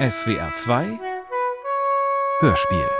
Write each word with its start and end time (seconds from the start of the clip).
SWR 0.00 0.54
2 0.54 0.98
Hörspiel 2.40 2.99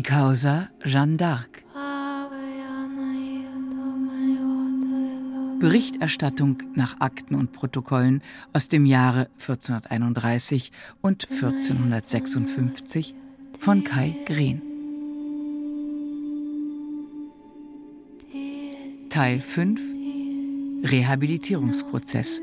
Die 0.00 0.10
Causa 0.10 0.70
Jeanne 0.82 1.18
d'Arc. 1.18 1.62
Berichterstattung 5.58 6.62
nach 6.74 6.98
Akten 7.00 7.34
und 7.34 7.52
Protokollen 7.52 8.22
aus 8.54 8.68
dem 8.68 8.86
Jahre 8.86 9.28
1431 9.40 10.72
und 11.02 11.30
1456 11.30 13.14
von 13.58 13.84
Kai 13.84 14.16
Green. 14.24 14.62
Teil 19.10 19.42
5 19.42 19.80
Rehabilitierungsprozess 20.82 22.40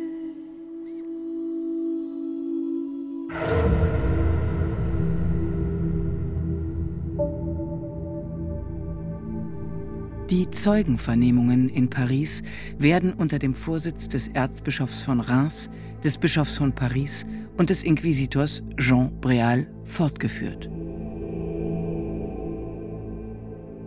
Die 10.29 10.51
Zeugenvernehmungen 10.51 11.69
in 11.69 11.89
Paris 11.89 12.43
werden 12.77 13.13
unter 13.13 13.39
dem 13.39 13.53
Vorsitz 13.53 14.09
des 14.09 14.27
Erzbischofs 14.27 15.01
von 15.01 15.21
Reims, 15.21 15.69
des 16.03 16.17
Bischofs 16.17 16.57
von 16.57 16.73
Paris 16.73 17.25
und 17.55 17.69
des 17.69 17.85
Inquisitors 17.85 18.61
Jean 18.77 19.09
Bréal 19.21 19.67
fortgeführt. 19.85 20.69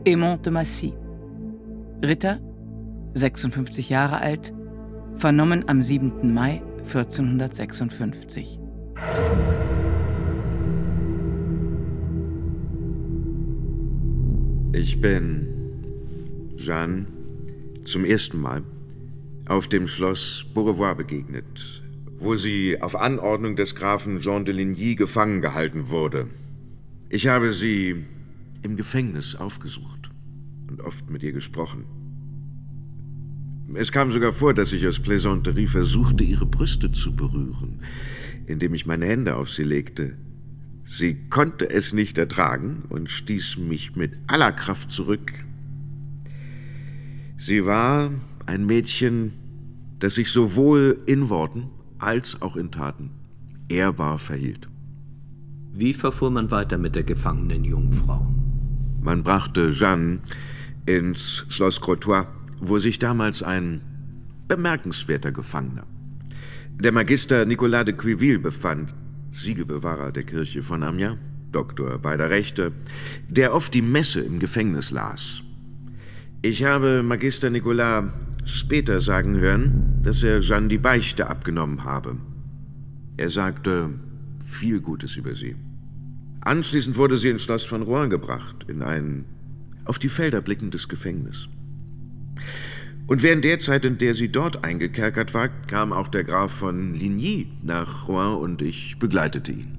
Aimant 0.06 0.47
de 0.47 0.50
Massy, 0.50 0.94
Ritter, 2.02 2.41
56 3.12 3.91
Jahre 3.91 4.22
alt, 4.22 4.54
vernommen 5.16 5.69
am 5.69 5.82
7. 5.82 6.32
Mai 6.32 6.62
1456. 6.86 8.58
Ich 14.72 14.98
bin 15.02 15.59
Jeanne 16.60 17.06
zum 17.84 18.04
ersten 18.04 18.41
Mal 18.41 18.62
auf 19.47 19.66
dem 19.66 19.88
Schloss 19.88 20.44
Beaurevoir 20.54 20.94
begegnet, 20.94 21.82
wo 22.19 22.37
sie 22.37 22.81
auf 22.81 22.94
Anordnung 22.94 23.56
des 23.56 23.75
Grafen 23.75 24.21
Jean 24.21 24.44
de 24.44 24.54
Ligny 24.54 24.94
gefangen 24.94 25.41
gehalten 25.41 25.88
wurde. 25.88 26.28
Ich 27.09 27.26
habe 27.26 27.53
sie 27.53 28.04
im 28.62 28.76
Gefängnis 28.76 29.34
aufgesucht 29.34 30.10
und 30.69 30.82
oft 30.82 31.10
mit 31.10 31.22
ihr 31.22 31.32
gesprochen. 31.32 31.84
Es 33.75 33.91
kam 33.91 34.12
sogar 34.12 34.32
vor, 34.32 34.53
dass 34.53 34.72
ich 34.72 34.87
aus 34.87 35.00
Plaisanterie 35.00 35.66
versuchte, 35.66 36.25
ihre 36.25 36.47
Brüste 36.47 36.92
zu 36.92 37.15
berühren, 37.15 37.81
indem 38.47 38.75
ich 38.75 38.84
meine 38.84 39.06
Hände 39.06 39.37
auf 39.37 39.50
sie 39.50 39.65
legte. 39.65 40.16
Sie 40.84 41.28
konnte 41.31 41.71
es 41.71 41.92
nicht 41.92 42.19
ertragen 42.19 42.82
und 42.88 43.10
stieß 43.10 43.59
mich 43.59 43.97
mit 43.97 44.19
aller 44.27 44.53
Kraft 44.53 44.91
zurück, 44.91 45.32
Sie 47.43 47.65
war 47.65 48.11
ein 48.45 48.67
Mädchen, 48.67 49.33
das 49.99 50.17
sich 50.17 50.31
sowohl 50.31 50.99
in 51.06 51.31
Worten 51.31 51.71
als 51.99 52.43
auch 52.43 52.55
in 52.55 52.71
Taten 52.71 53.12
ehrbar 53.71 54.19
verhielt. 54.19 54.69
Wie 55.73 55.95
verfuhr 55.95 56.31
man 56.31 56.51
weiter 56.51 56.77
mit 56.77 56.97
der 56.97 57.03
gefangenen 57.03 57.65
Jungfrau? 57.65 58.27
Man 59.01 59.23
brachte 59.23 59.73
Jeanne 59.73 60.19
ins 60.84 61.47
Schloss 61.49 61.81
Crotoy, 61.81 62.25
wo 62.61 62.78
sich 62.78 62.99
damals 62.99 63.43
ein 63.43 63.81
bemerkenswerter 64.47 65.33
Gefangener, 65.33 65.87
der 66.78 66.93
Magister 66.93 67.47
Nicolas 67.47 67.87
de 67.87 67.95
Quiville, 67.95 68.39
befand, 68.39 68.95
Siegebewahrer 69.31 70.12
der 70.12 70.25
Kirche 70.25 70.62
von 70.62 70.83
Amiens, 70.83 71.17
Doktor 71.53 71.97
beider 71.97 72.28
Rechte, 72.28 72.72
der 73.31 73.55
oft 73.55 73.72
die 73.72 73.81
Messe 73.81 74.21
im 74.21 74.41
Gefängnis 74.41 74.91
las 74.91 75.43
ich 76.43 76.65
habe 76.65 77.03
Magister 77.03 77.51
Nicolas 77.51 78.05
später 78.45 79.01
sagen 79.01 79.39
hören, 79.39 80.01
dass 80.03 80.23
er 80.23 80.41
Jeanne 80.41 80.69
die 80.69 80.78
Beichte 80.78 81.28
abgenommen 81.28 81.84
habe. 81.84 82.17
Er 83.17 83.31
sagte 83.31 83.91
viel 84.47 84.81
Gutes 84.81 85.17
über 85.17 85.34
sie. 85.34 85.56
Anschließend 86.41 86.97
wurde 86.97 87.19
sie 87.19 87.28
ins 87.28 87.43
Schloss 87.43 87.65
von 87.65 87.83
Rouen 87.83 88.09
gebracht, 88.09 88.65
in 88.69 88.83
ein 88.83 89.27
auf 89.84 89.99
die 89.99 90.09
Felder 90.09 90.41
blickendes 90.41 90.89
Gefängnis. 90.89 91.49
Und 93.07 93.22
während 93.22 93.45
der 93.45 93.59
Zeit, 93.59 93.84
in 93.84 93.99
der 93.99 94.15
sie 94.15 94.28
dort 94.28 94.65
eingekerkert 94.65 95.34
war, 95.34 95.49
kam 95.49 95.93
auch 95.93 96.09
der 96.09 96.25
Graf 96.25 96.53
von 96.53 96.95
Ligny 96.95 97.49
nach 97.62 98.09
Rouen 98.09 98.39
und 98.39 98.62
ich 98.62 98.99
begleitete 98.99 99.53
ihn. 99.53 99.78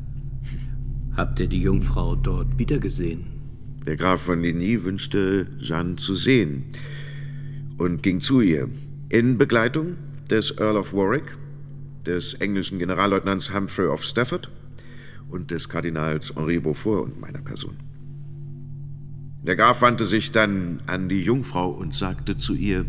Habt 1.15 1.39
ihr 1.39 1.47
die 1.47 1.61
Jungfrau 1.61 2.15
dort 2.15 2.59
wiedergesehen? 2.59 3.40
Der 3.85 3.97
Graf 3.97 4.21
von 4.21 4.41
Ligny 4.41 4.83
wünschte 4.83 5.47
Jeanne 5.59 5.95
zu 5.95 6.13
sehen 6.13 6.65
und 7.79 8.03
ging 8.03 8.21
zu 8.21 8.41
ihr 8.41 8.69
in 9.09 9.39
Begleitung 9.39 9.97
des 10.29 10.51
Earl 10.51 10.77
of 10.77 10.93
Warwick, 10.93 11.35
des 12.05 12.35
englischen 12.35 12.77
Generalleutnants 12.77 13.51
Humphrey 13.51 13.87
of 13.87 14.03
Stafford 14.03 14.51
und 15.29 15.49
des 15.49 15.67
Kardinals 15.67 16.35
Henri 16.35 16.59
Beaufort 16.59 17.05
und 17.05 17.19
meiner 17.19 17.41
Person. 17.41 17.75
Der 19.43 19.55
Graf 19.55 19.81
wandte 19.81 20.05
sich 20.05 20.31
dann 20.31 20.83
an 20.85 21.09
die 21.09 21.21
Jungfrau 21.21 21.71
und 21.71 21.95
sagte 21.95 22.37
zu 22.37 22.53
ihr, 22.53 22.85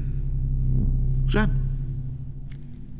Jeanne, 1.27 1.59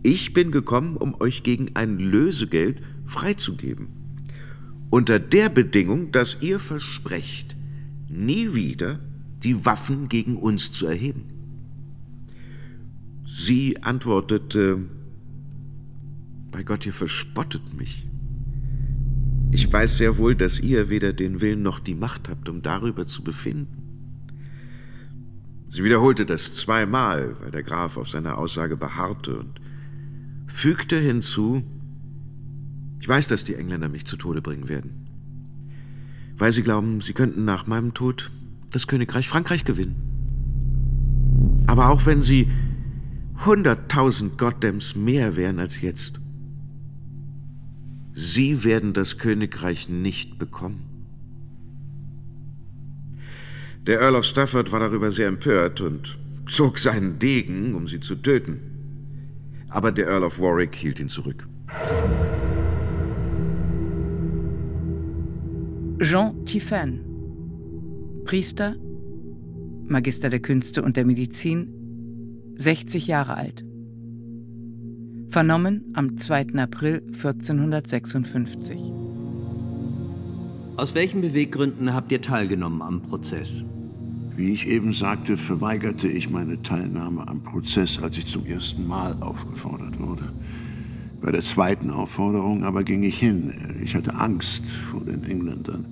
ich 0.03 0.33
bin 0.33 0.51
gekommen, 0.51 0.97
um 0.97 1.15
euch 1.21 1.43
gegen 1.43 1.77
ein 1.77 1.99
Lösegeld 1.99 2.81
freizugeben. 3.05 3.89
Unter 4.89 5.19
der 5.19 5.51
Bedingung, 5.51 6.11
dass 6.11 6.39
ihr 6.41 6.59
versprecht, 6.59 7.57
nie 8.13 8.55
wieder 8.55 9.01
die 9.43 9.65
Waffen 9.65 10.09
gegen 10.09 10.37
uns 10.37 10.71
zu 10.71 10.87
erheben. 10.87 11.25
Sie 13.27 13.83
antwortete, 13.83 14.79
bei 16.51 16.63
Gott, 16.63 16.87
ihr 16.87 16.93
verspottet 16.93 17.75
mich. 17.75 18.07
Ich 19.51 19.71
weiß 19.71 19.99
sehr 19.99 20.19
wohl, 20.19 20.35
dass 20.35 20.61
ihr 20.61 20.89
weder 20.89 21.13
den 21.13 21.41
Willen 21.41 21.63
noch 21.63 21.79
die 21.79 21.95
Macht 21.95 22.29
habt, 22.29 22.49
um 22.49 22.63
darüber 22.63 23.07
zu 23.07 23.23
befinden. 23.23 23.79
Sie 25.69 25.83
wiederholte 25.83 26.27
das 26.27 26.55
zweimal, 26.55 27.37
weil 27.41 27.51
der 27.51 27.63
Graf 27.63 27.97
auf 27.97 28.11
seiner 28.11 28.37
Aussage 28.37 28.77
beharrte 28.77 29.39
und 29.39 29.61
fügte 30.47 30.99
hinzu, 30.99 31.63
ich 33.01 33.09
weiß, 33.09 33.29
dass 33.29 33.45
die 33.45 33.55
Engländer 33.55 33.89
mich 33.89 34.05
zu 34.05 34.17
Tode 34.17 34.43
bringen 34.43 34.69
werden 34.69 35.02
weil 36.43 36.51
sie 36.51 36.65
glauben, 36.65 37.01
sie 37.01 37.13
könnten 37.13 37.45
nach 37.45 37.69
meinem 37.69 37.95
Tod 37.95 38.33
das 38.73 38.89
Königreich 38.89 39.29
Frankreich 39.29 39.65
gewinnen. 39.65 39.95
Aber 41.69 41.89
auch 41.91 42.05
wenn 42.05 42.21
sie 42.21 42.49
hunderttausend 43.47 44.39
Goddams 44.39 44.97
mehr 44.97 45.37
wären 45.37 45.61
als 45.61 45.81
jetzt, 45.83 46.21
sie 48.13 48.65
werden 48.65 48.93
das 48.93 49.19
Königreich 49.19 49.89
nicht 49.89 50.41
bekommen. 50.41 50.81
Der 53.87 54.01
Earl 54.01 54.17
of 54.17 54.25
Stafford 54.25 54.73
war 54.73 54.81
darüber 54.81 55.13
sehr 55.13 55.29
empört 55.29 55.81
und 55.81 56.19
zog 56.49 56.81
seinen 56.81 57.21
Degen, 57.21 57.77
um 57.77 57.87
sie 57.87 58.01
zu 58.01 58.17
töten. 58.17 58.59
Aber 59.69 59.93
der 59.93 60.09
Earl 60.09 60.25
of 60.25 60.41
Warwick 60.41 60.75
hielt 60.75 60.99
ihn 60.99 61.09
zurück. 61.09 61.47
Jean 66.03 66.45
Tiphaine, 66.45 66.99
Priester, 68.25 68.75
Magister 69.85 70.31
der 70.31 70.41
Künste 70.41 70.83
und 70.83 70.97
der 70.97 71.05
Medizin, 71.05 71.69
60 72.57 73.07
Jahre 73.07 73.37
alt. 73.37 73.65
Vernommen 75.29 75.93
am 75.95 76.19
2. 76.19 76.55
April 76.57 77.03
1456. 77.13 78.81
Aus 80.77 80.97
welchen 80.97 81.21
Beweggründen 81.21 81.95
habt 81.95 82.11
ihr 82.11 82.21
teilgenommen 82.21 82.83
am 82.83 83.03
Prozess? 83.03 83.65
Wie 84.35 84.51
ich 84.51 84.67
eben 84.67 84.93
sagte, 84.93 85.37
verweigerte 85.37 86.09
ich 86.09 86.29
meine 86.29 86.61
Teilnahme 86.63 87.29
am 87.29 87.45
Prozess, 87.45 88.03
als 88.03 88.19
ich 88.19 88.27
zum 88.27 88.45
ersten 88.45 88.89
Mal 88.89 89.17
aufgefordert 89.21 90.01
wurde. 90.01 90.33
Bei 91.23 91.31
der 91.31 91.41
zweiten 91.41 91.91
Aufforderung 91.91 92.65
aber 92.65 92.83
ging 92.83 93.05
ich 93.05 93.19
hin. 93.19 93.53
Ich 93.83 93.95
hatte 93.95 94.15
Angst 94.15 94.65
vor 94.67 95.05
den 95.05 95.23
Engländern. 95.23 95.87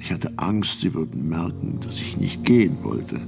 Ich 0.00 0.12
hatte 0.12 0.32
Angst, 0.36 0.80
sie 0.80 0.92
würden 0.92 1.28
merken, 1.28 1.78
dass 1.80 2.00
ich 2.00 2.16
nicht 2.16 2.44
gehen 2.44 2.78
wollte. 2.82 3.20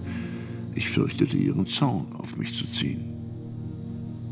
Ich 0.75 0.89
fürchtete, 0.89 1.37
ihren 1.37 1.67
Zaun 1.67 2.07
auf 2.13 2.37
mich 2.37 2.55
zu 2.55 2.67
ziehen. 2.67 3.05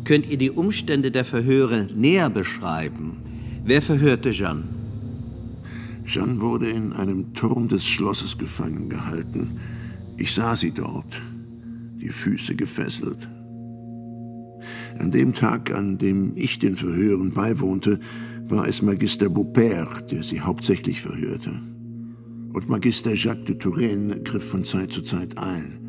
Könnt 0.05 0.27
ihr 0.27 0.37
die 0.37 0.51
Umstände 0.51 1.13
der 1.13 1.25
Verhöre 1.25 1.89
näher 1.95 2.29
beschreiben? 2.29 3.17
Wer 3.65 3.83
verhörte 3.83 4.31
Jeanne? 4.31 4.65
Jeanne 6.07 6.41
wurde 6.41 6.71
in 6.71 6.93
einem 6.93 7.35
Turm 7.35 7.69
des 7.69 7.85
Schlosses 7.85 8.37
gefangen 8.37 8.89
gehalten. 8.89 9.61
Ich 10.17 10.35
sah 10.35 10.55
sie 10.57 10.73
dort, 10.73 11.21
die 12.01 12.09
Füße 12.09 12.55
gefesselt, 12.55 13.29
an 14.99 15.11
dem 15.11 15.33
Tag, 15.33 15.73
an 15.73 15.99
dem 15.99 16.33
ich 16.37 16.59
den 16.59 16.77
Verhören 16.77 17.33
beiwohnte, 17.33 18.01
war 18.49 18.67
es 18.67 18.83
Magister 18.83 19.27
Beaupère, 19.27 20.03
der 20.03 20.23
sie 20.23 20.41
hauptsächlich 20.41 21.01
verhörte. 21.01 21.53
Und 22.53 22.69
Magister 22.69 23.15
Jacques 23.15 23.47
de 23.47 23.57
Touraine 23.57 24.21
griff 24.23 24.49
von 24.49 24.65
Zeit 24.65 24.93
zu 24.93 25.03
Zeit 25.03 25.37
ein. 25.39 25.87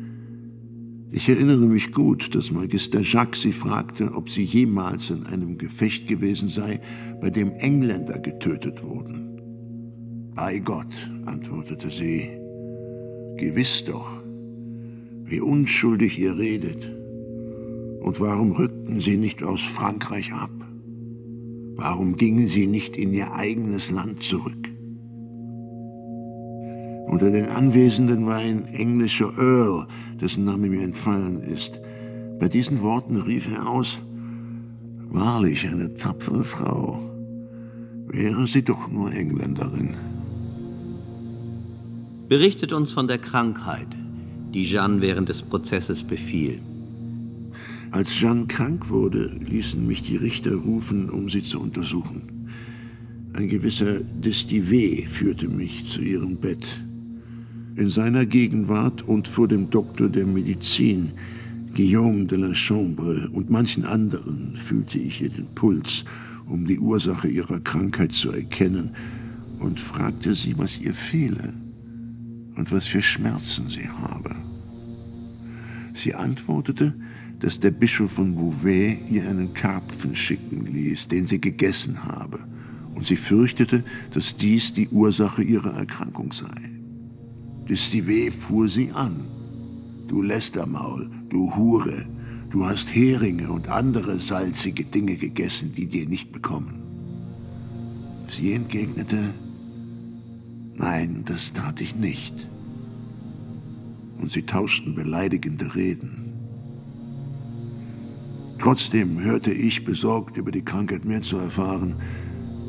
Ich 1.10 1.28
erinnere 1.28 1.66
mich 1.66 1.92
gut, 1.92 2.34
dass 2.34 2.50
Magister 2.50 3.00
Jacques 3.00 3.40
sie 3.40 3.52
fragte, 3.52 4.12
ob 4.12 4.28
sie 4.28 4.44
jemals 4.44 5.08
in 5.08 5.24
einem 5.24 5.56
Gefecht 5.56 6.06
gewesen 6.06 6.48
sei, 6.48 6.80
bei 7.20 7.30
dem 7.30 7.52
Engländer 7.52 8.18
getötet 8.18 8.82
wurden. 8.82 10.32
Bei 10.34 10.58
Gott, 10.58 11.10
antwortete 11.24 11.90
sie, 11.90 12.28
gewiss 13.38 13.84
doch, 13.84 14.22
wie 15.24 15.40
unschuldig 15.40 16.18
ihr 16.18 16.36
redet. 16.36 16.97
Und 18.00 18.20
warum 18.20 18.52
rückten 18.52 19.00
sie 19.00 19.16
nicht 19.16 19.42
aus 19.42 19.60
Frankreich 19.60 20.32
ab? 20.32 20.50
Warum 21.76 22.16
gingen 22.16 22.48
sie 22.48 22.66
nicht 22.66 22.96
in 22.96 23.12
ihr 23.12 23.32
eigenes 23.32 23.90
Land 23.90 24.22
zurück? 24.22 24.70
Unter 27.06 27.30
den 27.30 27.46
Anwesenden 27.46 28.26
war 28.26 28.36
ein 28.36 28.66
englischer 28.66 29.32
Earl, 29.38 29.86
dessen 30.20 30.44
Name 30.44 30.68
mir 30.68 30.82
entfallen 30.82 31.40
ist. 31.40 31.80
Bei 32.38 32.48
diesen 32.48 32.82
Worten 32.82 33.16
rief 33.16 33.50
er 33.50 33.68
aus, 33.68 34.00
Wahrlich 35.10 35.66
eine 35.66 35.94
tapfere 35.94 36.44
Frau. 36.44 37.00
Wäre 38.08 38.46
sie 38.46 38.62
doch 38.62 38.90
nur 38.90 39.10
Engländerin. 39.10 39.94
Berichtet 42.28 42.74
uns 42.74 42.92
von 42.92 43.08
der 43.08 43.16
Krankheit, 43.16 43.88
die 44.52 44.64
Jeanne 44.64 45.00
während 45.00 45.30
des 45.30 45.40
Prozesses 45.40 46.04
befiel. 46.04 46.60
Als 47.90 48.18
Jeanne 48.20 48.46
krank 48.46 48.90
wurde, 48.90 49.30
ließen 49.48 49.86
mich 49.86 50.02
die 50.02 50.16
Richter 50.16 50.54
rufen, 50.54 51.08
um 51.08 51.28
sie 51.28 51.42
zu 51.42 51.58
untersuchen. 51.58 52.50
Ein 53.32 53.48
gewisser 53.48 54.00
Destivé 54.20 55.06
führte 55.06 55.48
mich 55.48 55.88
zu 55.88 56.02
ihrem 56.02 56.36
Bett. 56.36 56.82
In 57.76 57.88
seiner 57.88 58.26
Gegenwart 58.26 59.06
und 59.06 59.26
vor 59.28 59.48
dem 59.48 59.70
Doktor 59.70 60.08
der 60.08 60.26
Medizin, 60.26 61.12
Guillaume 61.74 62.26
de 62.26 62.38
la 62.38 62.54
Chambre 62.54 63.28
und 63.32 63.50
manchen 63.50 63.84
anderen 63.84 64.56
fühlte 64.56 64.98
ich 64.98 65.22
ihr 65.22 65.30
den 65.30 65.46
Puls, 65.54 66.04
um 66.46 66.66
die 66.66 66.78
Ursache 66.78 67.28
ihrer 67.28 67.60
Krankheit 67.60 68.12
zu 68.12 68.32
erkennen, 68.32 68.90
und 69.60 69.80
fragte 69.80 70.34
sie, 70.34 70.56
was 70.58 70.80
ihr 70.80 70.94
fehle 70.94 71.52
und 72.56 72.70
was 72.70 72.86
für 72.86 73.02
Schmerzen 73.02 73.68
sie 73.68 73.88
habe. 73.88 74.34
Sie 75.94 76.14
antwortete, 76.14 76.94
dass 77.40 77.60
der 77.60 77.70
Bischof 77.70 78.12
von 78.12 78.34
Beauvais 78.34 78.98
ihr 79.10 79.28
einen 79.28 79.54
Karpfen 79.54 80.14
schicken 80.14 80.66
ließ, 80.66 81.08
den 81.08 81.26
sie 81.26 81.40
gegessen 81.40 82.04
habe, 82.04 82.40
und 82.94 83.06
sie 83.06 83.16
fürchtete, 83.16 83.84
dass 84.12 84.36
dies 84.36 84.72
die 84.72 84.88
Ursache 84.88 85.42
ihrer 85.42 85.74
Erkrankung 85.74 86.32
sei. 86.32 86.70
Destivé 87.68 88.30
fuhr 88.30 88.66
sie 88.66 88.90
an. 88.92 89.26
Du 90.08 90.22
Lästermaul, 90.22 91.10
du 91.28 91.54
Hure, 91.54 92.06
du 92.50 92.64
hast 92.64 92.94
Heringe 92.94 93.50
und 93.50 93.68
andere 93.68 94.18
salzige 94.18 94.84
Dinge 94.84 95.16
gegessen, 95.16 95.72
die 95.76 95.86
dir 95.86 96.08
nicht 96.08 96.32
bekommen. 96.32 96.82
Sie 98.28 98.52
entgegnete, 98.52 99.34
nein, 100.74 101.22
das 101.24 101.52
tat 101.52 101.80
ich 101.80 101.94
nicht. 101.94 102.48
Und 104.18 104.32
sie 104.32 104.42
tauschten 104.42 104.94
beleidigende 104.94 105.74
Reden. 105.74 106.27
Trotzdem 108.58 109.20
hörte 109.20 109.52
ich, 109.52 109.84
besorgt 109.84 110.36
über 110.36 110.50
die 110.50 110.64
Krankheit 110.64 111.04
mehr 111.04 111.20
zu 111.20 111.38
erfahren, 111.38 111.96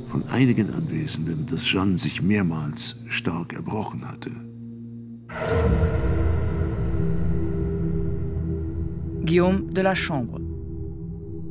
von 0.07 0.23
einigen 0.23 0.71
Anwesenden, 0.71 1.45
dass 1.45 1.63
Jeanne 1.63 1.97
sich 1.97 2.21
mehrmals 2.21 3.03
stark 3.07 3.53
erbrochen 3.53 4.07
hatte. 4.07 4.31
Guillaume 9.25 9.71
de 9.71 9.83
la 9.83 9.95
Chambre, 9.95 10.41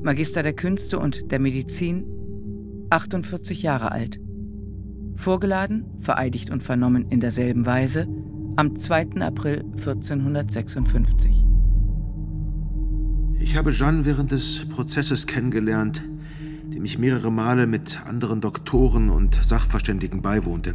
Magister 0.02 0.42
der 0.42 0.54
Künste 0.54 0.98
und 0.98 1.30
der 1.30 1.38
Medizin, 1.38 2.04
48 2.90 3.62
Jahre 3.62 3.92
alt. 3.92 4.18
Vorgeladen, 5.14 5.84
vereidigt 6.00 6.50
und 6.50 6.62
vernommen 6.62 7.06
in 7.08 7.20
derselben 7.20 7.66
Weise 7.66 8.08
am 8.56 8.74
2. 8.74 9.20
April 9.20 9.64
1456. 9.76 11.44
Ich 13.50 13.56
habe 13.56 13.72
Jeanne 13.72 14.04
während 14.04 14.30
des 14.30 14.68
Prozesses 14.68 15.26
kennengelernt, 15.26 16.02
dem 16.70 16.84
ich 16.84 16.98
mehrere 16.98 17.32
Male 17.32 17.66
mit 17.66 17.98
anderen 18.04 18.42
Doktoren 18.42 19.08
und 19.08 19.42
Sachverständigen 19.42 20.20
beiwohnte. 20.20 20.74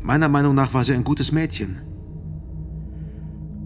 Meiner 0.00 0.30
Meinung 0.30 0.54
nach 0.54 0.72
war 0.72 0.84
sie 0.84 0.94
ein 0.94 1.04
gutes 1.04 1.30
Mädchen. 1.30 1.82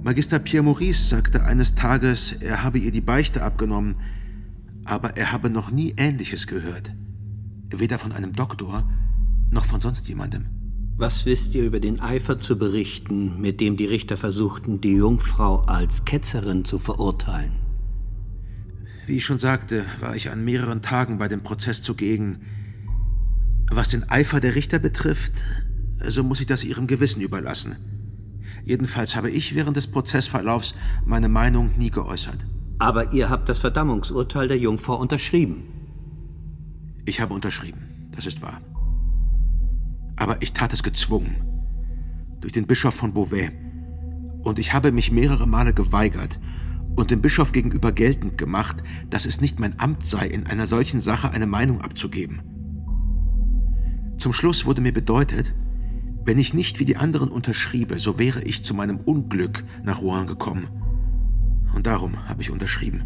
Magister 0.02 0.40
Pierre 0.40 0.64
Maurice 0.64 1.08
sagte 1.08 1.44
eines 1.44 1.76
Tages, 1.76 2.32
er 2.32 2.64
habe 2.64 2.80
ihr 2.80 2.90
die 2.90 3.00
Beichte 3.00 3.44
abgenommen, 3.44 3.94
aber 4.84 5.16
er 5.16 5.30
habe 5.30 5.48
noch 5.48 5.70
nie 5.70 5.94
Ähnliches 5.96 6.48
gehört. 6.48 6.92
Weder 7.70 8.00
von 8.00 8.10
einem 8.10 8.32
Doktor 8.32 8.90
noch 9.52 9.66
von 9.66 9.80
sonst 9.80 10.08
jemandem. 10.08 10.46
Was 10.96 11.24
wisst 11.24 11.54
ihr 11.54 11.64
über 11.64 11.80
den 11.80 12.00
Eifer 12.00 12.38
zu 12.38 12.58
berichten, 12.58 13.40
mit 13.40 13.60
dem 13.60 13.76
die 13.76 13.86
Richter 13.86 14.16
versuchten, 14.16 14.80
die 14.80 14.92
Jungfrau 14.92 15.62
als 15.62 16.04
Ketzerin 16.04 16.64
zu 16.64 16.78
verurteilen? 16.78 17.61
Wie 19.06 19.16
ich 19.16 19.24
schon 19.24 19.38
sagte, 19.38 19.84
war 20.00 20.14
ich 20.14 20.30
an 20.30 20.44
mehreren 20.44 20.80
Tagen 20.80 21.18
bei 21.18 21.28
dem 21.28 21.42
Prozess 21.42 21.82
zugegen. 21.82 22.42
Was 23.70 23.88
den 23.88 24.08
Eifer 24.08 24.38
der 24.38 24.54
Richter 24.54 24.78
betrifft, 24.78 25.32
so 26.06 26.22
muss 26.22 26.40
ich 26.40 26.46
das 26.46 26.62
ihrem 26.62 26.86
Gewissen 26.86 27.20
überlassen. 27.20 27.76
Jedenfalls 28.64 29.16
habe 29.16 29.30
ich 29.30 29.54
während 29.56 29.76
des 29.76 29.88
Prozessverlaufs 29.88 30.74
meine 31.04 31.28
Meinung 31.28 31.70
nie 31.78 31.90
geäußert. 31.90 32.38
Aber 32.78 33.12
ihr 33.12 33.28
habt 33.28 33.48
das 33.48 33.58
Verdammungsurteil 33.58 34.46
der 34.46 34.58
Jungfrau 34.58 34.96
unterschrieben. 34.96 35.64
Ich 37.04 37.20
habe 37.20 37.34
unterschrieben, 37.34 38.08
das 38.14 38.26
ist 38.26 38.40
wahr. 38.40 38.60
Aber 40.14 40.40
ich 40.42 40.52
tat 40.52 40.72
es 40.72 40.84
gezwungen. 40.84 41.36
Durch 42.40 42.52
den 42.52 42.66
Bischof 42.66 42.94
von 42.94 43.12
Beauvais. 43.14 43.50
Und 44.44 44.60
ich 44.60 44.72
habe 44.72 44.92
mich 44.92 45.10
mehrere 45.10 45.48
Male 45.48 45.72
geweigert 45.72 46.38
und 46.96 47.10
dem 47.10 47.22
Bischof 47.22 47.52
gegenüber 47.52 47.92
geltend 47.92 48.38
gemacht, 48.38 48.82
dass 49.10 49.26
es 49.26 49.40
nicht 49.40 49.58
mein 49.60 49.78
Amt 49.78 50.04
sei, 50.04 50.26
in 50.26 50.46
einer 50.46 50.66
solchen 50.66 51.00
Sache 51.00 51.30
eine 51.30 51.46
Meinung 51.46 51.80
abzugeben. 51.80 52.42
Zum 54.18 54.32
Schluss 54.32 54.66
wurde 54.66 54.80
mir 54.80 54.92
bedeutet, 54.92 55.54
wenn 56.24 56.38
ich 56.38 56.54
nicht 56.54 56.78
wie 56.78 56.84
die 56.84 56.96
anderen 56.96 57.28
unterschriebe, 57.28 57.98
so 57.98 58.18
wäre 58.18 58.42
ich 58.42 58.62
zu 58.62 58.74
meinem 58.74 58.98
Unglück 58.98 59.64
nach 59.82 60.02
Rouen 60.02 60.26
gekommen. 60.26 60.68
Und 61.74 61.86
darum 61.86 62.28
habe 62.28 62.42
ich 62.42 62.50
unterschrieben. 62.50 63.02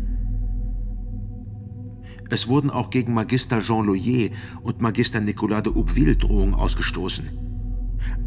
Es 2.28 2.48
wurden 2.48 2.70
auch 2.70 2.90
gegen 2.90 3.14
Magister 3.14 3.60
Jean 3.60 3.86
Loyer 3.86 4.30
und 4.62 4.80
Magister 4.80 5.20
Nicolas 5.20 5.62
de 5.62 5.74
Houpville 5.74 6.16
Drohungen 6.16 6.54
ausgestoßen. 6.54 7.30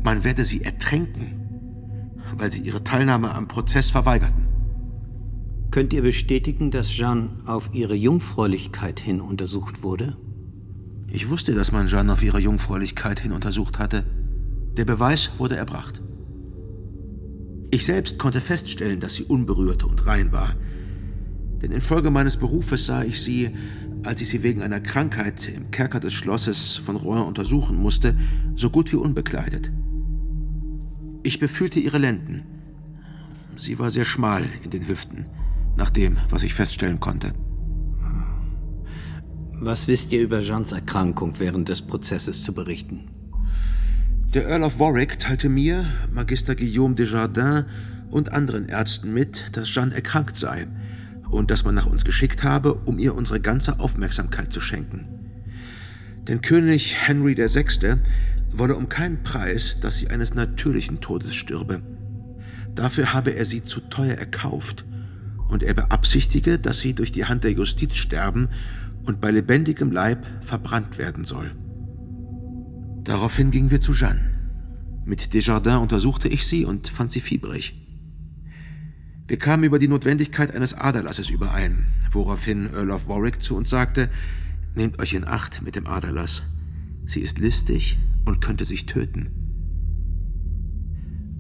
Man 0.04 0.24
werde 0.24 0.46
sie 0.46 0.64
ertränken, 0.64 2.16
weil 2.38 2.52
sie 2.52 2.62
ihre 2.62 2.84
Teilnahme 2.84 3.36
am 3.36 3.48
Prozess 3.48 3.92
verweigerten. 3.92 4.49
Könnt 5.72 5.94
ihr 5.94 6.02
bestätigen, 6.02 6.72
dass 6.72 6.98
Jeanne 6.98 7.30
auf 7.46 7.70
ihre 7.74 7.94
Jungfräulichkeit 7.94 9.00
hin 9.00 9.22
untersucht 9.22 9.84
wurde? 9.84 10.18
Ich 11.08 11.30
wusste, 11.30 11.54
dass 11.54 11.72
man 11.72 11.88
Jeanne 11.88 12.14
auf 12.14 12.24
ihre 12.24 12.40
Jungfräulichkeit 12.40 13.20
hin 13.20 13.32
untersucht 13.32 13.78
hatte. 13.78 14.04
Der 14.78 14.86
Beweis 14.86 15.32
wurde 15.38 15.58
erbracht. 15.58 16.02
Ich 17.70 17.86
selbst 17.86 18.18
konnte 18.18 18.42
feststellen, 18.42 19.00
dass 19.00 19.14
sie 19.14 19.24
unberührt 19.26 19.84
und 19.84 20.08
rein 20.08 20.32
war. 20.32 20.56
Denn 21.62 21.72
infolge 21.72 22.10
meines 22.10 22.38
Berufes 22.38 22.88
sah 22.88 23.04
ich 23.04 23.22
sie, 23.22 23.52
als 24.04 24.22
ich 24.22 24.30
sie 24.30 24.42
wegen 24.42 24.64
einer 24.64 24.80
Krankheit 24.80 25.48
im 25.56 25.70
Kerker 25.70 26.00
des 26.00 26.14
Schlosses 26.14 26.78
von 26.78 26.96
Rouen 26.96 27.22
untersuchen 27.22 27.78
musste, 27.78 28.16
so 28.56 28.72
gut 28.72 28.92
wie 28.92 28.98
unbekleidet. 28.98 29.72
Ich 31.22 31.38
befühlte 31.38 31.80
ihre 31.80 32.00
Lenden. 32.00 32.44
Sie 33.56 33.78
war 33.78 33.92
sehr 33.92 34.06
schmal 34.06 34.46
in 34.64 34.72
den 34.72 34.88
Hüften, 34.88 35.26
nach 35.78 35.90
dem, 35.90 36.18
was 36.30 36.44
ich 36.44 36.54
feststellen 36.54 37.00
konnte. 37.00 37.34
Was 39.62 39.90
wisst 39.90 40.14
ihr 40.14 40.22
über 40.22 40.40
Jeans 40.40 40.72
Erkrankung 40.72 41.38
während 41.40 41.68
des 41.68 41.82
Prozesses 41.82 42.44
zu 42.44 42.54
berichten? 42.54 43.12
Der 44.34 44.48
Earl 44.48 44.64
of 44.64 44.80
Warwick 44.80 45.20
teilte 45.20 45.50
mir, 45.50 45.86
Magister 46.14 46.56
Guillaume 46.56 46.96
Desjardins 46.96 47.66
und 48.10 48.32
anderen 48.32 48.70
Ärzten 48.70 49.14
mit, 49.14 49.58
dass 49.58 49.68
Jeanne 49.68 49.94
erkrankt 49.94 50.38
sei 50.38 50.68
und 51.30 51.52
dass 51.52 51.66
man 51.66 51.76
nach 51.76 51.88
uns 51.88 52.06
geschickt 52.06 52.44
habe, 52.44 52.74
um 52.74 53.00
ihr 53.00 53.16
unsere 53.16 53.42
ganze 53.42 53.80
Aufmerksamkeit 53.80 54.54
zu 54.54 54.62
schenken. 54.62 55.08
Denn 56.28 56.42
König 56.42 56.96
Henry 57.08 57.36
VI. 57.36 57.96
wolle 58.52 58.76
um 58.76 58.88
keinen 58.88 59.24
Preis, 59.24 59.80
dass 59.82 59.98
sie 59.98 60.10
eines 60.10 60.34
natürlichen 60.34 61.02
Todes 61.02 61.36
stürbe. 61.36 61.82
Dafür 62.76 63.14
habe 63.14 63.32
er 63.32 63.46
sie 63.46 63.64
zu 63.64 63.82
teuer 63.82 64.16
erkauft 64.16 64.86
und 65.50 65.64
er 65.64 65.74
beabsichtige, 65.74 66.60
dass 66.60 66.80
sie 66.80 66.94
durch 66.94 67.12
die 67.12 67.26
Hand 67.26 67.44
der 67.44 67.52
Justiz 67.52 67.96
sterben 67.96 68.50
und 69.04 69.20
bei 69.20 69.32
lebendigem 69.32 69.92
Leib 69.92 70.26
verbrannt 70.42 70.98
werden 70.98 71.26
soll. 71.26 71.52
Daraufhin 73.04 73.52
gingen 73.52 73.72
wir 73.72 73.82
zu 73.82 73.94
Jeanne. 73.94 74.22
Mit 75.06 75.34
Desjardins 75.34 75.82
untersuchte 75.82 76.28
ich 76.28 76.46
sie 76.46 76.66
und 76.66 76.88
fand 76.88 77.12
sie 77.12 77.22
fiebrig. 77.22 77.76
Wir 79.28 79.38
kamen 79.38 79.64
über 79.64 79.80
die 79.80 79.88
Notwendigkeit 79.88 80.56
eines 80.56 80.74
Aderlasses 80.74 81.30
überein, 81.30 81.88
woraufhin 82.12 82.70
Earl 82.74 82.92
of 82.92 83.08
Warwick 83.08 83.42
zu 83.42 83.56
uns 83.56 83.70
sagte, 83.70 84.10
nehmt 84.76 85.00
euch 85.00 85.14
in 85.14 85.28
Acht 85.28 85.62
mit 85.62 85.76
dem 85.76 85.88
Aderlass. 85.88 86.44
Sie 87.06 87.22
ist 87.22 87.40
listig 87.40 87.98
und 88.26 88.42
könnte 88.42 88.66
sich 88.66 88.86
töten. 88.86 89.30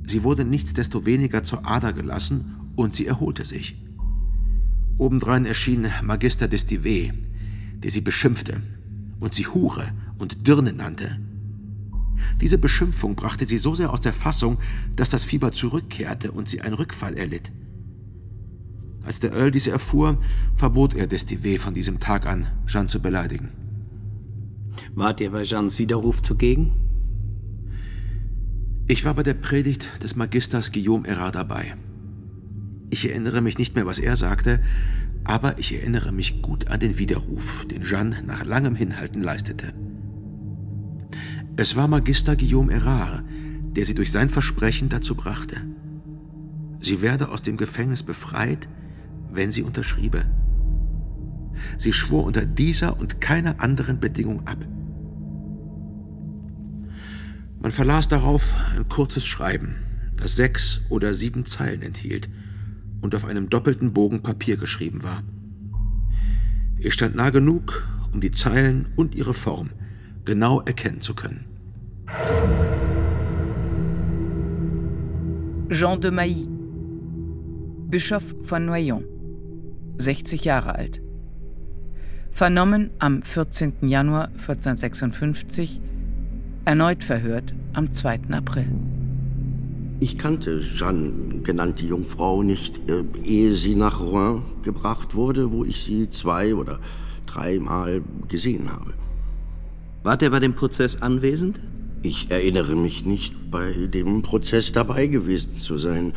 Sie 0.03 0.23
wurde 0.23 0.45
nichtsdestoweniger 0.45 1.43
zur 1.43 1.67
Ader 1.67 1.93
gelassen 1.93 2.55
und 2.75 2.95
sie 2.95 3.05
erholte 3.05 3.45
sich. 3.45 3.75
Obendrein 4.99 5.45
erschien 5.45 5.87
Magister 6.03 6.47
Destivée, 6.47 7.13
der 7.81 7.89
sie 7.89 8.01
beschimpfte 8.01 8.61
und 9.21 9.33
sie 9.33 9.47
Hure 9.47 9.93
und 10.17 10.45
Dirne 10.45 10.73
nannte. 10.73 11.17
Diese 12.41 12.57
Beschimpfung 12.57 13.15
brachte 13.15 13.47
sie 13.47 13.57
so 13.57 13.75
sehr 13.75 13.93
aus 13.93 14.01
der 14.01 14.11
Fassung, 14.11 14.57
dass 14.97 15.09
das 15.09 15.23
Fieber 15.23 15.53
zurückkehrte 15.53 16.31
und 16.31 16.49
sie 16.49 16.59
einen 16.59 16.73
Rückfall 16.73 17.17
erlitt. 17.17 17.53
Als 19.03 19.21
der 19.21 19.31
Earl 19.31 19.51
diese 19.51 19.71
erfuhr, 19.71 20.19
verbot 20.57 20.93
er 20.93 21.07
Destivée 21.07 21.57
von 21.57 21.73
diesem 21.73 22.01
Tag 22.01 22.25
an, 22.27 22.47
Jeanne 22.67 22.87
zu 22.87 23.01
beleidigen. 23.01 23.49
Wart 24.95 25.21
ihr 25.21 25.31
bei 25.31 25.43
Jeannes 25.43 25.79
Widerruf 25.79 26.21
zugegen? 26.21 26.73
Ich 28.87 29.05
war 29.05 29.13
bei 29.13 29.23
der 29.23 29.33
Predigt 29.33 30.03
des 30.03 30.17
Magisters 30.17 30.73
Guillaume 30.73 31.07
Erard 31.07 31.35
dabei. 31.35 31.75
Ich 32.89 33.07
erinnere 33.07 33.41
mich 33.41 33.57
nicht 33.57 33.75
mehr, 33.75 33.85
was 33.85 33.99
er 33.99 34.15
sagte, 34.15 34.61
aber 35.23 35.59
ich 35.59 35.73
erinnere 35.73 36.11
mich 36.11 36.41
gut 36.41 36.69
an 36.69 36.79
den 36.79 36.97
Widerruf, 36.97 37.65
den 37.65 37.83
Jeanne 37.83 38.23
nach 38.25 38.45
langem 38.45 38.75
Hinhalten 38.75 39.21
leistete. 39.21 39.73
Es 41.55 41.75
war 41.75 41.87
Magister 41.87 42.35
Guillaume 42.35 42.73
Erard, 42.73 43.23
der 43.75 43.85
sie 43.85 43.93
durch 43.93 44.11
sein 44.11 44.29
Versprechen 44.29 44.89
dazu 44.89 45.13
brachte. 45.13 45.57
Sie 46.79 47.01
werde 47.01 47.29
aus 47.29 47.41
dem 47.41 47.57
Gefängnis 47.57 48.01
befreit, 48.01 48.67
wenn 49.31 49.51
sie 49.51 49.61
unterschriebe. 49.61 50.25
Sie 51.77 51.93
schwor 51.93 52.23
unter 52.23 52.45
dieser 52.45 52.99
und 52.99 53.21
keiner 53.21 53.59
anderen 53.59 53.99
Bedingung 53.99 54.47
ab. 54.47 54.65
Man 57.61 57.71
verlas 57.71 58.07
darauf 58.07 58.55
ein 58.73 58.87
kurzes 58.87 59.25
Schreiben, 59.25 59.75
das 60.15 60.37
sechs 60.37 60.81
oder 60.89 61.13
sieben 61.13 61.45
Zeilen 61.45 61.81
enthielt 61.81 62.29
und 63.01 63.15
auf 63.15 63.25
einem 63.25 63.49
doppelten 63.49 63.93
Bogen 63.93 64.21
Papier 64.21 64.57
geschrieben 64.57 65.03
war. 65.03 65.23
Ich 66.79 66.93
stand 66.93 67.15
nah 67.15 67.29
genug, 67.29 67.87
um 68.13 68.21
die 68.21 68.31
Zeilen 68.31 68.87
und 68.95 69.15
ihre 69.15 69.33
Form 69.33 69.69
genau 70.25 70.61
erkennen 70.61 71.01
zu 71.01 71.13
können. 71.13 71.45
Jean 75.69 76.01
de 76.01 76.11
Mailly, 76.11 76.47
Bischof 77.89 78.35
von 78.43 78.65
Noyon, 78.65 79.03
60 79.97 80.45
Jahre 80.45 80.75
alt. 80.75 81.01
Vernommen 82.31 82.91
am 82.99 83.21
14. 83.21 83.73
Januar 83.81 84.29
1456, 84.29 85.81
erneut 86.65 87.03
verhört 87.03 87.53
am 87.73 87.91
2. 87.91 88.21
April. 88.31 88.67
Ich 90.01 90.17
kannte 90.17 90.61
Jeanne, 90.61 91.41
genannt 91.43 91.81
die 91.81 91.87
Jungfrau, 91.87 92.41
nicht, 92.41 92.79
äh, 92.89 93.03
ehe 93.21 93.53
sie 93.53 93.75
nach 93.75 93.99
Rouen 93.99 94.43
gebracht 94.63 95.13
wurde, 95.13 95.51
wo 95.51 95.65
ich 95.65 95.83
sie 95.83 96.07
zwei 96.07 96.55
oder 96.55 96.79
dreimal 97.25 98.01
gesehen 98.29 98.71
habe. 98.71 98.93
Wart 100.03 100.21
ihr 100.21 100.29
bei 100.29 100.39
dem 100.39 100.55
Prozess 100.55 101.01
anwesend? 101.01 101.59
Ich 102.01 102.31
erinnere 102.31 102.77
mich 102.77 103.05
nicht, 103.05 103.51
bei 103.51 103.73
dem 103.73 104.21
Prozess 104.21 104.71
dabei 104.71 105.07
gewesen 105.07 105.59
zu 105.59 105.77
sein, 105.77 106.13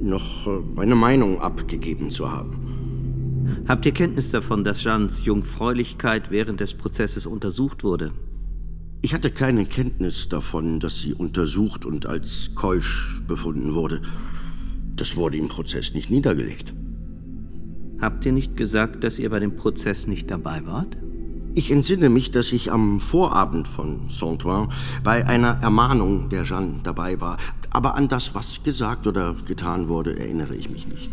noch 0.00 0.46
äh, 0.46 0.60
meine 0.76 0.94
Meinung 0.94 1.40
abgegeben 1.40 2.10
zu 2.10 2.30
haben. 2.30 3.64
Habt 3.66 3.86
ihr 3.86 3.92
Kenntnis 3.92 4.30
davon, 4.30 4.62
dass 4.62 4.84
Jeannes 4.84 5.24
Jungfräulichkeit 5.24 6.30
während 6.30 6.60
des 6.60 6.74
Prozesses 6.74 7.26
untersucht 7.26 7.82
wurde? 7.82 8.12
Ich 9.04 9.12
hatte 9.12 9.30
keine 9.30 9.66
Kenntnis 9.66 10.30
davon, 10.30 10.80
dass 10.80 11.00
sie 11.00 11.12
untersucht 11.12 11.84
und 11.84 12.06
als 12.06 12.52
keusch 12.54 13.20
befunden 13.28 13.74
wurde. 13.74 14.00
Das 14.96 15.16
wurde 15.16 15.36
im 15.36 15.48
Prozess 15.48 15.92
nicht 15.92 16.10
niedergelegt. 16.10 16.72
Habt 18.00 18.24
ihr 18.24 18.32
nicht 18.32 18.56
gesagt, 18.56 19.04
dass 19.04 19.18
ihr 19.18 19.28
bei 19.28 19.40
dem 19.40 19.56
Prozess 19.56 20.06
nicht 20.06 20.30
dabei 20.30 20.64
wart? 20.64 20.96
Ich 21.54 21.70
entsinne 21.70 22.08
mich, 22.08 22.30
dass 22.30 22.50
ich 22.50 22.72
am 22.72 22.98
Vorabend 22.98 23.68
von 23.68 24.08
Saint-Ouen 24.08 24.68
bei 25.02 25.26
einer 25.26 25.58
Ermahnung 25.60 26.30
der 26.30 26.44
Jeanne 26.44 26.80
dabei 26.82 27.20
war. 27.20 27.36
Aber 27.68 27.96
an 27.96 28.08
das, 28.08 28.34
was 28.34 28.62
gesagt 28.62 29.06
oder 29.06 29.34
getan 29.46 29.88
wurde, 29.88 30.18
erinnere 30.18 30.54
ich 30.54 30.70
mich 30.70 30.88
nicht. 30.88 31.10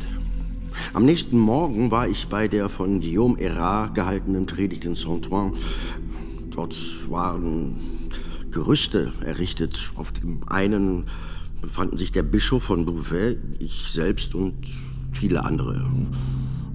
Am 0.94 1.06
nächsten 1.06 1.38
Morgen 1.38 1.92
war 1.92 2.08
ich 2.08 2.28
bei 2.28 2.48
der 2.48 2.70
von 2.70 3.02
Guillaume 3.02 3.40
Erard 3.40 3.96
gehaltenen 3.96 4.46
Predigt 4.46 4.86
in 4.86 4.96
Saint-Ouen, 4.96 5.54
Dort 6.52 6.76
waren 7.10 7.76
Gerüste 8.52 9.14
errichtet. 9.26 9.92
Auf 9.96 10.12
dem 10.12 10.48
einen 10.48 11.06
befanden 11.62 11.98
sich 11.98 12.12
der 12.12 12.24
Bischof 12.24 12.64
von 12.64 12.86
Beauvais, 12.86 13.38
ich 13.60 13.88
selbst 13.90 14.36
und 14.36 14.56
viele 15.14 15.46
andere. 15.46 15.90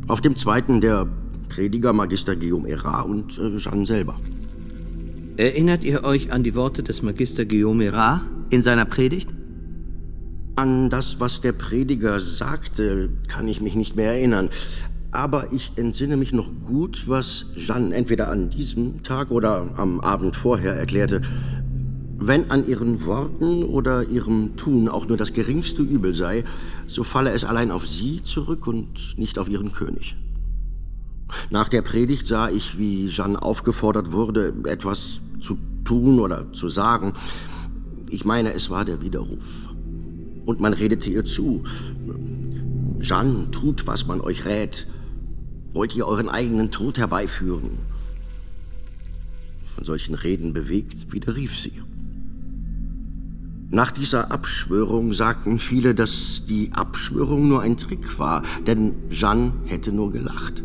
Auf 0.09 0.21
dem 0.21 0.37
zweiten 0.37 0.81
der 0.81 1.07
Prediger 1.49 1.93
Magister 1.93 2.37
Guillaume 2.37 2.69
Erard 2.69 3.07
und 3.07 3.39
äh, 3.39 3.57
Jeanne 3.57 3.87
selber. 3.87 4.19
Erinnert 5.37 5.85
ihr 5.85 6.05
euch 6.05 6.33
an 6.33 6.43
die 6.43 6.55
Worte 6.55 6.83
des 6.83 7.03
Magister 7.03 7.45
Guillaume 7.45 7.85
Erard 7.85 8.23
in 8.51 8.63
seiner 8.63 8.85
Predigt? 8.85 9.29
An 10.57 10.89
das, 10.89 11.21
was 11.21 11.43
der 11.43 11.53
Prediger 11.53 12.21
sagte, 12.21 13.11
kann 13.29 13.47
ich 13.47 13.61
mich 13.61 13.75
nicht 13.75 13.97
mehr 13.97 14.13
erinnern. 14.13 14.49
Aber 15.13 15.53
ich 15.53 15.73
entsinne 15.77 16.17
mich 16.17 16.33
noch 16.33 16.53
gut, 16.67 17.05
was 17.07 17.47
Jeanne 17.57 17.95
entweder 17.95 18.31
an 18.31 18.51
diesem 18.51 19.03
Tag 19.03 19.31
oder 19.31 19.69
am 19.77 20.01
Abend 20.01 20.37
vorher 20.37 20.75
erklärte. 20.75 21.23
Wenn 22.19 22.51
an 22.51 22.67
ihren 22.67 23.05
Worten 23.05 23.63
oder 23.63 24.09
ihrem 24.09 24.57
Tun 24.57 24.89
auch 24.89 25.07
nur 25.07 25.17
das 25.17 25.33
geringste 25.33 25.83
Übel 25.83 26.15
sei, 26.15 26.45
so 26.87 27.03
falle 27.05 27.33
es 27.33 27.45
allein 27.45 27.71
auf 27.71 27.87
sie 27.87 28.23
zurück 28.23 28.67
und 28.67 29.19
nicht 29.19 29.39
auf 29.39 29.49
ihren 29.49 29.73
König. 29.73 30.17
Nach 31.51 31.69
der 31.69 31.83
Predigt 31.83 32.27
sah 32.27 32.49
ich, 32.49 32.79
wie 32.79 33.09
Jeanne 33.09 33.41
aufgefordert 33.41 34.13
wurde, 34.13 34.55
etwas 34.65 35.21
zu 35.39 35.59
tun 35.85 36.21
oder 36.21 36.53
zu 36.53 36.69
sagen. 36.69 37.13
Ich 38.09 38.25
meine, 38.25 38.53
es 38.55 38.71
war 38.71 38.85
der 38.85 39.03
Widerruf. 39.03 39.75
Und 40.45 40.61
man 40.61 40.73
redete 40.73 41.11
ihr 41.11 41.25
zu. 41.25 41.65
Jeanne, 43.01 43.51
tut, 43.51 43.87
was 43.87 44.07
man 44.07 44.21
euch 44.21 44.45
rät. 44.45 44.87
Wollt 45.77 45.95
ihr 45.95 46.07
euren 46.07 46.31
eigenen 46.31 46.71
Tod 46.71 46.97
herbeiführen? 46.97 47.81
Von 49.75 49.85
solchen 49.85 50.15
Reden 50.15 50.55
bewegt, 50.55 51.13
widerrief 51.13 51.55
sie. 51.55 51.83
Nach 53.69 53.91
dieser 53.91 54.33
Abschwörung 54.33 55.13
sagten 55.13 55.59
viele, 55.59 55.95
dass 55.95 56.47
die 56.47 56.73
Abschwörung 56.73 57.47
nur 57.47 57.61
ein 57.61 57.77
Trick 57.77 58.19
war, 58.19 58.43
denn 58.67 58.95
Jeanne 59.11 59.53
hätte 59.67 59.93
nur 59.93 60.13
gelacht. 60.13 60.63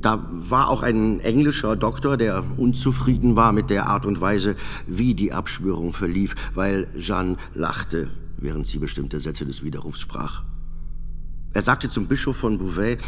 Da 0.00 0.28
war 0.32 0.68
auch 0.68 0.82
ein 0.82 1.20
englischer 1.20 1.76
Doktor, 1.76 2.16
der 2.16 2.44
unzufrieden 2.56 3.36
war 3.36 3.52
mit 3.52 3.70
der 3.70 3.86
Art 3.86 4.04
und 4.04 4.20
Weise, 4.20 4.56
wie 4.88 5.14
die 5.14 5.32
Abschwörung 5.32 5.92
verlief, 5.92 6.34
weil 6.54 6.88
Jeanne 6.98 7.36
lachte, 7.54 8.10
während 8.36 8.66
sie 8.66 8.78
bestimmte 8.78 9.20
Sätze 9.20 9.46
des 9.46 9.62
Widerrufs 9.62 10.00
sprach. 10.00 10.42
Er 11.52 11.62
sagte 11.62 11.88
zum 11.90 12.06
Bischof 12.06 12.36
von 12.36 12.58
Beauvais, 12.58 12.98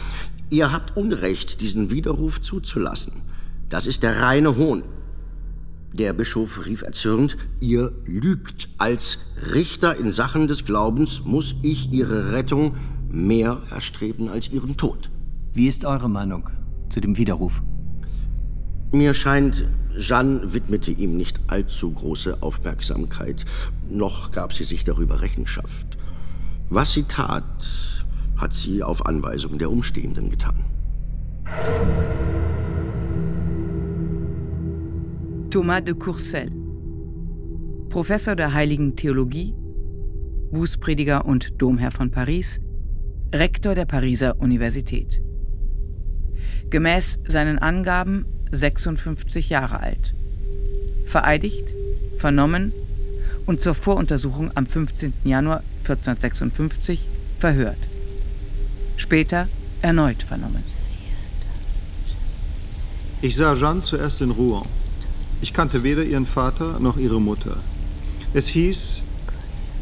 ihr 0.49 0.73
habt 0.73 0.97
Unrecht, 0.97 1.61
diesen 1.61 1.90
Widerruf 1.90 2.40
zuzulassen. 2.40 3.12
Das 3.68 3.87
ist 3.87 4.02
der 4.02 4.20
reine 4.20 4.56
Hohn. 4.56 4.82
Der 5.92 6.12
Bischof 6.12 6.66
rief 6.66 6.82
erzürnt, 6.82 7.37
ihr 7.61 7.92
lügt. 8.06 8.68
Als 8.78 9.18
Richter 9.52 9.97
in 9.97 10.12
Sachen 10.12 10.49
des 10.49 10.64
Glaubens 10.64 11.25
muss 11.25 11.56
ich 11.62 11.92
ihre 11.92 12.32
Rettung 12.32 12.76
mehr 13.11 13.61
erstreben 13.70 14.28
als 14.28 14.50
ihren 14.50 14.76
Tod. 14.76 15.11
Wie 15.52 15.66
ist 15.66 15.85
eure 15.85 16.09
Meinung 16.09 16.49
zu 16.88 17.00
dem 17.00 17.16
Widerruf? 17.16 17.62
Mir 18.92 19.14
scheint, 19.14 19.66
Jeanne 19.97 20.52
widmete 20.52 20.92
ihm 20.92 21.16
nicht 21.16 21.40
allzu 21.49 21.92
große 21.92 22.42
Aufmerksamkeit, 22.42 23.44
noch 23.88 24.30
gab 24.30 24.52
sie 24.52 24.64
sich 24.64 24.85
darüber 24.85 25.20
Rechenschaft. 25.20 25.99
Was 26.70 26.92
sie 26.92 27.02
tat, 27.02 28.00
hat 28.40 28.52
sie 28.52 28.82
auf 28.82 29.04
Anweisung 29.06 29.59
der 29.59 29.70
Umstehenden 29.70 30.30
getan. 30.30 30.64
Thomas 35.50 35.85
de 35.85 35.94
Courcelles, 35.94 36.52
Professor 37.88 38.37
der 38.37 38.54
Heiligen 38.54 38.97
Theologie, 38.97 39.52
Bußprediger 40.52 41.26
und 41.26 41.61
Domherr 41.61 41.90
von 41.90 42.11
Paris, 42.11 42.61
Rektor 43.35 43.75
der 43.75 43.85
Pariser 43.85 44.40
Universität. 44.40 45.20
Gemäß 46.70 47.20
seinen 47.26 47.59
Angaben 47.59 48.25
56 48.52 49.50
Jahre 49.50 49.80
alt. 49.80 50.14
Vereidigt, 51.04 51.75
vernommen 52.16 52.73
und 53.47 53.61
zur 53.61 53.75
Voruntersuchung 53.75 54.50
am 54.54 54.66
15. 54.66 55.12
Januar 55.25 55.62
1456 55.80 57.06
verhört. 57.38 57.78
Später 59.00 59.49
erneut 59.80 60.23
vernommen. 60.23 60.62
Ich 63.23 63.35
sah 63.35 63.54
Jeanne 63.54 63.80
zuerst 63.80 64.21
in 64.21 64.30
Rouen. 64.30 64.66
Ich 65.40 65.54
kannte 65.54 65.83
weder 65.83 66.04
ihren 66.04 66.26
Vater 66.26 66.78
noch 66.80 66.99
ihre 66.99 67.19
Mutter. 67.19 67.57
Es 68.35 68.49
hieß, 68.49 69.00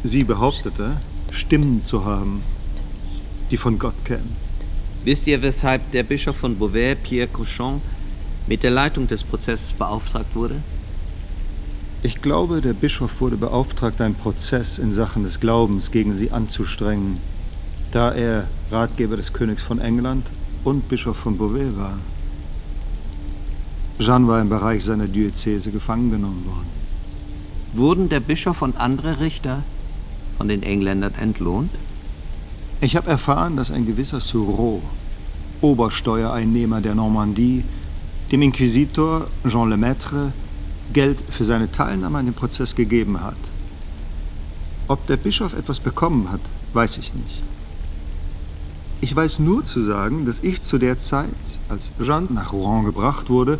sie 0.03 0.23
behauptete, 0.23 1.01
Stimmen 1.31 1.81
zu 1.81 2.05
haben, 2.05 2.41
die 3.51 3.57
von 3.57 3.77
Gott 3.77 4.05
kämen. 4.05 4.37
Wisst 5.03 5.27
ihr, 5.27 5.41
weshalb 5.41 5.91
der 5.91 6.03
Bischof 6.03 6.37
von 6.37 6.57
Beauvais, 6.57 6.95
Pierre 7.03 7.27
Cochon, 7.27 7.81
mit 8.47 8.63
der 8.63 8.71
Leitung 8.71 9.05
des 9.05 9.25
Prozesses 9.25 9.73
beauftragt 9.73 10.33
wurde? 10.33 10.63
Ich 12.03 12.21
glaube, 12.21 12.61
der 12.61 12.73
Bischof 12.73 13.19
wurde 13.19 13.35
beauftragt, 13.35 13.99
einen 13.99 14.15
Prozess 14.15 14.77
in 14.77 14.93
Sachen 14.93 15.25
des 15.25 15.41
Glaubens 15.41 15.91
gegen 15.91 16.15
sie 16.15 16.31
anzustrengen, 16.31 17.17
da 17.91 18.13
er 18.13 18.47
Ratgeber 18.71 19.17
des 19.17 19.33
Königs 19.33 19.63
von 19.63 19.79
England 19.79 20.27
und 20.63 20.87
Bischof 20.89 21.17
von 21.17 21.37
Beauvais 21.37 21.75
war. 21.75 21.97
Jeanne 23.97 24.27
war 24.27 24.39
im 24.39 24.49
Bereich 24.49 24.83
seiner 24.85 25.07
Diözese 25.07 25.71
gefangen 25.71 26.11
genommen 26.11 26.45
worden. 26.45 26.69
Wurden 27.73 28.09
der 28.09 28.19
Bischof 28.19 28.61
und 28.61 28.77
andere 28.77 29.19
Richter 29.19 29.63
von 30.37 30.47
den 30.47 30.63
Engländern 30.63 31.15
entlohnt? 31.15 31.71
Ich 32.81 32.95
habe 32.95 33.09
erfahren, 33.09 33.57
dass 33.57 33.71
ein 33.71 33.85
gewisser 33.85 34.19
Sureau, 34.19 34.81
Obersteuereinnehmer 35.61 36.79
der 36.79 36.95
Normandie, 36.95 37.63
dem 38.31 38.41
Inquisitor 38.41 39.27
Jean 39.47 39.69
Lemaitre 39.69 40.31
Geld 40.93 41.21
für 41.29 41.43
seine 41.43 41.71
Teilnahme 41.71 42.19
an 42.19 42.25
dem 42.25 42.33
Prozess 42.33 42.75
gegeben 42.75 43.21
hat. 43.21 43.37
Ob 44.87 45.05
der 45.07 45.17
Bischof 45.17 45.53
etwas 45.53 45.79
bekommen 45.79 46.31
hat, 46.31 46.41
weiß 46.73 46.97
ich 46.97 47.13
nicht. 47.13 47.48
Ich 49.01 49.15
weiß 49.15 49.39
nur 49.39 49.63
zu 49.63 49.81
sagen, 49.81 50.25
dass 50.25 50.41
ich 50.41 50.61
zu 50.61 50.77
der 50.77 50.99
Zeit, 50.99 51.29
als 51.69 51.91
Jeanne 52.01 52.27
nach 52.31 52.51
Rouen 52.51 52.83
gebracht 52.83 53.29
wurde, 53.29 53.57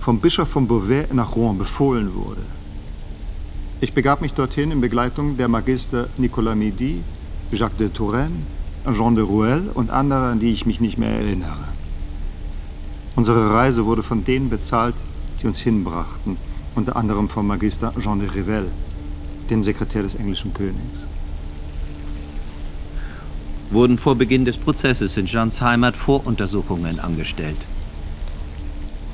vom 0.00 0.20
Bischof 0.20 0.48
von 0.48 0.68
Beauvais 0.68 1.06
nach 1.14 1.34
Rouen 1.34 1.56
befohlen 1.56 2.14
wurde. 2.14 2.42
Ich 3.80 3.94
begab 3.94 4.20
mich 4.20 4.34
dorthin 4.34 4.70
in 4.70 4.82
Begleitung 4.82 5.38
der 5.38 5.48
Magister 5.48 6.08
Nicolas 6.18 6.56
Midi, 6.56 7.02
Jacques 7.52 7.78
de 7.78 7.88
Touraine, 7.88 8.44
Jean 8.84 9.14
de 9.14 9.24
Rouel 9.24 9.70
und 9.72 9.90
anderer, 9.90 10.32
an 10.32 10.40
die 10.40 10.52
ich 10.52 10.66
mich 10.66 10.80
nicht 10.80 10.98
mehr 10.98 11.10
erinnere. 11.10 11.64
Unsere 13.16 13.50
Reise 13.54 13.86
wurde 13.86 14.02
von 14.02 14.24
denen 14.24 14.50
bezahlt, 14.50 14.94
die 15.40 15.46
uns 15.46 15.58
hinbrachten, 15.58 16.36
unter 16.74 16.96
anderem 16.96 17.30
vom 17.30 17.46
Magister 17.46 17.94
Jean 17.98 18.20
de 18.20 18.28
Rivel, 18.28 18.66
dem 19.48 19.64
Sekretär 19.64 20.02
des 20.02 20.14
englischen 20.14 20.52
Königs. 20.52 21.06
Wurden 23.70 23.98
vor 23.98 24.14
Beginn 24.14 24.44
des 24.44 24.56
Prozesses 24.56 25.16
in 25.16 25.26
Jeans 25.26 25.60
Heimat 25.60 25.96
Voruntersuchungen 25.96 27.00
angestellt? 27.00 27.56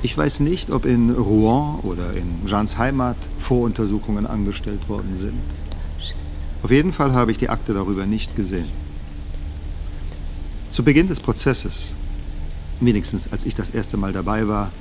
Ich 0.03 0.15
weiß 0.15 0.41
nicht, 0.41 0.69
ob 0.69 0.85
in 0.85 1.09
Rouen 1.09 1.79
oder 1.79 2.13
in 2.13 2.45
Jeans 2.45 2.77
Heimat 2.77 3.17
Voruntersuchungen 3.39 4.27
angestellt 4.27 4.87
worden 4.87 5.15
sind. 5.15 5.41
Auf 6.61 6.69
jeden 6.69 6.91
Fall 6.91 7.13
habe 7.13 7.31
ich 7.31 7.39
die 7.39 7.49
Akte 7.49 7.73
darüber 7.73 8.05
nicht 8.05 8.35
gesehen. 8.35 8.69
Zu 10.69 10.83
Beginn 10.83 11.07
des 11.07 11.19
Prozesses, 11.19 11.91
wenigstens 12.79 13.31
als 13.31 13.45
ich 13.45 13.55
das 13.55 13.71
erste 13.71 13.97
Mal 13.97 14.13
dabei 14.13 14.47
war, 14.47 14.71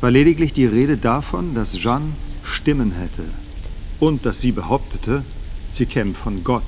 war 0.00 0.10
lediglich 0.10 0.54
die 0.54 0.66
Rede 0.66 0.96
davon, 0.96 1.54
dass 1.54 1.76
Jeanne 1.76 2.12
Stimmen 2.42 2.92
hätte 2.92 3.24
und 4.00 4.24
dass 4.24 4.40
sie 4.40 4.52
behauptete, 4.52 5.24
sie 5.72 5.86
käme 5.86 6.14
von 6.14 6.42
Gott. 6.42 6.64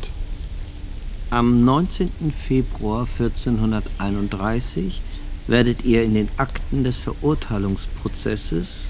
Am 1.28 1.64
19. 1.64 2.30
Februar 2.30 3.00
1431 3.00 5.00
werdet 5.48 5.84
ihr 5.84 6.04
in 6.04 6.14
den 6.14 6.28
Akten 6.36 6.84
des 6.84 6.98
Verurteilungsprozesses, 6.98 8.82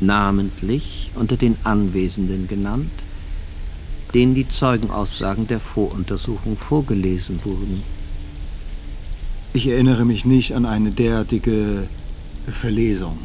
namentlich 0.00 1.10
unter 1.14 1.36
den 1.36 1.58
Anwesenden 1.62 2.48
genannt, 2.48 2.92
denen 4.14 4.34
die 4.34 4.48
Zeugenaussagen 4.48 5.46
der 5.46 5.60
Voruntersuchung 5.60 6.56
vorgelesen 6.56 7.44
wurden. 7.44 7.82
Ich 9.52 9.68
erinnere 9.68 10.06
mich 10.06 10.24
nicht 10.24 10.54
an 10.54 10.64
eine 10.64 10.92
derartige 10.92 11.88
Verlesung. 12.48 13.18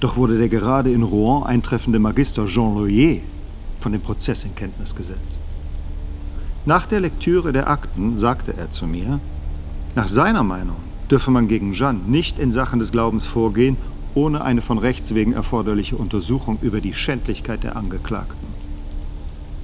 Doch 0.00 0.16
wurde 0.16 0.38
der 0.38 0.48
gerade 0.48 0.90
in 0.90 1.04
Rouen 1.04 1.44
eintreffende 1.44 2.00
Magister 2.00 2.48
Jean 2.48 2.74
Loyer 2.74 3.18
von 3.78 3.92
dem 3.92 4.00
Prozess 4.00 4.42
in 4.42 4.56
Kenntnis 4.56 4.92
gesetzt. 4.92 5.40
Nach 6.66 6.84
der 6.84 6.98
Lektüre 6.98 7.52
der 7.52 7.70
Akten 7.70 8.18
sagte 8.18 8.52
er 8.56 8.70
zu 8.70 8.88
mir, 8.88 9.20
nach 9.94 10.08
seiner 10.08 10.42
Meinung 10.42 10.78
dürfe 11.08 11.30
man 11.30 11.46
gegen 11.46 11.72
Jeanne 11.72 12.00
nicht 12.08 12.40
in 12.40 12.50
Sachen 12.50 12.80
des 12.80 12.90
Glaubens 12.90 13.28
vorgehen, 13.28 13.76
ohne 14.16 14.42
eine 14.42 14.60
von 14.62 14.78
Rechts 14.78 15.14
wegen 15.14 15.32
erforderliche 15.32 15.94
Untersuchung 15.94 16.58
über 16.62 16.80
die 16.80 16.92
Schändlichkeit 16.92 17.62
der 17.62 17.76
Angeklagten. 17.76 18.48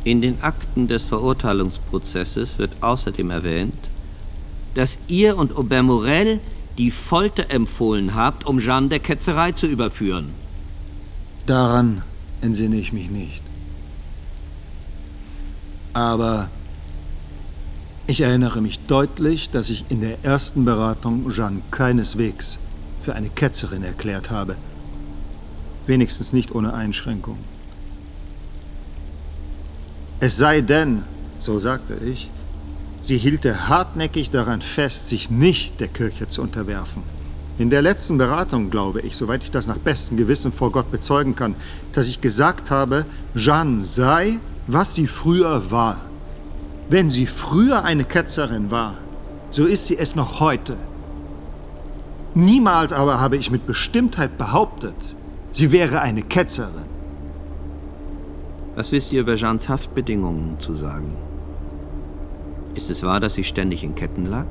In 0.05 0.21
den 0.21 0.43
Akten 0.43 0.87
des 0.87 1.03
Verurteilungsprozesses 1.03 2.61
wird 2.61 2.77
außerdem 2.81 3.31
erwähnt, 3.31 3.91
dass 4.75 5.01
ihr 5.09 5.37
und 5.37 5.57
Aubert 5.57 5.85
Morel 5.85 6.39
die 6.79 6.93
Folter 6.93 7.51
empfohlen 7.51 8.15
habt, 8.15 8.47
um 8.47 8.61
Jeanne 8.61 8.89
der 8.89 9.01
Ketzerei 9.01 9.51
zu 9.51 9.67
überführen. 9.67 10.31
Daran 11.47 12.03
entsinne 12.43 12.77
ich 12.77 12.93
mich 12.93 13.11
nicht. 13.11 13.43
Aber 15.95 16.49
ich 18.07 18.21
erinnere 18.21 18.61
mich 18.61 18.81
deutlich, 18.87 19.51
dass 19.51 19.71
ich 19.71 19.85
in 19.89 20.01
der 20.01 20.25
ersten 20.25 20.65
Beratung 20.65 21.31
Jeanne 21.31 21.63
keineswegs 21.71 22.59
für 23.03 23.15
eine 23.15 23.29
Ketzerin 23.29 23.83
erklärt 23.83 24.31
habe. 24.31 24.57
Wenigstens 25.87 26.33
nicht 26.33 26.55
ohne 26.55 26.75
Einschränkung. 26.75 27.39
Es 30.21 30.37
sei 30.37 30.61
denn, 30.61 31.03
so 31.39 31.59
sagte 31.59 31.95
ich, 31.95 32.31
sie 33.03 33.19
hielte 33.19 33.69
hartnäckig 33.69 34.31
daran 34.31 34.63
fest, 34.63 35.09
sich 35.09 35.31
nicht 35.31 35.81
der 35.81 35.89
Kirche 35.89 36.29
zu 36.29 36.43
unterwerfen. 36.43 37.03
In 37.59 37.71
der 37.71 37.83
letzten 37.83 38.19
Beratung 38.19 38.71
glaube 38.71 39.01
ich, 39.01 39.17
soweit 39.17 39.43
ich 39.45 39.51
das 39.51 39.67
nach 39.67 39.79
bestem 39.79 40.17
Gewissen 40.17 40.53
vor 40.53 40.73
Gott 40.73 40.91
bezeugen 40.91 41.35
kann, 41.35 41.55
dass 41.93 42.09
ich 42.09 42.21
gesagt 42.21 42.71
habe, 42.71 43.05
Jeanne 43.35 43.85
sei, 43.85 44.39
was 44.67 44.95
sie 44.95 45.07
früher 45.07 45.71
war. 45.71 46.12
Wenn 46.89 47.11
sie 47.11 47.27
früher 47.27 47.85
eine 47.85 48.05
Ketzerin 48.05 48.71
war, 48.71 48.97
so 49.51 49.67
ist 49.67 49.87
sie 49.87 49.99
es 49.99 50.15
noch 50.15 50.41
heute. 50.41 50.77
Niemals 52.35 52.93
aber 52.93 53.21
habe 53.21 53.37
ich 53.37 53.51
mit 53.51 53.67
Bestimmtheit 53.67 54.39
behauptet, 54.39 54.95
sie 55.53 55.71
wäre 55.73 56.01
eine 56.01 56.23
Ketzerin. 56.23 56.91
Was 58.75 58.91
wisst 58.91 59.13
ihr 59.13 59.21
über 59.21 59.37
Jeans 59.37 59.69
Haftbedingungen 59.69 60.59
zu 60.59 60.75
sagen? 60.75 61.13
Ist 62.75 62.89
es 62.89 63.03
wahr, 63.03 63.21
dass 63.21 63.35
sie 63.35 63.45
ständig 63.45 63.85
in 63.85 63.95
Ketten 63.95 64.25
lag? 64.25 64.47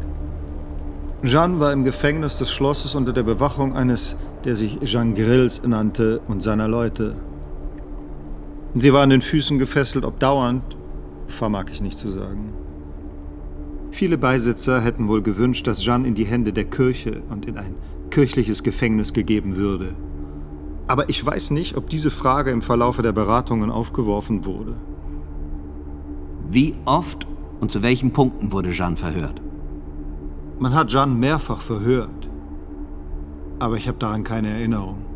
Jeanne 1.24 1.60
war 1.60 1.74
im 1.74 1.84
Gefängnis 1.84 2.38
des 2.38 2.52
Schlosses 2.52 2.94
unter 2.94 3.14
der 3.14 3.24
Bewachung 3.24 3.76
eines, 3.76 4.16
der 4.44 4.56
sich 4.56 4.80
Jean 4.82 5.16
Grills 5.16 5.62
nannte, 5.64 6.20
und 6.28 6.42
seiner 6.42 6.68
Leute. 6.68 7.16
Sie 8.76 8.94
war 8.94 9.04
an 9.04 9.10
den 9.10 9.22
Füßen 9.22 9.60
gefesselt, 9.60 10.06
ob 10.06 10.20
dauernd, 10.20 10.64
vermag 11.34 11.66
ich 11.72 11.82
nicht 11.82 11.98
zu 11.98 12.10
sagen. 12.10 12.54
Viele 13.92 14.18
Beisitzer 14.18 14.80
hätten 14.82 15.08
wohl 15.08 15.22
gewünscht, 15.22 15.68
dass 15.68 15.84
Jeanne 15.84 16.08
in 16.08 16.16
die 16.16 16.26
Hände 16.26 16.54
der 16.54 16.66
Kirche 16.66 17.22
und 17.30 17.46
in 17.46 17.58
ein 17.58 17.76
kirchliches 18.10 18.64
Gefängnis 18.64 19.14
gegeben 19.14 19.56
würde. 19.58 19.96
Aber 20.88 21.10
ich 21.10 21.26
weiß 21.26 21.52
nicht, 21.52 21.78
ob 21.78 21.90
diese 21.90 22.10
Frage 22.10 22.52
im 22.52 22.62
Verlaufe 22.62 23.02
der 23.02 23.12
Beratungen 23.12 23.70
aufgeworfen 23.70 24.46
wurde. 24.46 24.76
Wie 26.50 26.76
oft 26.86 27.28
und 27.60 27.72
zu 27.72 27.84
welchen 27.84 28.12
Punkten 28.12 28.52
wurde 28.52 28.72
Jeanne 28.72 28.98
verhört? 28.98 29.42
Man 30.60 30.74
hat 30.74 30.90
Jeanne 30.90 31.14
mehrfach 31.14 31.62
verhört, 31.62 32.30
aber 33.60 33.78
ich 33.78 33.88
habe 33.88 33.98
daran 34.00 34.24
keine 34.24 34.50
Erinnerung. 34.50 35.11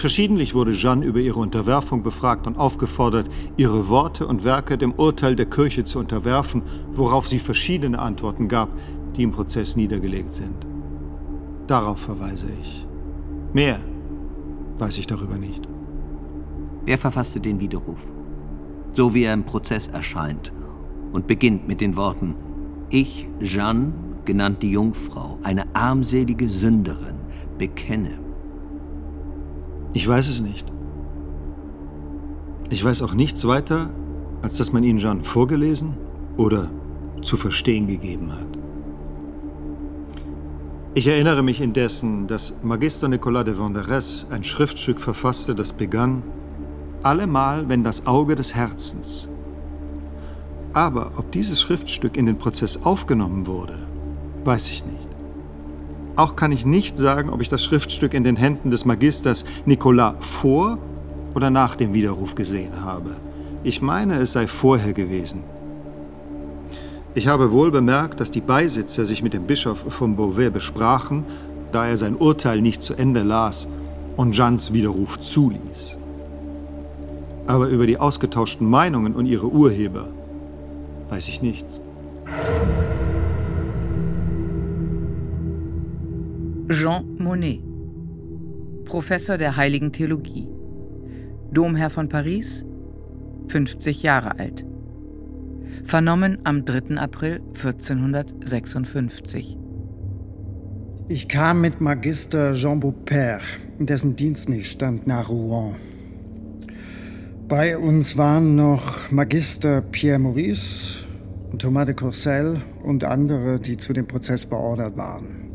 Verschiedentlich 0.00 0.54
wurde 0.54 0.72
Jeanne 0.72 1.04
über 1.04 1.20
ihre 1.20 1.38
Unterwerfung 1.38 2.02
befragt 2.02 2.46
und 2.46 2.56
aufgefordert, 2.56 3.28
ihre 3.58 3.88
Worte 3.88 4.26
und 4.26 4.44
Werke 4.44 4.78
dem 4.78 4.94
Urteil 4.94 5.36
der 5.36 5.44
Kirche 5.44 5.84
zu 5.84 5.98
unterwerfen, 5.98 6.62
worauf 6.90 7.28
sie 7.28 7.38
verschiedene 7.38 7.98
Antworten 7.98 8.48
gab, 8.48 8.70
die 9.14 9.24
im 9.24 9.30
Prozess 9.30 9.76
niedergelegt 9.76 10.32
sind. 10.32 10.66
Darauf 11.66 11.98
verweise 11.98 12.46
ich. 12.62 12.86
Mehr 13.52 13.78
weiß 14.78 14.96
ich 14.96 15.06
darüber 15.06 15.36
nicht. 15.36 15.68
Wer 16.86 16.96
verfasste 16.96 17.38
den 17.38 17.60
Widerruf? 17.60 18.10
So 18.94 19.12
wie 19.12 19.24
er 19.24 19.34
im 19.34 19.44
Prozess 19.44 19.88
erscheint 19.88 20.50
und 21.12 21.26
beginnt 21.26 21.68
mit 21.68 21.82
den 21.82 21.94
Worten 21.96 22.36
ich, 22.88 23.28
Jeanne, 23.42 23.92
genannt 24.24 24.62
die 24.62 24.70
Jungfrau, 24.70 25.38
eine 25.42 25.66
armselige 25.74 26.48
Sünderin, 26.48 27.16
bekenne. 27.58 28.29
Ich 29.92 30.06
weiß 30.06 30.28
es 30.28 30.40
nicht. 30.40 30.70
Ich 32.70 32.84
weiß 32.84 33.02
auch 33.02 33.14
nichts 33.14 33.46
weiter, 33.46 33.90
als 34.42 34.56
dass 34.56 34.72
man 34.72 34.84
ihn 34.84 34.98
Jeanne 34.98 35.22
vorgelesen 35.22 35.94
oder 36.36 36.70
zu 37.22 37.36
verstehen 37.36 37.86
gegeben 37.86 38.32
hat. 38.32 38.46
Ich 40.94 41.06
erinnere 41.06 41.42
mich 41.42 41.60
indessen, 41.60 42.26
dass 42.26 42.54
Magister 42.62 43.08
Nicolas 43.08 43.44
de 43.44 43.54
Vanderès 43.54 44.30
ein 44.30 44.44
Schriftstück 44.44 44.98
verfasste, 44.98 45.54
das 45.54 45.72
begann, 45.72 46.22
allemal, 47.02 47.68
wenn 47.68 47.84
das 47.84 48.06
Auge 48.06 48.34
des 48.34 48.54
Herzens 48.54 49.30
aber 50.72 51.12
ob 51.16 51.32
dieses 51.32 51.60
Schriftstück 51.60 52.16
in 52.16 52.26
den 52.26 52.38
Prozess 52.38 52.82
aufgenommen 52.84 53.46
wurde, 53.46 53.78
weiß 54.44 54.68
ich 54.70 54.84
nicht. 54.84 55.09
Auch 56.16 56.36
kann 56.36 56.52
ich 56.52 56.66
nicht 56.66 56.98
sagen, 56.98 57.30
ob 57.30 57.40
ich 57.40 57.48
das 57.48 57.64
Schriftstück 57.64 58.14
in 58.14 58.24
den 58.24 58.36
Händen 58.36 58.70
des 58.70 58.84
Magisters 58.84 59.44
Nicolas 59.64 60.14
vor 60.20 60.78
oder 61.34 61.50
nach 61.50 61.76
dem 61.76 61.94
Widerruf 61.94 62.34
gesehen 62.34 62.84
habe. 62.84 63.10
Ich 63.62 63.80
meine, 63.82 64.16
es 64.16 64.32
sei 64.32 64.46
vorher 64.46 64.92
gewesen. 64.92 65.44
Ich 67.14 67.26
habe 67.26 67.52
wohl 67.52 67.70
bemerkt, 67.70 68.20
dass 68.20 68.30
die 68.30 68.40
Beisitzer 68.40 69.04
sich 69.04 69.22
mit 69.22 69.34
dem 69.34 69.44
Bischof 69.44 69.78
von 69.88 70.16
Beauvais 70.16 70.50
besprachen, 70.50 71.24
da 71.72 71.86
er 71.86 71.96
sein 71.96 72.16
Urteil 72.16 72.60
nicht 72.60 72.82
zu 72.82 72.94
Ende 72.94 73.22
las 73.22 73.68
und 74.16 74.32
Jeans 74.32 74.72
Widerruf 74.72 75.18
zuließ. 75.18 75.96
Aber 77.46 77.68
über 77.68 77.86
die 77.86 77.98
ausgetauschten 77.98 78.68
Meinungen 78.68 79.14
und 79.14 79.26
ihre 79.26 79.48
Urheber 79.48 80.08
weiß 81.08 81.28
ich 81.28 81.42
nichts. 81.42 81.80
Jean 86.72 87.16
Monnet, 87.18 87.64
Professor 88.84 89.36
der 89.36 89.56
Heiligen 89.56 89.90
Theologie, 89.90 90.46
Domherr 91.50 91.90
von 91.90 92.08
Paris, 92.08 92.64
50 93.48 94.04
Jahre 94.04 94.38
alt. 94.38 94.64
Vernommen 95.82 96.38
am 96.44 96.64
3. 96.64 96.96
April 96.96 97.40
1456. 97.54 99.58
Ich 101.08 101.26
kam 101.26 101.60
mit 101.60 101.80
Magister 101.80 102.54
Jean 102.54 102.80
Beaupère, 102.80 103.40
dessen 103.80 104.14
Dienst 104.14 104.48
nicht 104.48 104.70
stand, 104.70 105.08
nach 105.08 105.28
Rouen. 105.28 105.74
Bei 107.48 107.76
uns 107.76 108.16
waren 108.16 108.54
noch 108.54 109.10
Magister 109.10 109.82
Pierre 109.82 110.20
Maurice, 110.20 111.04
Thomas 111.58 111.86
de 111.86 111.96
Courcelles 111.96 112.60
und 112.84 113.02
andere, 113.02 113.58
die 113.58 113.76
zu 113.76 113.92
dem 113.92 114.06
Prozess 114.06 114.46
beordert 114.46 114.96
waren. 114.96 115.49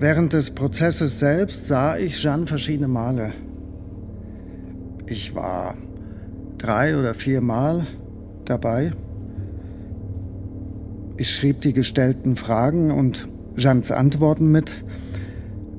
Während 0.00 0.32
des 0.32 0.52
Prozesses 0.52 1.18
selbst 1.18 1.66
sah 1.66 1.96
ich 1.96 2.22
Jeanne 2.22 2.46
verschiedene 2.46 2.86
Male. 2.86 3.32
Ich 5.06 5.34
war 5.34 5.74
drei 6.56 6.96
oder 6.96 7.14
vier 7.14 7.40
Mal 7.40 7.84
dabei. 8.44 8.92
Ich 11.16 11.34
schrieb 11.34 11.62
die 11.62 11.72
gestellten 11.72 12.36
Fragen 12.36 12.92
und 12.92 13.26
Jeannes 13.56 13.90
Antworten 13.90 14.52
mit, 14.52 14.70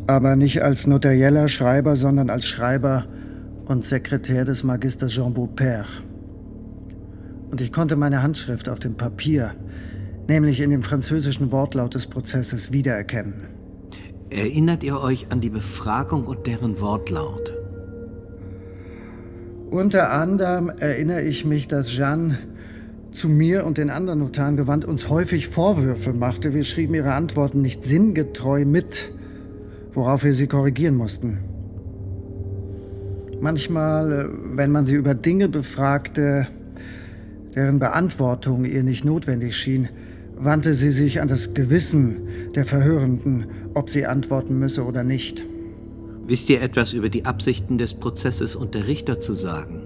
aber 0.05 0.35
nicht 0.35 0.63
als 0.63 0.85
notarieller 0.85 1.47
Schreiber, 1.47 1.95
sondern 1.95 2.29
als 2.29 2.45
Schreiber 2.45 3.05
und 3.67 3.85
Sekretär 3.85 4.43
des 4.43 4.65
Magisters 4.65 5.13
Jean 5.13 5.33
Beaupère. 5.33 5.85
Und 7.51 7.61
ich 7.61 7.71
konnte 7.71 7.95
meine 7.95 8.21
Handschrift 8.21 8.67
auf 8.67 8.79
dem 8.79 8.97
Papier, 8.97 9.55
nämlich 10.27 10.59
in 10.59 10.71
dem 10.71 10.83
französischen 10.83 11.53
Wortlaut 11.53 11.95
des 11.95 12.07
Prozesses, 12.07 12.73
wiedererkennen. 12.73 13.58
Erinnert 14.29 14.83
ihr 14.83 14.99
euch 15.01 15.31
an 15.31 15.41
die 15.41 15.49
Befragung 15.49 16.25
und 16.27 16.45
deren 16.45 16.79
Wortlaut? 16.79 17.53
Unter 19.71 20.11
anderem 20.11 20.69
erinnere 20.69 21.23
ich 21.23 21.45
mich, 21.45 21.67
dass 21.67 21.89
Jeanne 21.89 22.37
zu 23.11 23.27
mir 23.27 23.65
und 23.65 23.79
den 23.79 23.89
anderen 23.89 24.19
Notaren 24.19 24.55
gewandt 24.55 24.85
uns 24.85 25.09
häufig 25.09 25.47
Vorwürfe 25.47 26.13
machte. 26.13 26.53
Wir 26.53 26.63
schrieben 26.63 26.93
ihre 26.93 27.13
Antworten 27.13 27.63
nicht 27.63 27.83
sinngetreu 27.83 28.65
mit, 28.65 29.11
worauf 29.93 30.23
wir 30.23 30.35
sie 30.35 30.47
korrigieren 30.47 30.95
mussten. 30.95 31.39
Manchmal, 33.41 34.11
äh, 34.11 34.57
wenn 34.57 34.71
man 34.71 34.85
sie 34.85 34.95
über 34.95 35.15
Dinge 35.15 35.49
befragte, 35.49 36.47
deren 37.55 37.79
Beantwortung 37.79 38.65
ihr 38.65 38.83
nicht 38.83 39.05
notwendig 39.05 39.55
schien, 39.55 39.89
wandte 40.39 40.73
sie 40.73 40.91
sich 40.91 41.21
an 41.21 41.27
das 41.27 41.53
Gewissen 41.53 42.51
der 42.55 42.65
Verhörenden, 42.65 43.45
ob 43.73 43.89
sie 43.89 44.05
antworten 44.05 44.57
müsse 44.57 44.85
oder 44.85 45.03
nicht. 45.03 45.43
Wisst 46.25 46.49
ihr 46.49 46.61
etwas 46.61 46.93
über 46.93 47.09
die 47.09 47.25
Absichten 47.25 47.77
des 47.77 47.93
Prozesses 47.93 48.55
und 48.55 48.73
der 48.73 48.87
Richter 48.87 49.19
zu 49.19 49.33
sagen? 49.33 49.83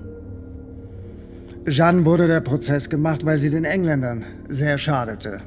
Jeanne 1.68 2.06
wurde 2.06 2.28
der 2.28 2.42
Prozess 2.42 2.90
gemacht, 2.90 3.26
weil 3.26 3.38
sie 3.38 3.50
den 3.50 3.66
Engländern 3.66 4.26
sehr 4.48 4.78
schadete. 4.78 5.42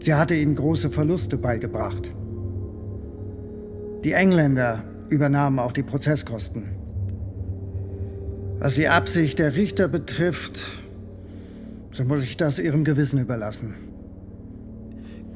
Sie 0.00 0.14
hatte 0.14 0.34
ihnen 0.34 0.56
große 0.56 0.90
Verluste 0.90 1.36
beigebracht. 1.36 2.10
Die 4.02 4.12
Engländer 4.12 4.82
übernahmen 5.10 5.60
auch 5.60 5.72
die 5.72 5.84
Prozesskosten. 5.84 6.70
Was 8.58 8.74
die 8.74 8.88
Absicht 8.88 9.38
der 9.38 9.54
Richter 9.54 9.86
betrifft, 9.86 10.60
so 11.92 12.04
muss 12.04 12.24
ich 12.24 12.36
das 12.36 12.58
ihrem 12.58 12.82
Gewissen 12.82 13.20
überlassen. 13.20 13.74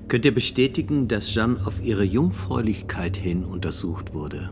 Könnt 0.09 0.25
ihr 0.25 0.35
bestätigen, 0.35 1.09
dass 1.09 1.33
Jeanne 1.35 1.59
auf 1.65 1.83
ihre 1.83 2.05
Jungfräulichkeit 2.05 3.17
hin 3.17 3.45
untersucht 3.45 4.15
wurde? 4.15 4.51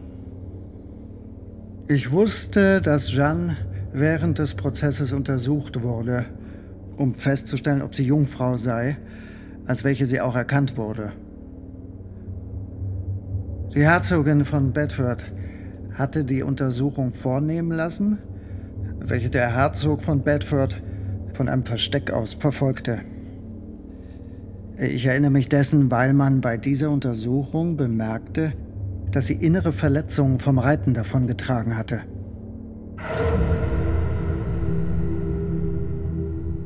Ich 1.89 2.11
wusste, 2.11 2.81
dass 2.81 3.09
Jeanne 3.09 3.57
während 3.93 4.39
des 4.39 4.55
Prozesses 4.55 5.13
untersucht 5.13 5.83
wurde, 5.83 6.25
um 6.97 7.15
festzustellen, 7.15 7.83
ob 7.83 7.95
sie 7.95 8.05
Jungfrau 8.05 8.57
sei, 8.57 8.97
als 9.67 9.85
welche 9.85 10.07
sie 10.07 10.21
auch 10.21 10.35
erkannt 10.35 10.77
wurde. 10.77 11.13
Die 13.75 13.83
Herzogin 13.83 14.45
von 14.45 14.73
Bedford 14.73 15.25
hatte 15.93 16.25
die 16.25 16.43
Untersuchung 16.43 17.13
vornehmen 17.13 17.71
lassen 17.71 18.19
welche 19.09 19.31
der 19.31 19.55
Herzog 19.55 20.03
von 20.03 20.23
Bedford 20.23 20.83
von 21.33 21.49
einem 21.49 21.65
Versteck 21.65 22.11
aus 22.11 22.35
verfolgte. 22.35 23.01
Ich 24.79 25.07
erinnere 25.07 25.31
mich 25.31 25.49
dessen, 25.49 25.91
weil 25.91 26.15
man 26.15 26.41
bei 26.41 26.57
dieser 26.57 26.91
Untersuchung 26.91 27.77
bemerkte, 27.77 28.53
dass 29.13 29.27
sie 29.27 29.35
innere 29.35 29.73
Verletzungen 29.73 30.41
vom 30.41 30.59
Reiten 30.59 30.95
davongetragen 30.95 31.77
hatte. 31.77 32.03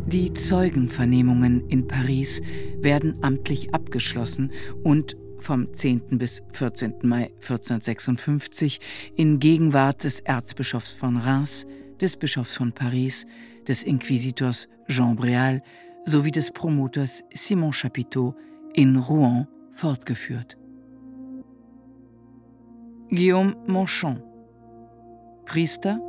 Die 0.07 0.33
Zeugenvernehmungen 0.33 1.69
in 1.69 1.87
Paris 1.87 2.41
werden 2.81 3.17
amtlich 3.21 3.75
abgeschlossen 3.75 4.53
und 4.83 5.19
vom 5.39 5.73
10. 5.75 6.19
bis 6.19 6.43
14. 6.53 6.95
Mai 7.03 7.31
1456 7.43 8.81
in 9.17 9.39
Gegenwart 9.39 10.05
des 10.05 10.21
Erzbischofs 10.21 10.95
von 10.95 11.19
Reims 11.19 11.67
des 12.01 12.17
Bischofs 12.17 12.57
von 12.57 12.73
Paris, 12.73 13.27
des 13.67 13.83
Inquisitors 13.83 14.69
Jean 14.89 15.17
Bréal 15.17 15.61
sowie 16.05 16.31
des 16.31 16.51
Promoters 16.51 17.25
Simon 17.33 17.73
Chapiteau 17.73 18.35
in 18.75 18.97
Rouen 18.97 19.47
fortgeführt. 19.73 20.57
Guillaume 23.11 23.57
Monchon, 23.67 24.23
Priester, 25.47 26.01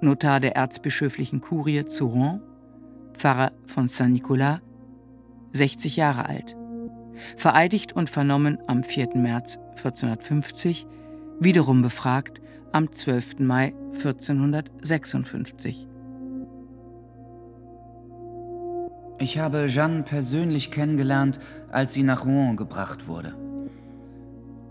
Notar 0.00 0.40
der 0.40 0.54
erzbischöflichen 0.56 1.40
Kurie 1.40 1.84
zu 1.86 2.06
Rouen, 2.06 2.40
Pfarrer 3.14 3.52
von 3.66 3.88
Saint-Nicolas, 3.88 4.60
60 5.52 5.96
Jahre 5.96 6.28
alt. 6.28 6.56
Vereidigt 7.36 7.94
und 7.94 8.10
vernommen 8.10 8.58
am 8.66 8.84
4. 8.84 9.16
März 9.16 9.58
1450, 9.76 10.86
wiederum 11.40 11.82
befragt 11.82 12.40
am 12.72 12.92
12. 12.92 13.38
Mai 13.38 13.74
1456. 13.92 15.88
Ich 19.18 19.38
habe 19.38 19.66
Jeanne 19.68 20.02
persönlich 20.02 20.72
kennengelernt, 20.72 21.38
als 21.70 21.94
sie 21.94 22.02
nach 22.02 22.26
Rouen 22.26 22.56
gebracht 22.56 23.06
wurde. 23.06 23.34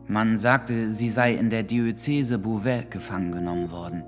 Man 0.07 0.37
sagte, 0.37 0.91
sie 0.91 1.09
sei 1.09 1.33
in 1.33 1.49
der 1.49 1.63
Diözese 1.63 2.37
Beauvais 2.37 2.89
gefangen 2.89 3.31
genommen 3.31 3.71
worden. 3.71 4.03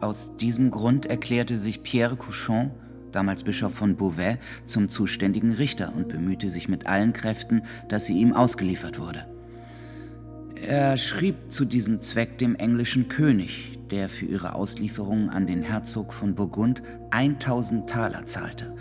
Aus 0.00 0.36
diesem 0.36 0.70
Grund 0.70 1.06
erklärte 1.06 1.58
sich 1.58 1.82
Pierre 1.82 2.16
Couchon, 2.16 2.70
damals 3.10 3.42
Bischof 3.42 3.74
von 3.74 3.96
Beauvais, 3.96 4.38
zum 4.64 4.88
zuständigen 4.88 5.50
Richter 5.50 5.92
und 5.94 6.08
bemühte 6.08 6.50
sich 6.50 6.68
mit 6.68 6.86
allen 6.86 7.12
Kräften, 7.12 7.62
dass 7.88 8.04
sie 8.04 8.16
ihm 8.16 8.32
ausgeliefert 8.32 9.00
wurde. 9.00 9.26
Er 10.54 10.96
schrieb 10.96 11.50
zu 11.50 11.64
diesem 11.64 12.00
Zweck 12.00 12.38
dem 12.38 12.54
englischen 12.54 13.08
König, 13.08 13.78
der 13.90 14.08
für 14.08 14.26
ihre 14.26 14.54
Auslieferung 14.54 15.30
an 15.30 15.46
den 15.46 15.62
Herzog 15.62 16.12
von 16.12 16.34
Burgund 16.34 16.82
1000 17.10 17.88
Taler 17.88 18.26
zahlte, 18.26 18.74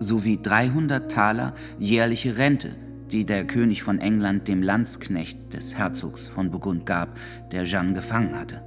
sowie 0.00 0.40
300 0.42 1.12
Taler 1.12 1.54
jährliche 1.78 2.36
Rente, 2.36 2.74
die 3.12 3.24
der 3.24 3.46
König 3.46 3.82
von 3.84 4.00
England 4.00 4.48
dem 4.48 4.62
Landsknecht 4.62 5.52
des 5.54 5.78
Herzogs 5.78 6.26
von 6.26 6.50
Burgund 6.50 6.86
gab, 6.86 7.16
der 7.52 7.64
Jeanne 7.64 7.92
gefangen 7.92 8.36
hatte. 8.36 8.62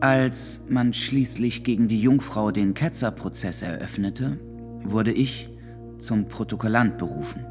Als 0.00 0.66
man 0.68 0.92
schließlich 0.92 1.64
gegen 1.64 1.88
die 1.88 2.00
Jungfrau 2.00 2.50
den 2.50 2.74
Ketzerprozess 2.74 3.62
eröffnete, 3.62 4.38
wurde 4.84 5.12
ich 5.12 5.50
zum 5.98 6.26
Protokollant 6.26 6.98
berufen. 6.98 7.44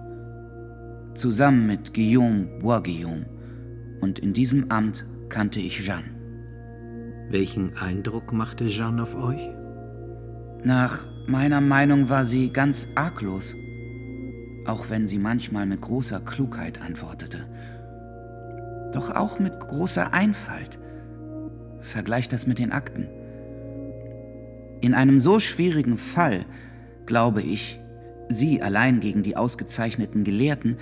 Zusammen 1.14 1.68
mit 1.68 1.94
Guillaume 1.94 2.46
Boisguillaume. 2.60 3.26
Und 4.02 4.20
in 4.20 4.34
diesem 4.34 4.72
Amt 4.72 5.06
kannte 5.30 5.60
ich 5.60 5.84
Jeanne. 5.84 6.16
Welchen 7.30 7.76
Eindruck 7.76 8.32
machte 8.32 8.68
Jeanne 8.68 9.04
auf 9.04 9.16
euch? 9.16 9.50
Nach 10.64 11.06
meiner 11.28 11.62
Meinung 11.62 12.10
war 12.10 12.26
sie 12.26 12.50
ganz 12.50 12.90
arglos, 12.96 13.56
auch 14.66 14.90
wenn 14.90 15.08
sie 15.08 15.20
manchmal 15.20 15.66
mit 15.66 15.82
großer 15.82 16.22
Klugheit 16.22 16.82
antwortete. 16.82 17.46
Doch 18.94 19.12
auch 19.12 19.40
mit 19.40 19.60
großer 19.60 20.14
Einfalt. 20.14 20.80
Vergleicht 21.82 22.34
das 22.34 22.48
mit 22.48 22.60
den 22.60 22.72
Akten. 22.72 23.08
In 24.82 24.94
einem 24.94 25.20
so 25.20 25.40
schwierigen 25.40 25.98
Fall, 25.98 26.46
glaube 27.06 27.42
ich, 27.42 27.80
sie 28.30 28.62
allein 28.62 29.00
gegen 29.00 29.24
die 29.24 29.36
ausgezeichneten 29.36 30.24
Gelehrten, 30.24 30.78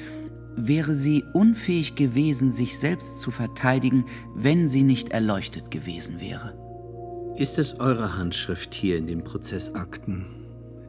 wäre 0.55 0.95
sie 0.95 1.23
unfähig 1.34 1.95
gewesen, 1.95 2.49
sich 2.49 2.77
selbst 2.79 3.19
zu 3.19 3.31
verteidigen, 3.31 4.05
wenn 4.36 4.67
sie 4.67 4.84
nicht 4.84 5.10
erleuchtet 5.10 5.71
gewesen 5.71 6.21
wäre. 6.21 6.64
Ist 7.38 7.60
es 7.60 7.80
eure 7.80 8.17
Handschrift 8.17 8.74
hier 8.74 8.98
in 8.98 9.08
den 9.08 9.24
Prozessakten? 9.24 10.26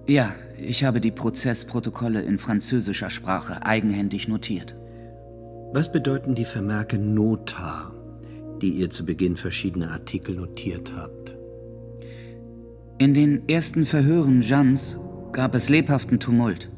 Ja, 0.06 0.34
ich 0.58 0.84
habe 0.84 1.00
die 1.00 1.10
Prozessprotokolle 1.10 2.22
in 2.22 2.38
französischer 2.38 3.10
Sprache 3.10 3.64
eigenhändig 3.64 4.28
notiert. 4.28 4.76
Was 5.72 5.90
bedeuten 5.90 6.34
die 6.34 6.44
Vermerke 6.44 6.98
Nota 6.98 7.92
die 8.62 8.70
ihr 8.70 8.90
zu 8.90 9.04
Beginn 9.04 9.36
verschiedene 9.36 9.90
Artikel 9.90 10.34
notiert 10.34 10.92
habt. 10.96 11.36
In 12.98 13.14
den 13.14 13.48
ersten 13.48 13.84
Verhören 13.84 14.40
Jeans 14.40 14.98
gab 15.32 15.54
es 15.54 15.68
lebhaften 15.68 16.18
Tumult. 16.18 16.70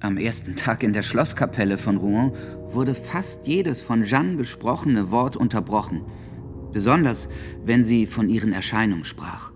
Am 0.00 0.18
ersten 0.18 0.54
Tag 0.54 0.82
in 0.82 0.92
der 0.92 1.02
Schlosskapelle 1.02 1.78
von 1.78 1.96
Rouen 1.96 2.32
wurde 2.70 2.94
fast 2.94 3.46
jedes 3.46 3.80
von 3.80 4.04
Jeanne 4.04 4.36
gesprochene 4.36 5.10
Wort 5.10 5.36
unterbrochen, 5.36 6.02
besonders 6.74 7.30
wenn 7.64 7.82
sie 7.82 8.04
von 8.04 8.28
ihren 8.28 8.52
Erscheinungen 8.52 9.04
sprach. 9.04 9.52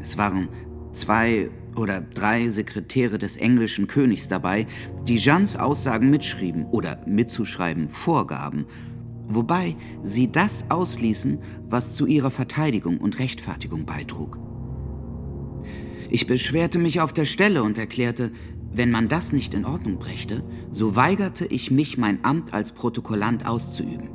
Es 0.00 0.18
waren 0.18 0.50
zwei 0.92 1.48
oder 1.74 2.02
drei 2.02 2.50
Sekretäre 2.50 3.16
des 3.16 3.38
englischen 3.38 3.86
Königs 3.86 4.28
dabei, 4.28 4.66
die 5.08 5.16
Jeannes 5.16 5.56
Aussagen 5.56 6.10
mitschrieben 6.10 6.66
oder 6.66 7.00
mitzuschreiben 7.06 7.88
vorgaben 7.88 8.66
wobei 9.28 9.76
sie 10.02 10.30
das 10.30 10.70
ausließen, 10.70 11.38
was 11.68 11.94
zu 11.94 12.06
ihrer 12.06 12.30
Verteidigung 12.30 12.98
und 12.98 13.18
Rechtfertigung 13.18 13.84
beitrug. 13.84 14.38
Ich 16.10 16.26
beschwerte 16.26 16.78
mich 16.78 17.00
auf 17.00 17.12
der 17.12 17.24
Stelle 17.24 17.62
und 17.62 17.78
erklärte, 17.78 18.30
wenn 18.72 18.90
man 18.90 19.08
das 19.08 19.32
nicht 19.32 19.54
in 19.54 19.64
Ordnung 19.64 19.98
brächte, 19.98 20.44
so 20.70 20.96
weigerte 20.96 21.46
ich 21.46 21.70
mich, 21.70 21.96
mein 21.96 22.24
Amt 22.24 22.52
als 22.52 22.72
Protokollant 22.72 23.46
auszuüben. 23.46 24.13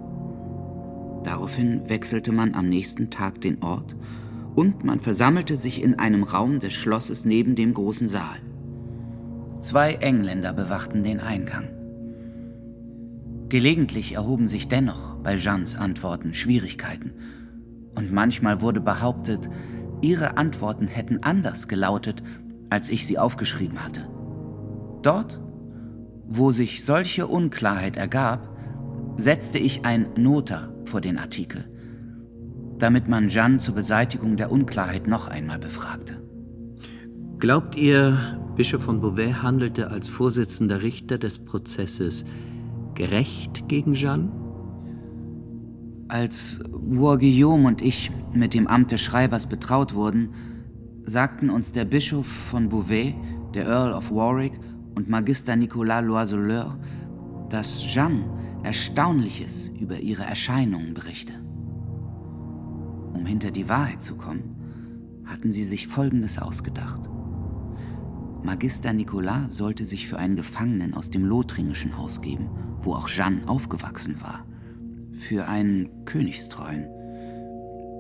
Daraufhin 1.24 1.90
wechselte 1.90 2.32
man 2.32 2.54
am 2.56 2.70
nächsten 2.70 3.10
Tag 3.10 3.42
den 3.42 3.62
Ort 3.62 3.96
und 4.56 4.84
man 4.84 5.00
versammelte 5.00 5.56
sich 5.56 5.82
in 5.82 6.00
einem 6.00 6.24
Raum 6.24 6.60
des 6.60 6.74
Schlosses 6.74 7.26
neben 7.26 7.56
dem 7.56 7.74
großen 7.74 8.08
Saal. 8.08 8.38
Zwei 9.60 9.94
Engländer 9.96 10.54
bewachten 10.54 11.04
den 11.04 11.20
Eingang. 11.20 11.68
Gelegentlich 13.50 14.14
erhoben 14.14 14.48
sich 14.48 14.68
dennoch 14.68 15.16
bei 15.16 15.36
Jeannes 15.36 15.76
Antworten 15.76 16.34
Schwierigkeiten. 16.34 17.14
Und 17.96 18.12
manchmal 18.12 18.62
wurde 18.62 18.80
behauptet, 18.80 19.50
ihre 20.02 20.38
Antworten 20.38 20.88
hätten 20.88 21.24
anders 21.24 21.68
gelautet, 21.68 22.24
als 22.70 22.90
ich 22.90 23.08
sie 23.08 23.18
aufgeschrieben 23.18 23.84
hatte. 23.84 24.08
Dort, 25.02 25.42
wo 26.28 26.52
sich 26.52 26.86
solche 26.86 27.28
Unklarheit 27.28 27.98
ergab, 27.98 28.56
setzte 29.18 29.58
ich 29.58 29.84
ein 29.84 30.08
Nota 30.16 30.69
vor 30.90 31.02
den 31.02 31.18
Artikel, 31.18 31.66
damit 32.80 33.08
man 33.08 33.30
Jeanne 33.30 33.60
zur 33.60 33.76
Beseitigung 33.76 34.36
der 34.36 34.52
Unklarheit 34.52 35.08
noch 35.08 35.28
einmal 35.28 35.60
befragte. 35.60 36.22
Glaubt 37.38 37.76
ihr, 37.76 38.18
Bischof 38.56 38.84
von 38.84 39.00
Beauvais 39.00 39.36
handelte 39.42 39.92
als 39.92 40.10
Vorsitzender 40.10 40.82
Richter 40.82 41.18
des 41.18 41.40
Prozesses 41.40 42.26
gerecht 42.96 43.70
gegen 43.70 43.94
Jeanne? 43.94 44.32
Als 46.10 46.60
Bois-Guillaume 46.70 47.68
und 47.68 47.82
ich 47.82 48.12
mit 48.34 48.54
dem 48.54 48.68
Amt 48.68 48.92
des 48.92 49.02
Schreibers 49.02 49.48
betraut 49.48 49.94
wurden, 49.94 50.34
sagten 51.06 51.50
uns 51.50 51.72
der 51.72 51.86
Bischof 51.86 52.26
von 52.26 52.70
Beauvais, 52.70 53.14
der 53.54 53.68
Earl 53.68 53.94
of 53.94 54.12
Warwick 54.12 54.60
und 54.96 55.08
Magister 55.08 55.56
Nicolas 55.56 56.04
Loiseleur, 56.04 56.78
dass 57.50 57.86
Jeanne 57.86 58.26
Erstaunliches 58.64 59.70
über 59.80 60.00
ihre 60.00 60.24
Erscheinungen 60.24 60.94
berichte. 60.94 61.34
Um 63.14 63.26
hinter 63.26 63.52
die 63.52 63.70
Wahrheit 63.70 64.02
zu 64.02 64.16
kommen, 64.16 65.24
hatten 65.26 65.52
sie 65.52 65.64
sich 65.64 65.88
Folgendes 65.88 66.40
ausgedacht. 66.40 67.02
Magister 68.44 68.94
Nicolas 68.94 69.56
sollte 69.56 69.86
sich 69.86 70.08
für 70.08 70.18
einen 70.18 70.36
Gefangenen 70.36 70.94
aus 70.94 71.10
dem 71.10 71.26
Lothringischen 71.26 71.94
ausgeben 71.94 72.50
wo 72.82 72.94
auch 72.94 73.08
Jeanne 73.08 73.48
aufgewachsen 73.48 74.22
war, 74.22 74.46
für 75.14 75.48
einen 75.48 76.06
Königstreuen. 76.06 76.88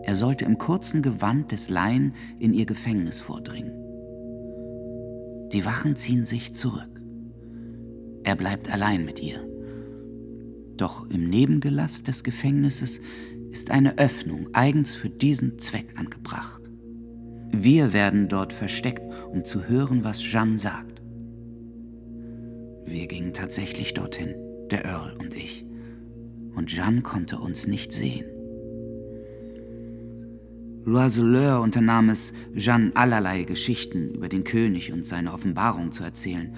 Er 0.03 0.15
sollte 0.15 0.45
im 0.45 0.57
kurzen 0.57 1.01
Gewand 1.01 1.51
des 1.51 1.69
Laien 1.69 2.13
in 2.39 2.53
ihr 2.53 2.65
Gefängnis 2.65 3.19
vordringen. 3.19 3.73
Die 5.51 5.65
Wachen 5.65 5.95
ziehen 5.95 6.25
sich 6.25 6.55
zurück. 6.55 6.89
Er 8.23 8.35
bleibt 8.35 8.71
allein 8.71 9.05
mit 9.05 9.19
ihr. 9.19 9.45
Doch 10.79 11.09
im 11.09 11.25
Nebengelass 11.25 12.03
des 12.03 12.23
Gefängnisses 12.23 13.01
ist 13.51 13.69
eine 13.69 13.97
Öffnung 13.97 14.47
eigens 14.53 14.95
für 14.95 15.09
diesen 15.09 15.59
Zweck 15.59 15.95
angebracht. 15.97 16.61
Wir 17.51 17.91
werden 17.91 18.29
dort 18.29 18.53
versteckt, 18.53 19.01
um 19.29 19.43
zu 19.43 19.67
hören, 19.67 20.05
was 20.05 20.23
Jeanne 20.23 20.57
sagt. 20.57 21.01
Wir 22.85 23.07
gingen 23.07 23.33
tatsächlich 23.33 23.93
dorthin 23.93 24.33
der 24.71 24.85
Earl 24.85 25.17
und 25.19 25.35
ich. 25.35 25.65
Und 26.55 26.67
Jeanne 26.67 27.01
konnte 27.01 27.39
uns 27.39 27.67
nicht 27.67 27.91
sehen. 27.91 28.23
Loiseleur 30.85 31.59
unternahm 31.59 32.07
es, 32.07 32.31
Jeanne 32.55 32.91
allerlei 32.95 33.43
Geschichten 33.43 34.11
über 34.11 34.29
den 34.29 34.45
König 34.45 34.93
und 34.93 35.05
seine 35.05 35.33
Offenbarung 35.33 35.91
zu 35.91 36.05
erzählen. 36.05 36.55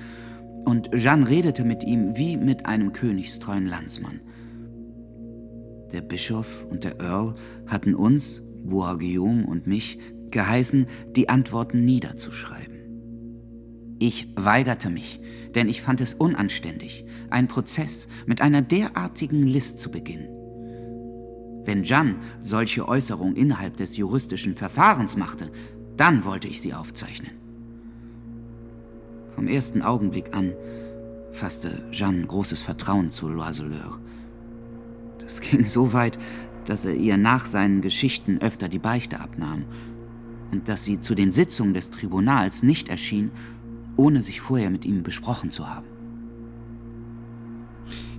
Und 0.65 0.91
Jeanne 0.93 1.27
redete 1.27 1.63
mit 1.63 1.83
ihm 1.83 2.15
wie 2.15 2.37
mit 2.37 2.65
einem 2.65 2.93
königstreuen 2.93 3.65
Landsmann. 3.65 4.21
Der 5.91 6.01
Bischof 6.01 6.65
und 6.69 6.83
der 6.83 6.99
Earl 6.99 7.35
hatten 7.67 7.95
uns, 7.95 8.41
Bois 8.63 8.95
Guillaume 8.95 9.45
und 9.45 9.67
mich, 9.67 9.97
geheißen, 10.29 10.87
die 11.15 11.29
Antworten 11.29 11.83
niederzuschreiben. 11.83 12.77
Ich 13.99 14.33
weigerte 14.35 14.89
mich, 14.89 15.21
denn 15.53 15.69
ich 15.69 15.81
fand 15.81 16.01
es 16.01 16.13
unanständig, 16.13 17.05
einen 17.29 17.47
Prozess 17.47 18.07
mit 18.25 18.41
einer 18.41 18.61
derartigen 18.61 19.45
List 19.45 19.79
zu 19.79 19.91
beginnen. 19.91 20.29
Wenn 21.65 21.83
Jan 21.83 22.15
solche 22.39 22.87
Äußerungen 22.87 23.35
innerhalb 23.35 23.77
des 23.77 23.97
juristischen 23.97 24.55
Verfahrens 24.55 25.17
machte, 25.17 25.51
dann 25.97 26.25
wollte 26.25 26.47
ich 26.47 26.61
sie 26.61 26.73
aufzeichnen. 26.73 27.40
Vom 29.41 29.47
ersten 29.47 29.81
Augenblick 29.81 30.35
an 30.35 30.53
fasste 31.31 31.81
Jeanne 31.91 32.27
großes 32.27 32.61
Vertrauen 32.61 33.09
zu 33.09 33.27
Loiseleur. 33.27 33.97
Das 35.17 35.41
ging 35.41 35.65
so 35.65 35.93
weit, 35.93 36.19
dass 36.65 36.85
er 36.85 36.93
ihr 36.93 37.17
nach 37.17 37.47
seinen 37.47 37.81
Geschichten 37.81 38.37
öfter 38.37 38.69
die 38.69 38.77
Beichte 38.77 39.19
abnahm 39.19 39.65
und 40.51 40.69
dass 40.69 40.83
sie 40.83 41.01
zu 41.01 41.15
den 41.15 41.31
Sitzungen 41.31 41.73
des 41.73 41.89
Tribunals 41.89 42.61
nicht 42.61 42.87
erschien, 42.87 43.31
ohne 43.97 44.21
sich 44.21 44.41
vorher 44.41 44.69
mit 44.69 44.85
ihm 44.85 45.01
besprochen 45.01 45.49
zu 45.49 45.67
haben. 45.67 45.87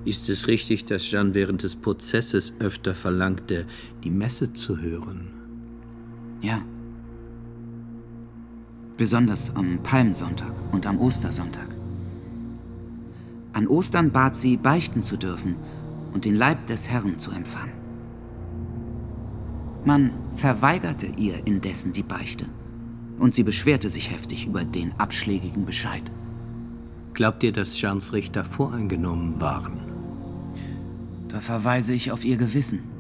Ist 0.05 0.29
es 0.29 0.49
richtig, 0.49 0.87
dass 0.87 1.09
Jeanne 1.09 1.35
während 1.35 1.63
des 1.63 1.77
Prozesses 1.77 2.53
öfter 2.59 2.97
verlangte, 2.97 3.67
die 4.03 4.11
Messe 4.11 4.55
zu 4.55 4.81
hören? 4.81 5.31
Ja. 6.41 6.63
Besonders 8.97 9.55
am 9.57 9.79
Palmsonntag 9.83 10.53
und 10.71 10.87
am 10.87 10.99
Ostersonntag. 10.99 11.69
An 13.53 13.67
Ostern 13.67 14.11
bat 14.11 14.37
sie, 14.37 14.57
beichten 14.57 15.03
zu 15.03 15.17
dürfen 15.17 15.57
und 16.13 16.25
den 16.25 16.35
Leib 16.35 16.67
des 16.67 16.91
Herrn 16.91 17.19
zu 17.19 17.31
empfangen. 17.31 17.73
Man 19.85 20.11
verweigerte 20.37 21.07
ihr 21.17 21.47
indessen 21.47 21.93
die 21.93 22.03
Beichte 22.03 22.47
und 23.19 23.35
sie 23.35 23.43
beschwerte 23.43 23.91
sich 23.91 24.11
heftig 24.11 24.47
über 24.47 24.65
den 24.65 24.93
abschlägigen 24.99 25.65
Bescheid. 25.65 26.03
Glaubt 27.15 27.43
ihr, 27.43 27.53
dass 27.53 27.75
Jeans 27.75 28.13
Richter 28.13 28.45
voreingenommen 28.45 29.41
waren? 29.41 29.81
Da 31.29 31.41
verweise 31.41 31.93
ich 31.95 32.11
auf 32.13 32.25
ihr 32.25 32.37
Gewissen. 32.37 32.92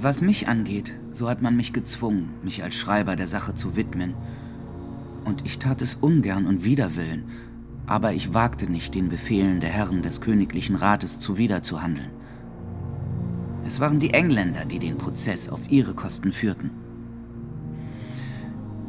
Was 0.00 0.20
mich 0.20 0.48
angeht, 0.48 0.94
so 1.12 1.28
hat 1.28 1.42
man 1.42 1.56
mich 1.56 1.72
gezwungen, 1.72 2.30
mich 2.42 2.62
als 2.62 2.74
Schreiber 2.74 3.16
der 3.16 3.26
Sache 3.26 3.54
zu 3.54 3.76
widmen. 3.76 4.14
Und 5.24 5.44
ich 5.44 5.58
tat 5.58 5.82
es 5.82 5.94
ungern 5.94 6.46
und 6.46 6.64
wider 6.64 6.96
Willen, 6.96 7.24
aber 7.86 8.12
ich 8.12 8.34
wagte 8.34 8.70
nicht, 8.70 8.94
den 8.94 9.08
Befehlen 9.08 9.60
der 9.60 9.70
Herren 9.70 10.02
des 10.02 10.20
Königlichen 10.20 10.76
Rates 10.76 11.20
zuwiderzuhandeln. 11.20 12.10
Es 13.64 13.78
waren 13.80 14.00
die 14.00 14.10
Engländer, 14.10 14.64
die 14.64 14.78
den 14.78 14.98
Prozess 14.98 15.48
auf 15.48 15.70
ihre 15.70 15.94
Kosten 15.94 16.32
führten. 16.32 16.70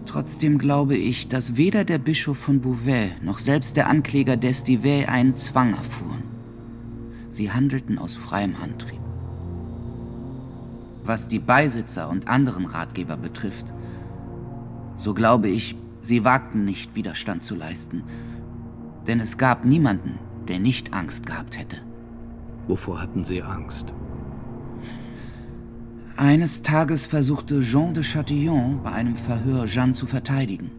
Trotzdem 0.06 0.58
glaube 0.58 0.96
ich, 0.96 1.28
dass 1.28 1.58
weder 1.58 1.86
der 1.86 1.98
Bischof 1.98 2.38
von 2.38 2.62
Beauvais 2.62 3.12
noch 3.22 3.40
selbst 3.40 3.78
der 3.78 3.88
Ankläger 3.88 4.34
d'Estivais 4.34 5.08
einen 5.08 5.36
Zwang 5.36 5.74
erfuhren. 5.74 6.24
Sie 7.30 7.52
handelten 7.52 7.98
aus 7.98 8.14
freiem 8.14 8.56
Antrieb. 8.62 9.03
Was 11.04 11.28
die 11.28 11.40
Beisitzer 11.40 12.10
und 12.10 12.28
anderen 12.28 12.66
Ratgeber 12.66 13.18
betrifft, 13.18 13.74
so 14.96 15.14
glaube 15.14 15.50
ich, 15.50 15.76
sie 16.02 16.24
wagten 16.24 16.66
nicht, 16.66 16.96
Widerstand 16.96 17.44
zu 17.44 17.56
leisten, 17.56 18.04
denn 19.08 19.20
es 19.20 19.38
gab 19.38 19.66
niemanden, 19.66 20.20
der 20.48 20.60
nicht 20.60 20.94
Angst 20.94 21.26
gehabt 21.26 21.58
hätte. 21.58 21.78
Wovor 22.68 23.02
hatten 23.02 23.24
sie 23.24 23.42
Angst? 23.42 23.94
Eines 26.16 26.62
Tages 26.62 27.06
versuchte 27.06 27.62
Jean 27.62 27.94
de 27.94 28.04
Chatillon 28.04 28.82
bei 28.84 28.92
einem 28.92 29.16
Verhör 29.16 29.66
Jeanne 29.66 29.94
zu 29.94 30.06
verteidigen. 30.06 30.72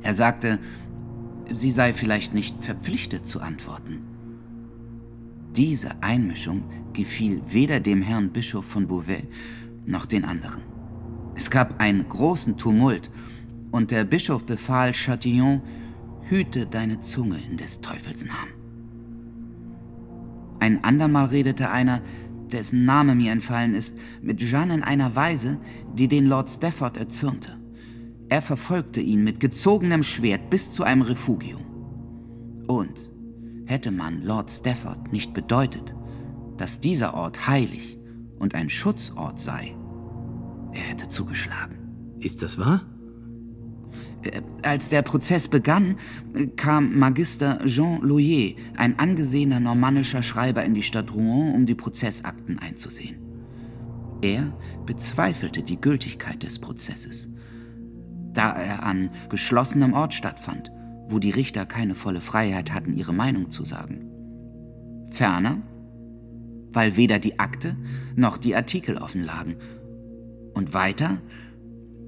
Er 0.00 0.14
sagte, 0.14 0.58
sie 1.52 1.72
sei 1.72 1.92
vielleicht 1.92 2.34
nicht 2.34 2.64
verpflichtet 2.64 3.26
zu 3.26 3.40
antworten. 3.40 4.00
Diese 5.58 6.00
Einmischung 6.04 6.62
gefiel 6.92 7.42
weder 7.48 7.80
dem 7.80 8.00
Herrn 8.00 8.30
Bischof 8.30 8.64
von 8.64 8.86
Beauvais 8.86 9.24
noch 9.86 10.06
den 10.06 10.24
anderen. 10.24 10.62
Es 11.34 11.50
gab 11.50 11.80
einen 11.80 12.08
großen 12.08 12.56
Tumult 12.56 13.10
und 13.72 13.90
der 13.90 14.04
Bischof 14.04 14.46
befahl 14.46 14.92
Chatillon, 14.92 15.60
hüte 16.28 16.64
deine 16.66 17.00
Zunge 17.00 17.38
in 17.44 17.56
des 17.56 17.80
Teufels 17.80 18.24
Namen. 18.24 18.52
Ein 20.60 20.84
andermal 20.84 21.24
redete 21.24 21.70
einer, 21.72 22.02
dessen 22.52 22.84
Name 22.84 23.16
mir 23.16 23.32
entfallen 23.32 23.74
ist, 23.74 23.98
mit 24.22 24.38
Jeanne 24.38 24.74
in 24.74 24.82
einer 24.84 25.16
Weise, 25.16 25.58
die 25.92 26.06
den 26.06 26.26
Lord 26.26 26.48
Stafford 26.48 26.96
erzürnte. 26.96 27.58
Er 28.28 28.42
verfolgte 28.42 29.00
ihn 29.00 29.24
mit 29.24 29.40
gezogenem 29.40 30.04
Schwert 30.04 30.50
bis 30.50 30.72
zu 30.72 30.84
einem 30.84 31.02
Refugium. 31.02 31.62
Und 32.68 33.07
hätte 33.68 33.90
man 33.90 34.22
Lord 34.22 34.50
Stafford 34.50 35.12
nicht 35.12 35.34
bedeutet, 35.34 35.94
dass 36.56 36.80
dieser 36.80 37.14
Ort 37.14 37.46
heilig 37.46 37.98
und 38.38 38.54
ein 38.54 38.70
Schutzort 38.70 39.38
sei, 39.38 39.76
er 40.72 40.80
hätte 40.80 41.08
zugeschlagen. 41.08 41.76
Ist 42.18 42.42
das 42.42 42.58
wahr? 42.58 42.82
Äh, 44.22 44.40
als 44.62 44.88
der 44.88 45.02
Prozess 45.02 45.48
begann, 45.48 45.96
kam 46.56 46.98
Magister 46.98 47.60
Jean 47.66 48.00
Loyer, 48.02 48.54
ein 48.76 48.98
angesehener 48.98 49.60
normannischer 49.60 50.22
Schreiber, 50.22 50.64
in 50.64 50.74
die 50.74 50.82
Stadt 50.82 51.12
Rouen, 51.12 51.54
um 51.54 51.66
die 51.66 51.74
Prozessakten 51.74 52.58
einzusehen. 52.58 53.16
Er 54.22 54.52
bezweifelte 54.84 55.62
die 55.62 55.80
Gültigkeit 55.80 56.42
des 56.42 56.58
Prozesses, 56.58 57.28
da 58.32 58.52
er 58.52 58.82
an 58.82 59.10
geschlossenem 59.28 59.92
Ort 59.92 60.14
stattfand, 60.14 60.72
wo 61.08 61.18
die 61.18 61.30
Richter 61.30 61.66
keine 61.66 61.94
volle 61.94 62.20
Freiheit 62.20 62.72
hatten, 62.72 62.92
ihre 62.96 63.14
Meinung 63.14 63.50
zu 63.50 63.64
sagen. 63.64 64.04
Ferner, 65.10 65.62
weil 66.72 66.96
weder 66.96 67.18
die 67.18 67.38
Akte 67.38 67.76
noch 68.14 68.36
die 68.36 68.54
Artikel 68.54 68.98
offen 68.98 69.22
lagen. 69.22 69.56
Und 70.54 70.74
weiter, 70.74 71.18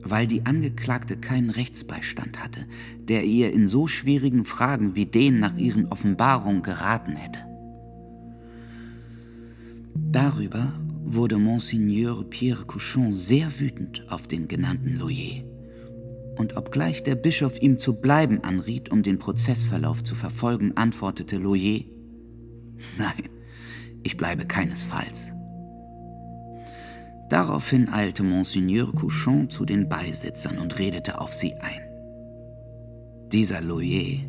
weil 0.02 0.26
die 0.26 0.46
Angeklagte 0.46 1.16
keinen 1.16 1.50
Rechtsbeistand 1.50 2.42
hatte, 2.42 2.66
der 3.08 3.24
ihr 3.24 3.52
in 3.52 3.66
so 3.66 3.86
schwierigen 3.86 4.44
Fragen 4.44 4.96
wie 4.96 5.06
denen 5.06 5.40
nach 5.40 5.56
ihren 5.56 5.86
Offenbarungen 5.86 6.62
geraten 6.62 7.16
hätte. 7.16 7.40
Darüber 9.94 10.72
wurde 11.04 11.38
Monseigneur 11.38 12.24
Pierre 12.24 12.64
Couchon 12.64 13.12
sehr 13.12 13.60
wütend 13.60 14.04
auf 14.08 14.26
den 14.26 14.48
genannten 14.48 14.98
Loyer. 14.98 15.49
Und 16.36 16.56
obgleich 16.56 17.02
der 17.02 17.16
Bischof 17.16 17.60
ihm 17.60 17.78
zu 17.78 17.94
bleiben 17.94 18.42
anriet, 18.44 18.90
um 18.90 19.02
den 19.02 19.18
Prozessverlauf 19.18 20.02
zu 20.02 20.14
verfolgen, 20.14 20.76
antwortete 20.76 21.36
Loyer, 21.36 21.80
Nein, 22.98 23.28
ich 24.02 24.16
bleibe 24.16 24.46
keinesfalls. 24.46 25.32
Daraufhin 27.28 27.88
eilte 27.88 28.22
Monseigneur 28.22 28.92
Couchon 28.92 29.50
zu 29.50 29.64
den 29.64 29.88
Beisitzern 29.88 30.58
und 30.58 30.78
redete 30.78 31.20
auf 31.20 31.32
sie 31.32 31.54
ein. 31.54 31.82
Dieser 33.30 33.60
Loyer 33.60 34.24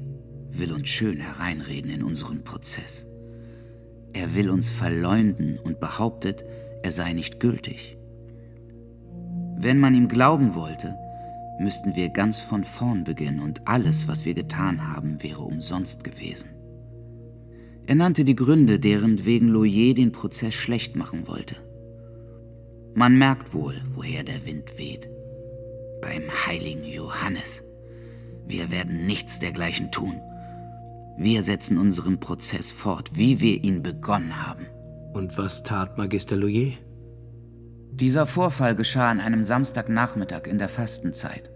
will 0.51 0.71
uns 0.73 0.89
schön 0.89 1.19
hereinreden 1.19 1.89
in 1.89 2.03
unseren 2.03 2.43
Prozess. 2.43 3.07
Er 4.13 4.35
will 4.35 4.49
uns 4.49 4.69
verleumden 4.69 5.57
und 5.57 5.79
behauptet, 5.79 6.45
er 6.83 6.91
sei 6.91 7.13
nicht 7.13 7.39
gültig. 7.39 7.97
Wenn 9.57 9.79
man 9.79 9.95
ihm 9.95 10.07
glauben 10.07 10.53
wollte, 10.53 10.95
müssten 11.61 11.95
wir 11.95 12.09
ganz 12.09 12.39
von 12.39 12.63
vorn 12.63 13.03
beginnen 13.03 13.39
und 13.39 13.67
alles, 13.67 14.07
was 14.07 14.25
wir 14.25 14.33
getan 14.33 14.87
haben, 14.87 15.21
wäre 15.23 15.41
umsonst 15.41 16.03
gewesen. 16.03 16.49
Er 17.87 17.95
nannte 17.95 18.23
die 18.23 18.35
Gründe, 18.35 18.79
deren 18.79 19.25
wegen 19.25 19.47
Loyer 19.47 19.93
den 19.93 20.11
Prozess 20.11 20.53
schlecht 20.53 20.95
machen 20.95 21.27
wollte. 21.27 21.55
Man 22.93 23.17
merkt 23.17 23.53
wohl, 23.53 23.75
woher 23.93 24.23
der 24.23 24.45
Wind 24.45 24.77
weht. 24.77 25.09
Beim 26.01 26.23
heiligen 26.45 26.83
Johannes. 26.83 27.63
Wir 28.45 28.69
werden 28.71 29.05
nichts 29.05 29.39
dergleichen 29.39 29.91
tun. 29.91 30.19
Wir 31.17 31.43
setzen 31.43 31.77
unseren 31.77 32.19
Prozess 32.19 32.71
fort, 32.71 33.11
wie 33.13 33.39
wir 33.39 33.63
ihn 33.63 33.83
begonnen 33.83 34.45
haben. 34.45 34.67
Und 35.13 35.37
was 35.37 35.63
tat 35.63 35.97
Magister 35.97 36.35
Loyer? 36.35 36.73
Dieser 37.91 38.25
Vorfall 38.25 38.75
geschah 38.75 39.11
an 39.11 39.19
einem 39.19 39.43
Samstagnachmittag 39.43 40.47
in 40.47 40.57
der 40.57 40.69
Fastenzeit. 40.69 41.51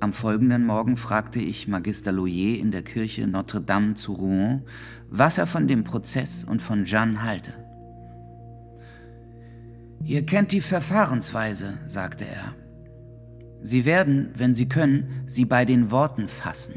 Am 0.00 0.12
folgenden 0.12 0.64
Morgen 0.64 0.96
fragte 0.96 1.40
ich 1.40 1.66
Magister 1.66 2.12
Loyer 2.12 2.58
in 2.58 2.70
der 2.70 2.82
Kirche 2.82 3.26
Notre-Dame 3.26 3.94
zu 3.94 4.12
Rouen, 4.12 4.62
was 5.08 5.38
er 5.38 5.46
von 5.48 5.66
dem 5.66 5.82
Prozess 5.82 6.44
und 6.44 6.62
von 6.62 6.84
Jeanne 6.84 7.24
halte. 7.24 7.52
Ihr 10.04 10.24
kennt 10.24 10.52
die 10.52 10.60
Verfahrensweise, 10.60 11.78
sagte 11.88 12.26
er. 12.26 12.54
Sie 13.60 13.84
werden, 13.84 14.30
wenn 14.36 14.54
Sie 14.54 14.68
können, 14.68 15.24
sie 15.26 15.44
bei 15.44 15.64
den 15.64 15.90
Worten 15.90 16.28
fassen. 16.28 16.76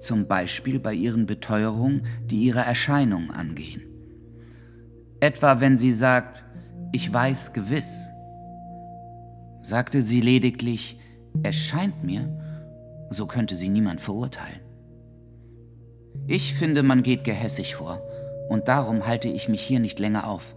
Zum 0.00 0.26
Beispiel 0.26 0.80
bei 0.80 0.92
Ihren 0.92 1.26
Beteuerungen, 1.26 2.04
die 2.26 2.42
Ihre 2.42 2.60
Erscheinung 2.60 3.30
angehen. 3.30 3.82
Etwa 5.20 5.60
wenn 5.60 5.76
sie 5.76 5.92
sagt, 5.92 6.44
ich 6.92 7.10
weiß 7.10 7.52
gewiss. 7.52 8.08
Sagte 9.62 10.02
sie 10.02 10.20
lediglich, 10.20 10.98
es 11.42 11.56
scheint 11.56 12.04
mir, 12.04 12.28
So 13.10 13.26
könnte 13.26 13.56
sie 13.56 13.68
niemand 13.68 14.00
verurteilen. 14.00 14.60
Ich 16.26 16.54
finde, 16.54 16.82
man 16.82 17.02
geht 17.02 17.24
gehässig 17.24 17.74
vor, 17.74 18.00
und 18.48 18.68
darum 18.68 19.06
halte 19.06 19.28
ich 19.28 19.48
mich 19.48 19.62
hier 19.62 19.80
nicht 19.80 19.98
länger 19.98 20.26
auf, 20.26 20.56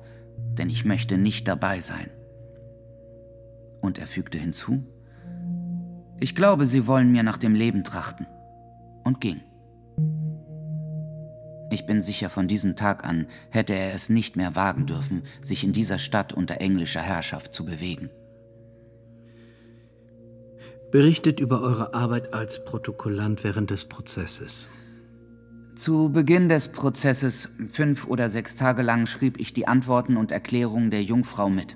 denn 0.57 0.69
ich 0.69 0.86
möchte 0.86 1.17
nicht 1.17 1.47
dabei 1.47 1.82
sein. 1.82 2.09
Und 3.82 3.97
er 3.99 4.07
fügte 4.07 4.38
hinzu, 4.38 4.84
ich 6.19 6.36
glaube, 6.36 6.65
Sie 6.65 6.88
wollen 6.88 7.11
mir 7.11 7.23
nach 7.23 7.38
dem 7.38 7.53
Leben 7.53 7.84
trachten, 7.84 8.25
und 9.03 9.21
ging. 9.21 9.41
Ich 11.69 11.86
bin 11.86 12.01
sicher, 12.01 12.30
von 12.30 12.47
diesem 12.47 12.75
Tag 12.75 13.03
an 13.03 13.28
hätte 13.49 13.73
er 13.73 13.93
es 13.93 14.09
nicht 14.09 14.36
mehr 14.36 14.55
wagen 14.55 14.86
dürfen, 14.86 15.23
sich 15.41 15.63
in 15.63 15.73
dieser 15.73 15.97
Stadt 15.97 16.32
unter 16.32 16.61
englischer 16.61 17.01
Herrschaft 17.01 17.53
zu 17.53 17.65
bewegen. 17.65 18.09
Berichtet 20.91 21.41
über 21.41 21.61
eure 21.61 21.93
Arbeit 21.93 22.33
als 22.33 22.63
Protokollant 22.63 23.43
während 23.43 23.71
des 23.71 23.83
Prozesses. 23.83 24.69
Zu 25.75 26.09
Beginn 26.09 26.47
des 26.47 26.69
Prozesses, 26.69 27.49
fünf 27.67 28.07
oder 28.07 28.29
sechs 28.29 28.55
Tage 28.55 28.83
lang, 28.83 29.05
schrieb 29.05 29.38
ich 29.38 29.53
die 29.53 29.67
Antworten 29.67 30.15
und 30.15 30.31
Erklärungen 30.31 30.89
der 30.89 31.03
Jungfrau 31.03 31.49
mit. 31.49 31.75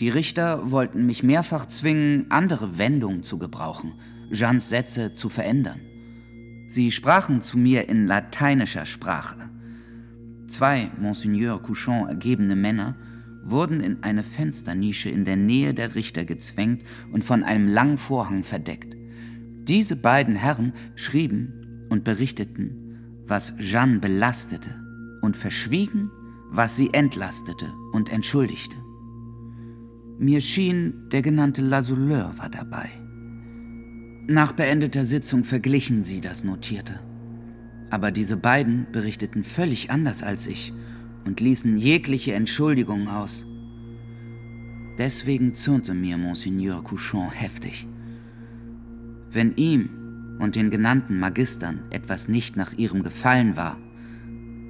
Die 0.00 0.08
Richter 0.08 0.70
wollten 0.70 1.04
mich 1.04 1.22
mehrfach 1.22 1.66
zwingen, 1.66 2.30
andere 2.30 2.78
Wendungen 2.78 3.24
zu 3.24 3.36
gebrauchen, 3.36 3.92
Jeans 4.32 4.70
Sätze 4.70 5.12
zu 5.12 5.28
verändern. 5.28 5.80
Sie 6.66 6.90
sprachen 6.90 7.42
zu 7.42 7.58
mir 7.58 7.90
in 7.90 8.06
lateinischer 8.06 8.86
Sprache. 8.86 9.50
Zwei 10.46 10.90
Monseigneur 10.98 11.60
Couchon 11.62 12.08
ergebene 12.08 12.56
Männer 12.56 12.96
wurden 13.42 13.80
in 13.80 14.02
eine 14.02 14.22
Fensternische 14.22 15.10
in 15.10 15.24
der 15.24 15.36
Nähe 15.36 15.74
der 15.74 15.94
Richter 15.94 16.24
gezwängt 16.24 16.82
und 17.12 17.24
von 17.24 17.42
einem 17.42 17.68
langen 17.68 17.98
Vorhang 17.98 18.42
verdeckt. 18.42 18.96
Diese 19.64 19.96
beiden 19.96 20.34
Herren 20.34 20.72
schrieben 20.94 21.86
und 21.90 22.04
berichteten, 22.04 23.22
was 23.26 23.54
Jeanne 23.58 23.98
belastete 23.98 24.70
und 25.22 25.36
verschwiegen, 25.36 26.10
was 26.50 26.76
sie 26.76 26.92
entlastete 26.92 27.66
und 27.92 28.10
entschuldigte. 28.10 28.76
Mir 30.18 30.40
schien, 30.40 31.08
der 31.12 31.22
genannte 31.22 31.62
Lasouleur 31.62 32.34
war 32.38 32.48
dabei. 32.48 32.90
Nach 34.26 34.52
beendeter 34.52 35.04
Sitzung 35.04 35.44
verglichen 35.44 36.02
sie 36.02 36.20
das 36.20 36.44
Notierte. 36.44 37.00
Aber 37.90 38.10
diese 38.10 38.36
beiden 38.36 38.86
berichteten 38.92 39.44
völlig 39.44 39.90
anders 39.90 40.22
als 40.22 40.46
ich 40.46 40.72
und 41.24 41.40
ließen 41.40 41.76
jegliche 41.76 42.34
Entschuldigungen 42.34 43.08
aus. 43.08 43.44
Deswegen 44.98 45.54
zürnte 45.54 45.94
mir 45.94 46.18
Monseigneur 46.18 46.82
Couchon 46.82 47.30
heftig. 47.30 47.86
Wenn 49.30 49.54
ihm 49.56 49.90
und 50.38 50.56
den 50.56 50.70
genannten 50.70 51.20
Magistern 51.20 51.80
etwas 51.90 52.28
nicht 52.28 52.56
nach 52.56 52.72
ihrem 52.72 53.02
Gefallen 53.02 53.56
war, 53.56 53.78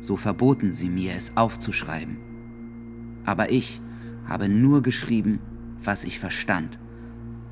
so 0.01 0.17
verboten 0.17 0.71
sie 0.71 0.89
mir, 0.89 1.15
es 1.15 1.37
aufzuschreiben. 1.37 2.19
Aber 3.25 3.51
ich 3.51 3.81
habe 4.27 4.49
nur 4.49 4.83
geschrieben, 4.83 5.39
was 5.83 6.05
ich 6.05 6.19
verstand 6.19 6.79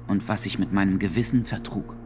und 0.07 0.29
was 0.29 0.47
ich 0.47 0.59
mit 0.59 0.73
meinem 0.73 0.99
Gewissen 0.99 1.45
vertrug. 1.45 1.97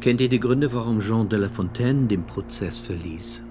Kennt 0.00 0.20
ihr 0.20 0.28
die 0.28 0.40
Gründe, 0.40 0.72
warum 0.72 1.00
Jean 1.00 1.28
de 1.28 1.38
La 1.38 1.48
Fontaine 1.48 2.06
den 2.06 2.24
Prozess 2.24 2.80
verließ? 2.80 3.44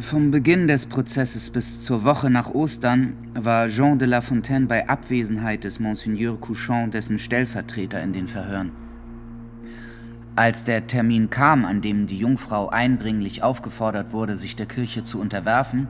Vom 0.00 0.30
Beginn 0.30 0.66
des 0.66 0.86
Prozesses 0.86 1.50
bis 1.50 1.84
zur 1.84 2.04
Woche 2.04 2.30
nach 2.30 2.54
Ostern 2.54 3.12
war 3.34 3.68
Jean 3.68 3.98
de 3.98 4.08
La 4.08 4.22
Fontaine 4.22 4.64
bei 4.64 4.88
Abwesenheit 4.88 5.62
des 5.62 5.78
Monseigneur 5.78 6.40
Couchon 6.40 6.90
dessen 6.90 7.18
Stellvertreter 7.18 8.02
in 8.02 8.14
den 8.14 8.26
Verhören. 8.26 8.72
Als 10.36 10.64
der 10.64 10.86
Termin 10.86 11.28
kam, 11.28 11.66
an 11.66 11.82
dem 11.82 12.06
die 12.06 12.16
Jungfrau 12.16 12.70
eindringlich 12.70 13.42
aufgefordert 13.42 14.14
wurde, 14.14 14.38
sich 14.38 14.56
der 14.56 14.64
Kirche 14.64 15.04
zu 15.04 15.20
unterwerfen, 15.20 15.86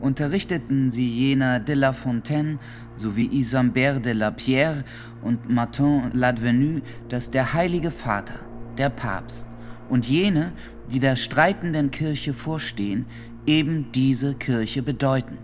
unterrichteten 0.00 0.92
sie 0.92 1.08
jener 1.08 1.58
de 1.58 1.74
La 1.74 1.92
Fontaine 1.92 2.60
sowie 2.94 3.28
Isambert 3.32 4.04
de 4.04 4.12
la 4.12 4.30
Pierre 4.30 4.84
und 5.20 5.50
Martin 5.50 6.10
Ladvenu, 6.12 6.80
dass 7.08 7.32
der 7.32 7.54
Heilige 7.54 7.90
Vater, 7.90 8.38
der 8.78 8.90
Papst 8.90 9.48
und 9.88 10.06
jene, 10.06 10.52
die 10.90 11.00
der 11.00 11.16
streitenden 11.16 11.90
Kirche 11.90 12.32
vorstehen, 12.32 13.06
eben 13.46 13.90
diese 13.92 14.34
Kirche 14.34 14.82
bedeuten. 14.82 15.38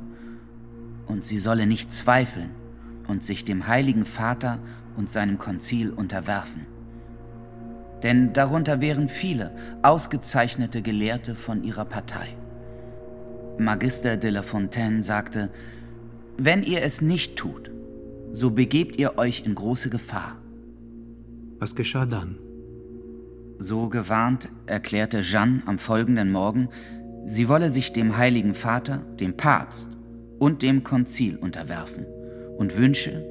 Und 1.07 1.25
sie 1.25 1.39
solle 1.39 1.67
nicht 1.67 1.93
zweifeln 1.93 2.51
und 3.09 3.23
sich 3.23 3.45
dem 3.45 3.67
Heiligen 3.67 4.05
Vater 4.05 4.59
und 4.97 5.11
seinem 5.11 5.39
Konzil 5.39 5.91
unterwerfen. 5.91 6.67
Denn 8.03 8.33
darunter 8.33 8.81
wären 8.81 9.09
viele 9.09 9.55
ausgezeichnete 9.83 10.83
Gelehrte 10.83 11.35
von 11.35 11.63
ihrer 11.63 11.85
Partei. 11.85 12.37
Magister 13.59 14.17
de 14.17 14.31
la 14.31 14.43
Fontaine 14.43 15.03
sagte, 15.03 15.51
wenn 16.37 16.63
ihr 16.63 16.83
es 16.83 17.01
nicht 17.01 17.37
tut, 17.37 17.71
so 18.33 18.51
begebt 18.51 18.99
ihr 18.99 19.19
euch 19.19 19.45
in 19.45 19.55
große 19.55 19.91
Gefahr. 19.91 20.41
Was 21.59 21.75
geschah 21.77 22.07
dann? 22.07 22.39
So 23.63 23.89
gewarnt 23.89 24.49
erklärte 24.67 25.21
Jeanne 25.21 25.63
am 25.67 25.79
folgenden 25.79 26.33
Morgen, 26.33 26.69
sie 27.27 27.49
wolle 27.49 27.71
sich 27.71 27.93
dem 27.93 28.17
Heiligen 28.17 28.55
Vater, 28.55 29.03
dem 29.21 29.37
Papst 29.37 29.89
und 30.41 30.63
dem 30.63 30.83
Konzil 30.83 31.37
unterwerfen 31.37 32.05
und 32.59 32.77
wünsche, 32.77 33.25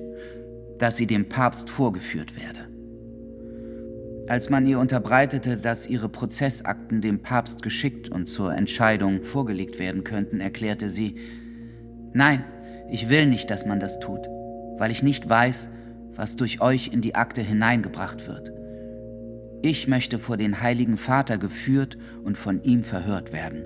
dass 0.79 0.95
sie 0.95 1.05
dem 1.05 1.27
Papst 1.27 1.69
vorgeführt 1.69 2.37
werde. 2.37 2.59
Als 4.29 4.49
man 4.49 4.65
ihr 4.65 4.79
unterbreitete, 4.79 5.57
dass 5.57 5.85
ihre 5.85 6.07
Prozessakten 6.07 7.01
dem 7.01 7.19
Papst 7.19 7.61
geschickt 7.61 8.07
und 8.07 8.29
zur 8.29 8.55
Entscheidung 8.55 9.23
vorgelegt 9.23 9.79
werden 9.79 10.05
könnten, 10.05 10.39
erklärte 10.39 10.89
sie, 10.89 11.15
Nein, 12.13 12.45
ich 12.89 13.09
will 13.09 13.25
nicht, 13.25 13.51
dass 13.51 13.65
man 13.65 13.81
das 13.81 13.99
tut, 13.99 14.21
weil 14.77 14.91
ich 14.91 15.03
nicht 15.03 15.29
weiß, 15.29 15.67
was 16.15 16.37
durch 16.37 16.61
euch 16.61 16.87
in 16.87 17.01
die 17.01 17.15
Akte 17.15 17.41
hineingebracht 17.41 18.29
wird. 18.29 18.60
Ich 19.63 19.87
möchte 19.87 20.17
vor 20.17 20.37
den 20.37 20.61
Heiligen 20.61 20.97
Vater 20.97 21.37
geführt 21.37 21.97
und 22.23 22.37
von 22.37 22.63
ihm 22.63 22.81
verhört 22.81 23.31
werden. 23.31 23.65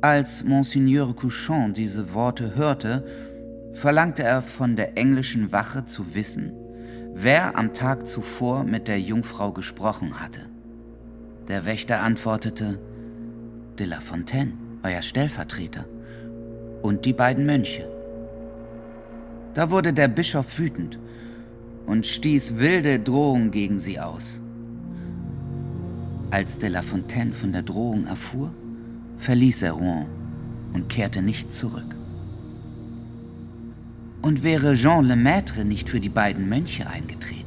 Als 0.00 0.42
Monseigneur 0.42 1.14
Couchon 1.14 1.72
diese 1.72 2.12
Worte 2.14 2.56
hörte, 2.56 3.06
verlangte 3.74 4.24
er 4.24 4.42
von 4.42 4.74
der 4.74 4.98
englischen 4.98 5.52
Wache 5.52 5.84
zu 5.84 6.14
wissen, 6.14 6.52
wer 7.14 7.56
am 7.56 7.72
Tag 7.72 8.08
zuvor 8.08 8.64
mit 8.64 8.88
der 8.88 9.00
Jungfrau 9.00 9.52
gesprochen 9.52 10.20
hatte. 10.20 10.40
Der 11.48 11.64
Wächter 11.64 12.00
antwortete, 12.00 12.78
De 13.78 13.86
La 13.86 14.00
Fontaine, 14.00 14.52
euer 14.82 15.02
Stellvertreter, 15.02 15.84
und 16.82 17.04
die 17.04 17.12
beiden 17.12 17.46
Mönche. 17.46 17.88
Da 19.54 19.70
wurde 19.70 19.92
der 19.92 20.08
Bischof 20.08 20.58
wütend 20.58 20.98
und 21.86 22.06
stieß 22.06 22.58
wilde 22.58 22.98
Drohungen 22.98 23.50
gegen 23.50 23.78
sie 23.78 24.00
aus. 24.00 24.40
Als 26.30 26.58
de 26.58 26.68
La 26.68 26.82
Fontaine 26.82 27.32
von 27.32 27.52
der 27.52 27.62
Drohung 27.62 28.06
erfuhr, 28.06 28.52
verließ 29.18 29.62
er 29.62 29.72
Rouen 29.72 30.06
und 30.72 30.88
kehrte 30.88 31.22
nicht 31.22 31.52
zurück. 31.52 31.94
Und 34.22 34.42
wäre 34.42 34.74
Jean 34.74 35.04
Lemaitre 35.04 35.64
nicht 35.64 35.88
für 35.88 36.00
die 36.00 36.08
beiden 36.08 36.48
Mönche 36.48 36.88
eingetreten, 36.88 37.44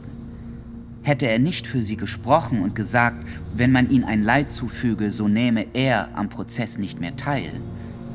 hätte 1.01 1.27
er 1.27 1.39
nicht 1.39 1.65
für 1.65 1.81
sie 1.81 1.97
gesprochen 1.97 2.61
und 2.61 2.75
gesagt, 2.75 3.25
wenn 3.55 3.71
man 3.71 3.89
ihnen 3.89 4.03
ein 4.03 4.23
Leid 4.23 4.51
zufüge, 4.51 5.11
so 5.11 5.27
nehme 5.27 5.65
er 5.73 6.15
am 6.15 6.29
Prozess 6.29 6.77
nicht 6.77 6.99
mehr 6.99 7.15
teil, 7.15 7.51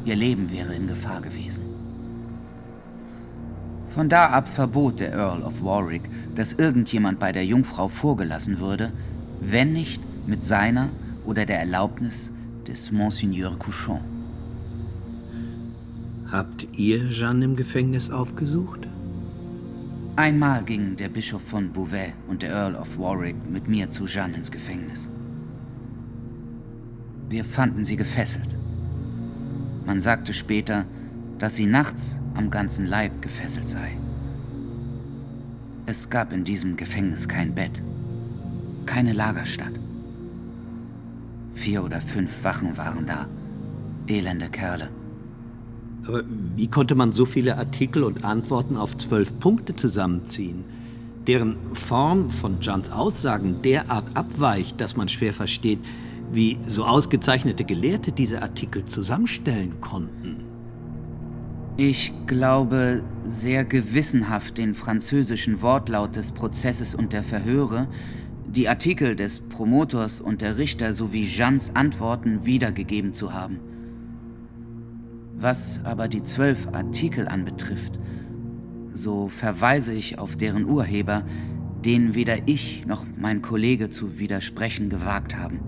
ihr 0.04 0.16
Leben 0.16 0.50
wäre 0.50 0.74
in 0.74 0.86
Gefahr 0.86 1.20
gewesen. 1.20 1.71
Von 3.94 4.08
da 4.08 4.30
ab 4.30 4.48
verbot 4.48 5.00
der 5.00 5.12
Earl 5.12 5.42
of 5.42 5.62
Warwick, 5.62 6.08
dass 6.34 6.54
irgendjemand 6.54 7.18
bei 7.18 7.30
der 7.30 7.44
Jungfrau 7.44 7.88
vorgelassen 7.88 8.58
würde, 8.58 8.90
wenn 9.40 9.74
nicht 9.74 10.02
mit 10.26 10.42
seiner 10.42 10.88
oder 11.26 11.44
der 11.44 11.60
Erlaubnis 11.60 12.32
des 12.66 12.90
Monseigneur 12.90 13.58
Couchon. 13.58 14.00
Habt 16.30 16.66
ihr 16.78 17.10
Jeanne 17.10 17.44
im 17.44 17.56
Gefängnis 17.56 18.08
aufgesucht? 18.08 18.88
Einmal 20.16 20.62
gingen 20.64 20.96
der 20.96 21.10
Bischof 21.10 21.42
von 21.42 21.72
Beauvais 21.72 22.14
und 22.28 22.40
der 22.40 22.52
Earl 22.52 22.76
of 22.76 22.98
Warwick 22.98 23.36
mit 23.50 23.68
mir 23.68 23.90
zu 23.90 24.06
Jeanne 24.06 24.38
ins 24.38 24.50
Gefängnis. 24.50 25.10
Wir 27.28 27.44
fanden 27.44 27.84
sie 27.84 27.96
gefesselt. 27.96 28.56
Man 29.84 30.00
sagte 30.00 30.32
später, 30.32 30.86
dass 31.38 31.56
sie 31.56 31.66
nachts 31.66 32.18
am 32.34 32.50
ganzen 32.50 32.86
Leib 32.86 33.22
gefesselt 33.22 33.68
sei. 33.68 33.96
Es 35.86 36.08
gab 36.10 36.32
in 36.32 36.44
diesem 36.44 36.76
Gefängnis 36.76 37.28
kein 37.28 37.54
Bett, 37.54 37.82
keine 38.86 39.12
Lagerstatt. 39.12 39.72
Vier 41.54 41.84
oder 41.84 42.00
fünf 42.00 42.44
Wachen 42.44 42.76
waren 42.76 43.06
da, 43.06 43.26
elende 44.06 44.48
Kerle. 44.48 44.88
Aber 46.06 46.22
wie 46.56 46.68
konnte 46.68 46.94
man 46.94 47.12
so 47.12 47.26
viele 47.26 47.56
Artikel 47.56 48.02
und 48.04 48.24
Antworten 48.24 48.76
auf 48.76 48.96
zwölf 48.96 49.38
Punkte 49.38 49.76
zusammenziehen? 49.76 50.64
deren 51.26 51.56
Form 51.74 52.30
von 52.30 52.60
Johns 52.60 52.90
Aussagen 52.90 53.62
derart 53.62 54.16
abweicht, 54.16 54.80
dass 54.80 54.96
man 54.96 55.08
schwer 55.08 55.32
versteht, 55.32 55.78
wie 56.32 56.58
so 56.64 56.84
ausgezeichnete 56.84 57.64
Gelehrte 57.64 58.12
diese 58.12 58.42
Artikel 58.42 58.84
zusammenstellen 58.84 59.80
konnten. 59.80 60.41
Ich 61.78 62.12
glaube 62.26 63.02
sehr 63.24 63.64
gewissenhaft 63.64 64.58
den 64.58 64.74
französischen 64.74 65.62
Wortlaut 65.62 66.16
des 66.16 66.32
Prozesses 66.32 66.94
und 66.94 67.14
der 67.14 67.22
Verhöre, 67.22 67.88
die 68.46 68.68
Artikel 68.68 69.16
des 69.16 69.40
Promotors 69.40 70.20
und 70.20 70.42
der 70.42 70.58
Richter 70.58 70.92
sowie 70.92 71.24
Jeans 71.24 71.74
Antworten 71.74 72.44
wiedergegeben 72.44 73.14
zu 73.14 73.32
haben. 73.32 73.58
Was 75.34 75.80
aber 75.84 76.08
die 76.08 76.22
zwölf 76.22 76.68
Artikel 76.72 77.26
anbetrifft, 77.26 77.98
so 78.92 79.28
verweise 79.28 79.94
ich 79.94 80.18
auf 80.18 80.36
deren 80.36 80.66
Urheber, 80.66 81.24
denen 81.86 82.14
weder 82.14 82.46
ich 82.46 82.84
noch 82.86 83.06
mein 83.16 83.40
Kollege 83.40 83.88
zu 83.88 84.18
widersprechen 84.18 84.90
gewagt 84.90 85.38
haben. 85.38 85.60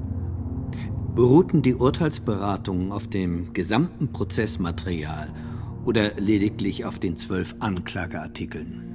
Beruhten 1.15 1.63
die 1.63 1.75
Urteilsberatungen 1.75 2.93
auf 2.93 3.09
dem 3.09 3.55
gesamten 3.55 4.13
Prozessmaterial 4.13 5.29
oder 5.85 6.15
lediglich 6.17 6.85
auf 6.85 6.99
den 6.99 7.17
zwölf 7.17 7.55
Anklageartikeln? 7.61 8.95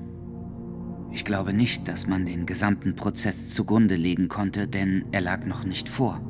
Ich 1.12 1.26
glaube 1.26 1.54
nicht, 1.54 1.88
dass 1.88 2.08
man 2.08 2.26
den 2.26 2.46
gesamten 2.46 2.96
Prozess 2.96 3.54
zugrunde 3.54 3.96
legen 3.96 4.28
konnte, 4.28 4.68
denn 4.68 5.06
er 5.12 5.22
lag 5.22 5.46
noch 5.46 5.64
nicht 5.66 5.90
vor. 5.90 6.22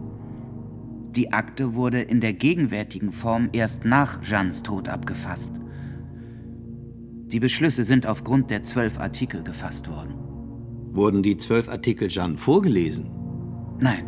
Die 1.16 1.34
Akte 1.34 1.74
wurde 1.74 2.02
in 2.02 2.22
der 2.22 2.34
gegenwärtigen 2.34 3.12
Form 3.12 3.50
erst 3.52 3.84
nach 3.84 4.22
Jeannes 4.24 4.64
Tod 4.64 4.88
abgefasst. 4.88 5.52
Die 7.28 7.40
Beschlüsse 7.40 7.84
sind 7.84 8.06
aufgrund 8.06 8.50
der 8.52 8.64
zwölf 8.64 9.00
Artikel 9.00 9.44
gefasst 9.44 9.90
worden. 9.90 10.14
Wurden 10.92 11.22
die 11.22 11.38
zwölf 11.38 11.68
Artikel 11.70 12.08
Jeanne 12.08 12.38
vorgelesen? 12.38 13.12
Nein. 13.80 14.06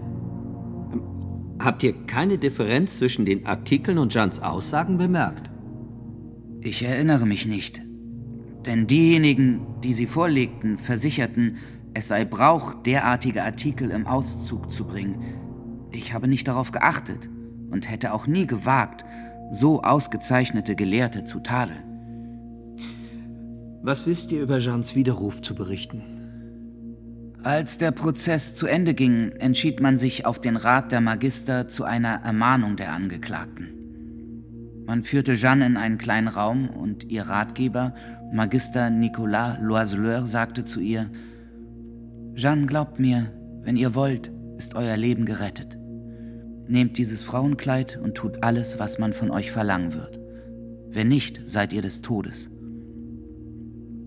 Habt 1.60 1.84
ihr 1.84 1.94
keine 2.06 2.38
Differenz 2.38 2.98
zwischen 2.98 3.26
den 3.26 3.46
Artikeln 3.46 3.98
und 3.98 4.14
Jeannes 4.14 4.40
Aussagen 4.40 4.98
bemerkt? 4.98 5.51
Ich 6.64 6.84
erinnere 6.84 7.26
mich 7.26 7.48
nicht. 7.48 7.82
Denn 8.68 8.86
diejenigen, 8.86 9.66
die 9.84 9.94
sie 9.94 10.06
vorlegten, 10.06 10.78
versicherten, 10.78 11.58
es 11.96 12.08
sei 12.08 12.24
Brauch, 12.24 12.76
derartige 12.84 13.44
Artikel 13.44 13.90
im 13.90 14.06
Auszug 14.06 14.72
zu 14.72 14.86
bringen. 14.86 15.90
Ich 15.92 16.14
habe 16.14 16.28
nicht 16.28 16.48
darauf 16.48 16.72
geachtet 16.72 17.30
und 17.72 17.90
hätte 17.90 18.14
auch 18.14 18.28
nie 18.28 18.46
gewagt, 18.46 19.04
so 19.52 19.82
ausgezeichnete 19.82 20.76
Gelehrte 20.76 21.24
zu 21.24 21.40
tadeln. 21.40 21.84
Was 23.82 24.06
wisst 24.06 24.32
ihr 24.32 24.44
über 24.44 24.60
Jeans 24.60 24.96
Widerruf 24.96 25.42
zu 25.42 25.56
berichten? 25.56 26.04
Als 27.42 27.80
der 27.80 27.90
Prozess 27.90 28.54
zu 28.54 28.68
Ende 28.68 28.94
ging, 28.94 29.32
entschied 29.32 29.80
man 29.80 29.98
sich 29.98 30.28
auf 30.28 30.40
den 30.40 30.58
Rat 30.58 30.92
der 30.92 31.02
Magister 31.02 31.68
zu 31.68 31.86
einer 31.86 32.22
Ermahnung 32.24 32.76
der 32.76 32.94
Angeklagten. 32.94 33.81
Man 34.92 35.04
führte 35.04 35.36
Jeanne 35.36 35.66
in 35.66 35.78
einen 35.78 35.98
kleinen 35.98 36.28
Raum 36.28 36.70
und 36.70 37.10
ihr 37.10 37.22
Ratgeber, 37.22 37.96
Magister 38.34 38.90
Nicolas 38.90 39.58
Loiseleur, 39.62 40.28
sagte 40.28 40.66
zu 40.66 40.82
ihr: 40.82 41.10
Jeanne, 42.36 42.66
glaubt 42.66 43.00
mir, 43.00 43.32
wenn 43.62 43.78
ihr 43.78 43.96
wollt, 43.96 44.34
ist 44.58 44.76
euer 44.76 44.98
Leben 44.98 45.24
gerettet. 45.24 45.80
Nehmt 46.68 46.98
dieses 46.98 47.24
Frauenkleid 47.24 48.02
und 48.04 48.16
tut 48.16 48.44
alles, 48.44 48.80
was 48.80 49.00
man 49.00 49.14
von 49.14 49.32
euch 49.32 49.50
verlangen 49.50 49.94
wird. 49.94 50.20
Wenn 50.90 51.08
nicht, 51.08 51.40
seid 51.46 51.72
ihr 51.72 51.82
des 51.82 52.02
Todes. 52.02 52.50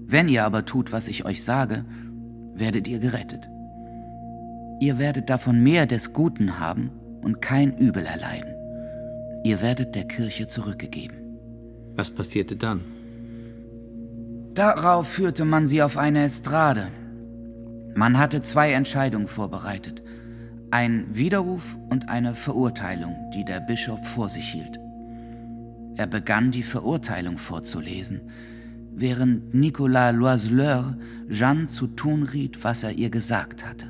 Wenn 0.07 0.29
ihr 0.29 0.45
aber 0.45 0.67
tut, 0.67 0.93
was 0.93 1.09
ich 1.09 1.25
euch 1.25 1.45
sage, 1.45 1.87
werdet 2.57 2.89
ihr 2.89 2.99
gerettet. 2.99 3.49
Ihr 4.81 4.99
werdet 4.99 5.31
davon 5.31 5.63
mehr 5.63 5.87
des 5.87 6.13
Guten 6.13 6.59
haben 6.59 6.91
und 7.23 7.41
kein 7.41 7.75
Übel 7.79 8.05
erleiden. 8.05 8.54
Ihr 9.45 9.61
werdet 9.61 9.95
der 9.95 10.05
Kirche 10.05 10.49
zurückgegeben. 10.49 11.19
Was 11.95 12.11
passierte 12.11 12.57
dann? 12.57 12.81
Darauf 14.55 15.07
führte 15.07 15.45
man 15.45 15.67
sie 15.67 15.83
auf 15.83 15.99
eine 15.99 16.25
Estrade. 16.25 16.89
Man 17.95 18.19
hatte 18.19 18.41
zwei 18.41 18.73
Entscheidungen 18.73 19.27
vorbereitet. 19.27 20.03
Ein 20.71 21.15
Widerruf 21.15 21.77
und 21.91 22.09
eine 22.09 22.35
Verurteilung, 22.35 23.15
die 23.35 23.45
der 23.45 23.61
Bischof 23.61 24.03
vor 24.09 24.31
sich 24.31 24.49
hielt. 24.51 24.81
Er 25.97 26.07
begann 26.07 26.51
die 26.51 26.63
Verurteilung 26.63 27.37
vorzulesen, 27.37 28.23
während 28.95 29.55
Nicolas 29.55 30.15
Loiseleur 30.15 30.97
Jeanne 31.29 31.67
zu 31.67 31.87
tun 31.89 32.23
riet, 32.23 32.65
was 32.65 32.83
er 32.83 32.93
ihr 32.93 33.11
gesagt 33.11 33.67
hatte. 33.69 33.89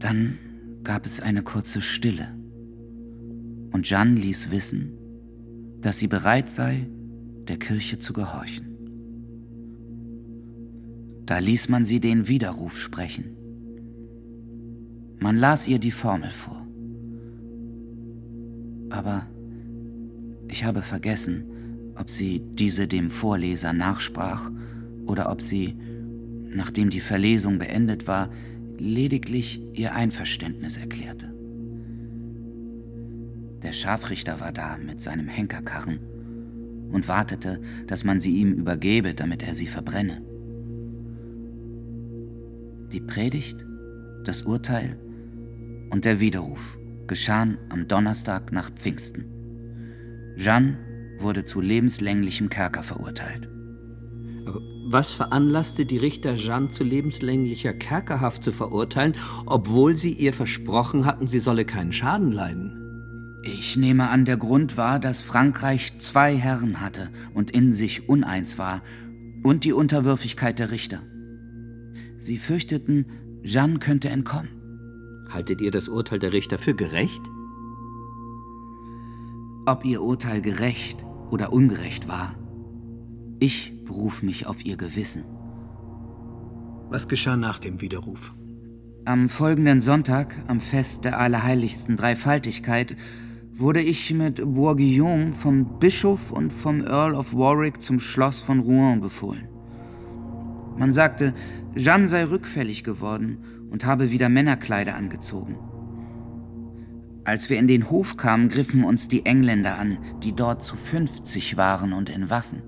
Dann 0.00 0.38
gab 0.86 1.04
es 1.04 1.20
eine 1.20 1.42
kurze 1.42 1.82
Stille 1.82 2.28
und 3.72 3.86
Jeanne 3.88 4.20
ließ 4.20 4.52
wissen, 4.52 4.92
dass 5.80 5.98
sie 5.98 6.06
bereit 6.06 6.48
sei, 6.48 6.88
der 7.48 7.56
Kirche 7.56 7.98
zu 7.98 8.12
gehorchen. 8.12 8.68
Da 11.26 11.38
ließ 11.38 11.70
man 11.70 11.84
sie 11.84 11.98
den 11.98 12.28
Widerruf 12.28 12.78
sprechen. 12.78 13.36
Man 15.18 15.36
las 15.36 15.66
ihr 15.66 15.80
die 15.80 15.90
Formel 15.90 16.30
vor. 16.30 16.64
Aber 18.88 19.26
ich 20.46 20.62
habe 20.64 20.82
vergessen, 20.82 21.46
ob 21.96 22.10
sie 22.10 22.42
diese 22.54 22.86
dem 22.86 23.10
Vorleser 23.10 23.72
nachsprach 23.72 24.52
oder 25.04 25.32
ob 25.32 25.42
sie, 25.42 25.74
nachdem 26.44 26.90
die 26.90 27.00
Verlesung 27.00 27.58
beendet 27.58 28.06
war, 28.06 28.30
lediglich 28.78 29.60
ihr 29.74 29.94
Einverständnis 29.94 30.76
erklärte. 30.76 31.32
Der 33.62 33.72
Scharfrichter 33.72 34.40
war 34.40 34.52
da 34.52 34.76
mit 34.76 35.00
seinem 35.00 35.28
Henkerkarren 35.28 35.98
und 36.92 37.08
wartete, 37.08 37.60
dass 37.86 38.04
man 38.04 38.20
sie 38.20 38.36
ihm 38.36 38.52
übergebe, 38.52 39.14
damit 39.14 39.42
er 39.42 39.54
sie 39.54 39.66
verbrenne. 39.66 40.22
Die 42.92 43.00
Predigt, 43.00 43.64
das 44.24 44.42
Urteil 44.42 44.96
und 45.90 46.04
der 46.04 46.20
Widerruf 46.20 46.78
geschahen 47.06 47.58
am 47.68 47.88
Donnerstag 47.88 48.52
nach 48.52 48.70
Pfingsten. 48.70 49.24
Jeanne 50.36 50.78
wurde 51.18 51.44
zu 51.44 51.60
lebenslänglichem 51.60 52.50
Kerker 52.50 52.82
verurteilt. 52.82 53.48
Was 54.88 55.14
veranlasste 55.14 55.84
die 55.84 55.98
Richter 55.98 56.36
Jeanne 56.36 56.68
zu 56.68 56.84
lebenslänglicher 56.84 57.72
Kerkerhaft 57.72 58.44
zu 58.44 58.52
verurteilen, 58.52 59.16
obwohl 59.44 59.96
sie 59.96 60.12
ihr 60.12 60.32
versprochen 60.32 61.06
hatten, 61.06 61.26
sie 61.26 61.40
solle 61.40 61.64
keinen 61.64 61.90
Schaden 61.90 62.30
leiden? 62.30 63.40
Ich 63.42 63.76
nehme 63.76 64.08
an, 64.10 64.24
der 64.24 64.36
Grund 64.36 64.76
war, 64.76 65.00
dass 65.00 65.20
Frankreich 65.20 65.98
zwei 65.98 66.36
Herren 66.36 66.80
hatte 66.80 67.10
und 67.34 67.50
in 67.50 67.72
sich 67.72 68.08
uneins 68.08 68.58
war, 68.58 68.82
und 69.42 69.64
die 69.64 69.72
Unterwürfigkeit 69.72 70.60
der 70.60 70.70
Richter. 70.70 71.02
Sie 72.16 72.36
fürchteten, 72.36 73.06
Jeanne 73.42 73.80
könnte 73.80 74.08
entkommen. 74.08 75.26
Haltet 75.30 75.60
ihr 75.60 75.72
das 75.72 75.88
Urteil 75.88 76.20
der 76.20 76.32
Richter 76.32 76.58
für 76.58 76.74
gerecht? 76.74 77.22
Ob 79.66 79.84
ihr 79.84 80.00
Urteil 80.00 80.42
gerecht 80.42 81.04
oder 81.30 81.52
ungerecht 81.52 82.06
war, 82.06 82.36
ich 83.40 83.75
beruf 83.86 84.22
mich 84.22 84.46
auf 84.46 84.66
ihr 84.66 84.76
Gewissen. 84.76 85.24
Was 86.90 87.08
geschah 87.08 87.36
nach 87.36 87.58
dem 87.58 87.80
Widerruf? 87.80 88.34
Am 89.06 89.28
folgenden 89.28 89.80
Sonntag, 89.80 90.36
am 90.48 90.60
Fest 90.60 91.04
der 91.04 91.18
Allerheiligsten 91.18 91.96
Dreifaltigkeit, 91.96 92.96
wurde 93.52 93.80
ich 93.80 94.12
mit 94.12 94.42
Bourguillon 94.44 95.32
vom 95.32 95.78
Bischof 95.78 96.30
und 96.30 96.52
vom 96.52 96.82
Earl 96.84 97.14
of 97.14 97.32
Warwick 97.32 97.80
zum 97.80 97.98
Schloss 97.98 98.38
von 98.38 98.60
Rouen 98.60 99.00
befohlen. 99.00 99.48
Man 100.76 100.92
sagte, 100.92 101.32
Jeanne 101.74 102.08
sei 102.08 102.24
rückfällig 102.24 102.84
geworden 102.84 103.38
und 103.70 103.86
habe 103.86 104.10
wieder 104.10 104.28
Männerkleider 104.28 104.94
angezogen. 104.94 105.56
Als 107.24 107.50
wir 107.50 107.58
in 107.58 107.66
den 107.66 107.90
Hof 107.90 108.16
kamen, 108.16 108.48
griffen 108.48 108.84
uns 108.84 109.08
die 109.08 109.26
Engländer 109.26 109.78
an, 109.78 109.98
die 110.22 110.32
dort 110.32 110.62
zu 110.62 110.76
50 110.76 111.56
waren 111.56 111.92
und 111.92 112.10
in 112.10 112.30
Waffen. 112.30 112.62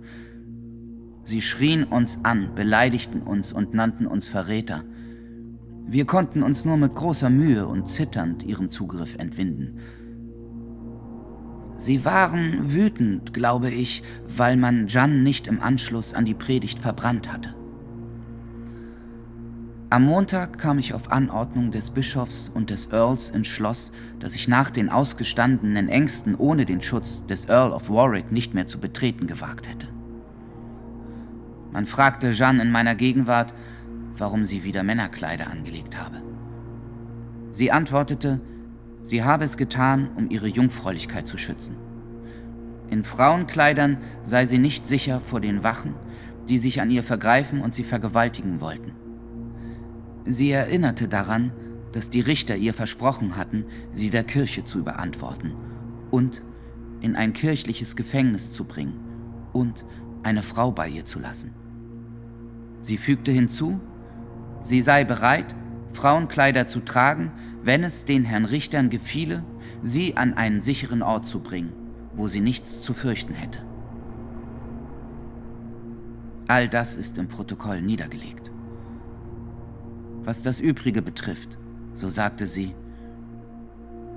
Sie 1.29 1.43
schrien 1.43 1.85
uns 1.85 2.25
an, 2.25 2.55
beleidigten 2.55 3.21
uns 3.21 3.53
und 3.53 3.75
nannten 3.75 4.07
uns 4.07 4.27
Verräter. 4.27 4.85
Wir 5.87 6.07
konnten 6.07 6.43
uns 6.43 6.65
nur 6.65 6.79
mit 6.79 6.95
großer 6.95 7.29
Mühe 7.29 7.67
und 7.67 7.87
zitternd 7.87 8.45
ihrem 8.45 8.71
Zugriff 8.71 9.15
entwinden. 9.19 9.79
Sie 11.77 12.07
waren 12.07 12.73
wütend, 12.73 13.35
glaube 13.35 13.69
ich, 13.69 14.03
weil 14.27 14.57
man 14.57 14.87
Jan 14.87 15.23
nicht 15.23 15.49
im 15.49 15.61
Anschluss 15.61 16.15
an 16.15 16.25
die 16.25 16.33
Predigt 16.33 16.79
verbrannt 16.79 17.31
hatte. 17.31 17.55
Am 19.91 20.07
Montag 20.07 20.57
kam 20.57 20.79
ich 20.79 20.95
auf 20.95 21.13
Anordnung 21.13 21.73
des 21.73 21.91
Bischofs 21.91 22.51
und 22.55 22.71
des 22.71 22.91
Earls 22.91 23.29
ins 23.29 23.49
Schloss, 23.49 23.93
das 24.19 24.35
ich 24.35 24.49
nach 24.49 24.71
den 24.71 24.89
ausgestandenen 24.89 25.91
Ängsten 25.91 26.35
ohne 26.35 26.65
den 26.65 26.81
Schutz 26.81 27.27
des 27.27 27.51
Earl 27.51 27.73
of 27.73 27.91
Warwick 27.91 28.33
nicht 28.33 28.55
mehr 28.55 28.67
zu 28.67 28.81
betreten 28.81 29.27
gewagt 29.27 29.69
hätte. 29.69 29.98
Man 31.79 31.87
fragte 31.87 32.33
Jeanne 32.33 32.61
in 32.63 32.73
meiner 32.73 32.97
Gegenwart, 32.97 33.55
warum 34.17 34.45
sie 34.45 34.65
wieder 34.65 34.83
Männerkleider 34.83 35.49
angelegt 35.49 35.97
habe. 35.97 36.21
Sie 37.53 37.71
antwortete, 37.71 38.41
sie 39.05 39.23
habe 39.23 39.45
es 39.45 39.57
getan, 39.57 40.11
um 40.17 40.29
ihre 40.29 40.49
Jungfräulichkeit 40.49 41.29
zu 41.29 41.39
schützen. 41.39 41.77
In 42.91 43.05
Frauenkleidern 43.05 43.99
sei 44.25 44.45
sie 44.45 44.59
nicht 44.59 44.89
sicher 44.89 45.21
vor 45.21 45.41
den 45.41 45.63
Wachen, 45.63 45.95
die 46.49 46.59
sich 46.59 46.81
an 46.81 46.91
ihr 46.91 47.05
vergreifen 47.05 47.61
und 47.61 47.77
sie 47.77 47.85
vergewaltigen 47.85 48.61
wollten. 48.61 48.97
Sie 50.25 50.51
erinnerte 50.51 51.07
daran, 51.07 51.53
dass 51.93 52.11
die 52.11 52.23
Richter 52.23 52.57
ihr 52.57 52.75
versprochen 52.75 53.37
hatten, 53.37 53.67
sie 53.93 54.11
der 54.11 54.25
Kirche 54.25 54.65
zu 54.65 54.81
überantworten 54.81 55.53
und 56.11 56.43
in 57.03 57.15
ein 57.15 57.35
kirchliches 57.35 57.95
Gefängnis 57.95 58.51
zu 58.51 58.65
bringen 58.65 58.99
und 59.53 59.85
eine 60.25 60.43
Frau 60.43 60.73
bei 60.73 60.89
ihr 60.89 61.05
zu 61.05 61.21
lassen. 61.21 61.55
Sie 62.81 62.97
fügte 62.97 63.33
hinzu, 63.33 63.81
sie 64.61 64.81
sei 64.81 65.05
bereit, 65.05 65.55
Frauenkleider 65.93 66.67
zu 66.67 66.81
tragen, 66.81 67.33
wenn 67.63 67.85
es 67.85 68.05
den 68.05 68.25
Herrn 68.25 68.45
Richtern 68.45 68.91
gefiele, 68.91 69.45
sie 69.83 70.17
an 70.17 70.35
einen 70.35 70.61
sicheren 70.61 71.03
Ort 71.03 71.27
zu 71.27 71.41
bringen, 71.41 71.73
wo 72.15 72.29
sie 72.29 72.41
nichts 72.41 72.81
zu 72.81 72.95
fürchten 72.95 73.35
hätte. 73.35 73.61
All 76.47 76.69
das 76.69 76.97
ist 76.97 77.19
im 77.19 77.29
Protokoll 77.29 77.83
niedergelegt. 77.83 78.51
Was 80.25 80.43
das 80.43 80.61
Übrige 80.61 81.03
betrifft, 81.03 81.59
so 81.95 82.09
sagte 82.09 82.47
sie, 82.47 82.75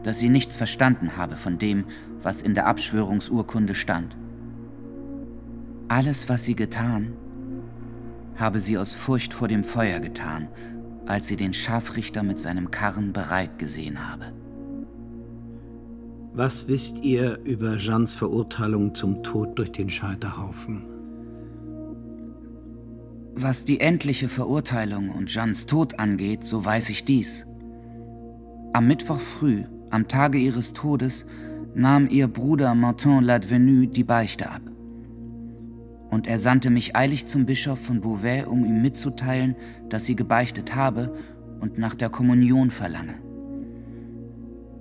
dass 0.03 0.19
sie 0.19 0.29
nichts 0.29 0.55
verstanden 0.55 1.17
habe 1.17 1.35
von 1.35 1.57
dem, 1.57 1.85
was 2.21 2.41
in 2.41 2.53
der 2.53 2.67
Abschwörungsurkunde 2.67 3.75
stand. 3.75 4.15
Alles, 5.87 6.29
was 6.29 6.43
sie 6.43 6.55
getan, 6.55 7.13
habe 8.35 8.59
sie 8.59 8.77
aus 8.77 8.93
Furcht 8.93 9.33
vor 9.33 9.47
dem 9.47 9.63
Feuer 9.63 9.99
getan, 9.99 10.47
als 11.05 11.27
sie 11.27 11.35
den 11.35 11.53
Scharfrichter 11.53 12.23
mit 12.23 12.39
seinem 12.39 12.71
Karren 12.71 13.13
bereit 13.13 13.59
gesehen 13.59 14.09
habe. 14.09 14.33
Was 16.33 16.69
wisst 16.69 17.03
ihr 17.03 17.39
über 17.43 17.75
Jeans 17.75 18.13
Verurteilung 18.13 18.95
zum 18.95 19.21
Tod 19.21 19.59
durch 19.59 19.73
den 19.73 19.89
Scheiterhaufen? 19.89 20.83
Was 23.35 23.65
die 23.65 23.81
endliche 23.81 24.29
Verurteilung 24.29 25.09
und 25.09 25.27
Jeans 25.27 25.65
Tod 25.65 25.99
angeht, 25.99 26.45
so 26.45 26.63
weiß 26.63 26.89
ich 26.89 27.03
dies. 27.03 27.45
Am 28.73 28.87
Mittwoch 28.87 29.19
früh, 29.19 29.63
am 29.89 30.07
Tage 30.07 30.37
ihres 30.37 30.71
Todes, 30.71 31.25
nahm 31.73 32.07
ihr 32.07 32.27
Bruder 32.27 32.75
Martin 32.75 33.23
Ladvenu 33.23 33.85
die 33.85 34.05
Beichte 34.05 34.49
ab. 34.49 34.61
Und 36.11 36.27
er 36.27 36.37
sandte 36.37 36.69
mich 36.69 36.95
eilig 36.95 37.25
zum 37.25 37.45
Bischof 37.45 37.79
von 37.79 38.01
Beauvais, 38.01 38.45
um 38.45 38.65
ihm 38.65 38.81
mitzuteilen, 38.81 39.55
dass 39.89 40.05
sie 40.05 40.15
gebeichtet 40.15 40.75
habe 40.75 41.17
und 41.61 41.77
nach 41.77 41.95
der 41.95 42.09
Kommunion 42.09 42.69
verlange. 42.69 43.15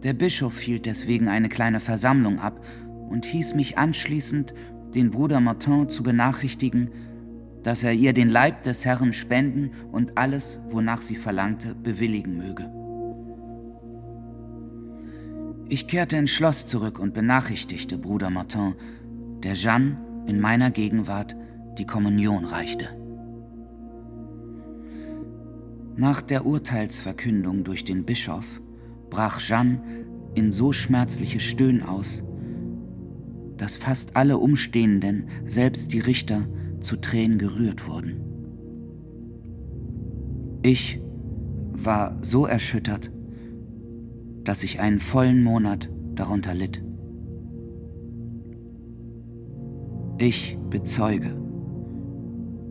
Der 0.02 0.12
Bischof 0.12 0.58
hielt 0.60 0.86
deswegen 0.86 1.28
eine 1.28 1.48
kleine 1.48 1.78
Versammlung 1.78 2.40
ab 2.40 2.64
und 3.08 3.24
hieß 3.24 3.54
mich 3.54 3.78
anschließend, 3.78 4.54
den 4.94 5.10
Bruder 5.10 5.40
Martin 5.40 5.88
zu 5.88 6.02
benachrichtigen, 6.02 6.90
dass 7.62 7.84
er 7.84 7.92
ihr 7.92 8.12
den 8.12 8.28
Leib 8.28 8.64
des 8.64 8.84
Herrn 8.84 9.12
spenden 9.12 9.70
und 9.92 10.18
alles, 10.18 10.60
wonach 10.68 11.00
sie 11.00 11.16
verlangte, 11.16 11.76
bewilligen 11.76 12.38
möge. 12.38 12.72
Ich 15.68 15.86
kehrte 15.86 16.16
ins 16.16 16.32
Schloss 16.32 16.66
zurück 16.66 16.98
und 16.98 17.14
benachrichtigte 17.14 17.98
Bruder 17.98 18.30
Martin, 18.30 18.74
der 19.44 19.52
Jeanne 19.52 19.98
in 20.30 20.40
meiner 20.40 20.70
Gegenwart 20.70 21.34
die 21.76 21.86
Kommunion 21.86 22.44
reichte. 22.44 22.88
Nach 25.96 26.22
der 26.22 26.46
Urteilsverkündung 26.46 27.64
durch 27.64 27.84
den 27.84 28.04
Bischof 28.04 28.62
brach 29.10 29.40
Jeanne 29.40 29.82
in 30.34 30.52
so 30.52 30.72
schmerzliche 30.72 31.40
Stöhnen 31.40 31.82
aus, 31.82 32.22
dass 33.56 33.74
fast 33.76 34.16
alle 34.16 34.38
Umstehenden, 34.38 35.26
selbst 35.44 35.92
die 35.92 35.98
Richter, 35.98 36.46
zu 36.78 36.96
Tränen 36.96 37.38
gerührt 37.38 37.88
wurden. 37.88 38.20
Ich 40.62 41.00
war 41.72 42.16
so 42.22 42.46
erschüttert, 42.46 43.10
dass 44.44 44.62
ich 44.62 44.78
einen 44.78 45.00
vollen 45.00 45.42
Monat 45.42 45.90
darunter 46.14 46.54
litt. 46.54 46.82
Ich 50.22 50.58
bezeuge, 50.68 51.34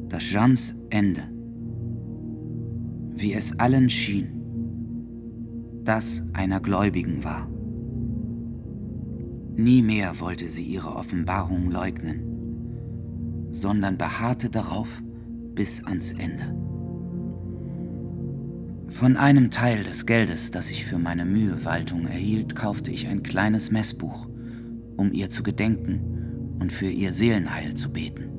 dass 0.08 0.22
Jeans 0.22 0.76
Ende, 0.92 1.24
wie 3.16 3.34
es 3.34 3.58
allen 3.58 3.90
schien, 3.90 4.28
das 5.84 6.22
einer 6.34 6.60
Gläubigen 6.60 7.24
war. 7.24 7.50
Nie 9.56 9.82
mehr 9.82 10.20
wollte 10.20 10.48
sie 10.48 10.62
ihre 10.62 10.96
Offenbarung 10.96 11.72
leugnen, 11.72 13.48
sondern 13.50 13.98
beharrte 13.98 14.52
darauf 14.52 15.02
bis 15.56 15.84
ans 15.84 16.12
Ende. 16.12 16.56
Von 18.90 19.18
einem 19.18 19.50
Teil 19.50 19.82
des 19.82 20.06
Geldes, 20.06 20.52
das 20.52 20.70
ich 20.70 20.86
für 20.86 21.00
meine 21.00 21.26
Mühewaltung 21.26 22.06
erhielt, 22.06 22.56
kaufte 22.56 22.92
ich 22.92 23.08
ein 23.08 23.24
kleines 23.24 23.72
Messbuch, 23.72 24.30
um 24.98 25.12
ihr 25.14 25.32
zu 25.32 25.42
gedenken 25.42 26.19
und 26.60 26.72
für 26.72 26.90
ihr 26.90 27.14
Seelenheil 27.14 27.74
zu 27.74 27.92
beten. 27.92 28.30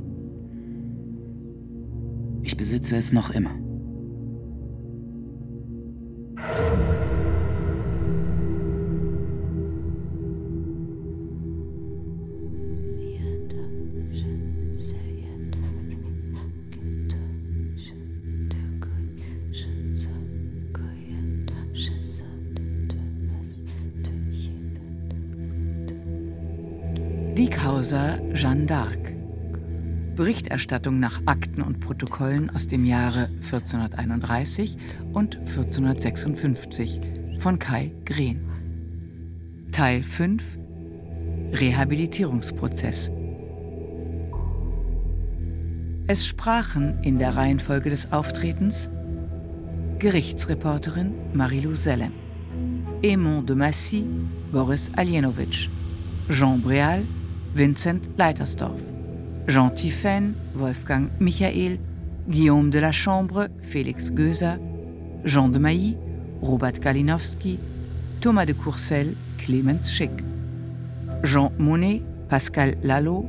Ich 2.43 2.57
besitze 2.57 2.97
es 2.97 3.13
noch 3.13 3.31
immer. 3.31 3.60
Berichterstattung 30.61 31.01
nach 31.01 31.23
Akten 31.25 31.63
und 31.63 31.81
Protokollen 31.81 32.51
aus 32.51 32.69
dem 32.69 32.85
Jahre 32.85 33.31
1431 33.45 34.77
und 35.15 35.37
1456 35.39 37.01
von 37.39 37.59
Kai 37.59 37.93
Green. 38.05 38.43
Teil 39.73 40.03
5 40.03 40.43
Rehabilitierungsprozess. 41.53 43.11
Es 46.07 46.27
sprachen 46.27 46.99
in 47.05 47.19
der 47.19 47.37
Reihenfolge 47.37 47.89
des 47.89 48.13
Auftretens 48.13 48.91
Gerichtsreporterin 49.99 51.15
Marilou 51.33 51.75
Sellem, 51.75 52.13
Aimon 53.03 53.47
de 53.47 53.57
Massy, 53.57 54.05
Boris 54.53 54.91
Alienowitsch, 54.95 55.71
Jean 56.29 56.61
Breal, 56.61 57.07
Vincent 57.55 58.11
Leitersdorf, 58.19 58.90
Jean 59.51 59.69
Tiphaine, 59.69 60.35
Wolfgang 60.55 61.09
Michael, 61.19 61.79
Guillaume 62.29 62.71
de 62.71 62.79
la 62.79 62.93
Chambre, 62.93 63.49
Félix 63.63 64.13
Göser, 64.13 64.59
Jean 65.25 65.49
de 65.49 65.59
Mailly, 65.59 65.97
Robert 66.41 66.79
Kalinowski, 66.79 67.59
Thomas 68.21 68.47
de 68.47 68.53
Courcelles, 68.53 69.17
Clemens 69.39 69.81
Schick, 69.91 70.13
Jean 71.25 71.51
Monnet, 71.59 72.03
Pascal 72.29 72.77
Lalo, 72.85 73.29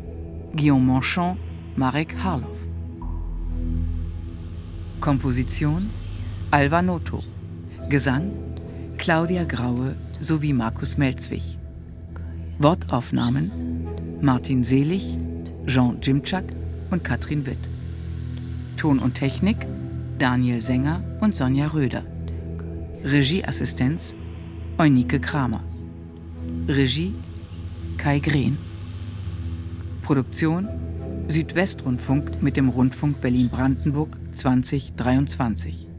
Guillaume 0.54 0.86
Manchon, 0.86 1.38
Marek 1.76 2.14
Harloff. 2.24 2.56
Komposition 5.00 5.82
Alva 6.52 6.84
Noto. 6.84 7.24
Gesang 7.90 8.30
Claudia 9.00 9.44
Graue 9.44 9.96
sowie 10.22 10.54
Markus 10.54 11.00
Melzwig. 11.00 11.58
Wortaufnahmen 12.60 13.50
Martin 14.22 14.64
Selig, 14.64 15.18
Jean 15.66 15.98
Jimczak 16.02 16.46
und 16.90 17.04
Katrin 17.04 17.46
Witt. 17.46 17.58
Ton 18.78 19.00
und 19.00 19.14
Technik 19.14 19.58
Daniel 20.18 20.60
Sänger 20.62 21.04
und 21.20 21.36
Sonja 21.36 21.68
Röder. 21.68 22.04
Regieassistenz 23.04 24.16
Eunike 24.78 25.20
Kramer. 25.20 25.64
Regie 26.68 27.14
Kai 27.98 28.20
Green. 28.20 28.58
Produktion 30.02 30.68
Südwestrundfunk 31.28 32.42
mit 32.42 32.58
dem 32.58 32.70
Rundfunk 32.70 33.22
Berlin-Brandenburg 33.22 34.18
2023. 34.32 35.90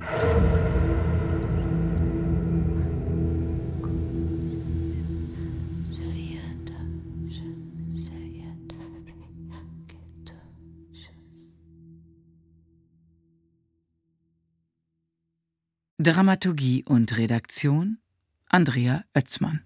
Dramaturgie 16.02 16.84
und 16.84 17.16
Redaktion 17.16 17.98
Andrea 18.48 19.04
Oetzmann 19.14 19.62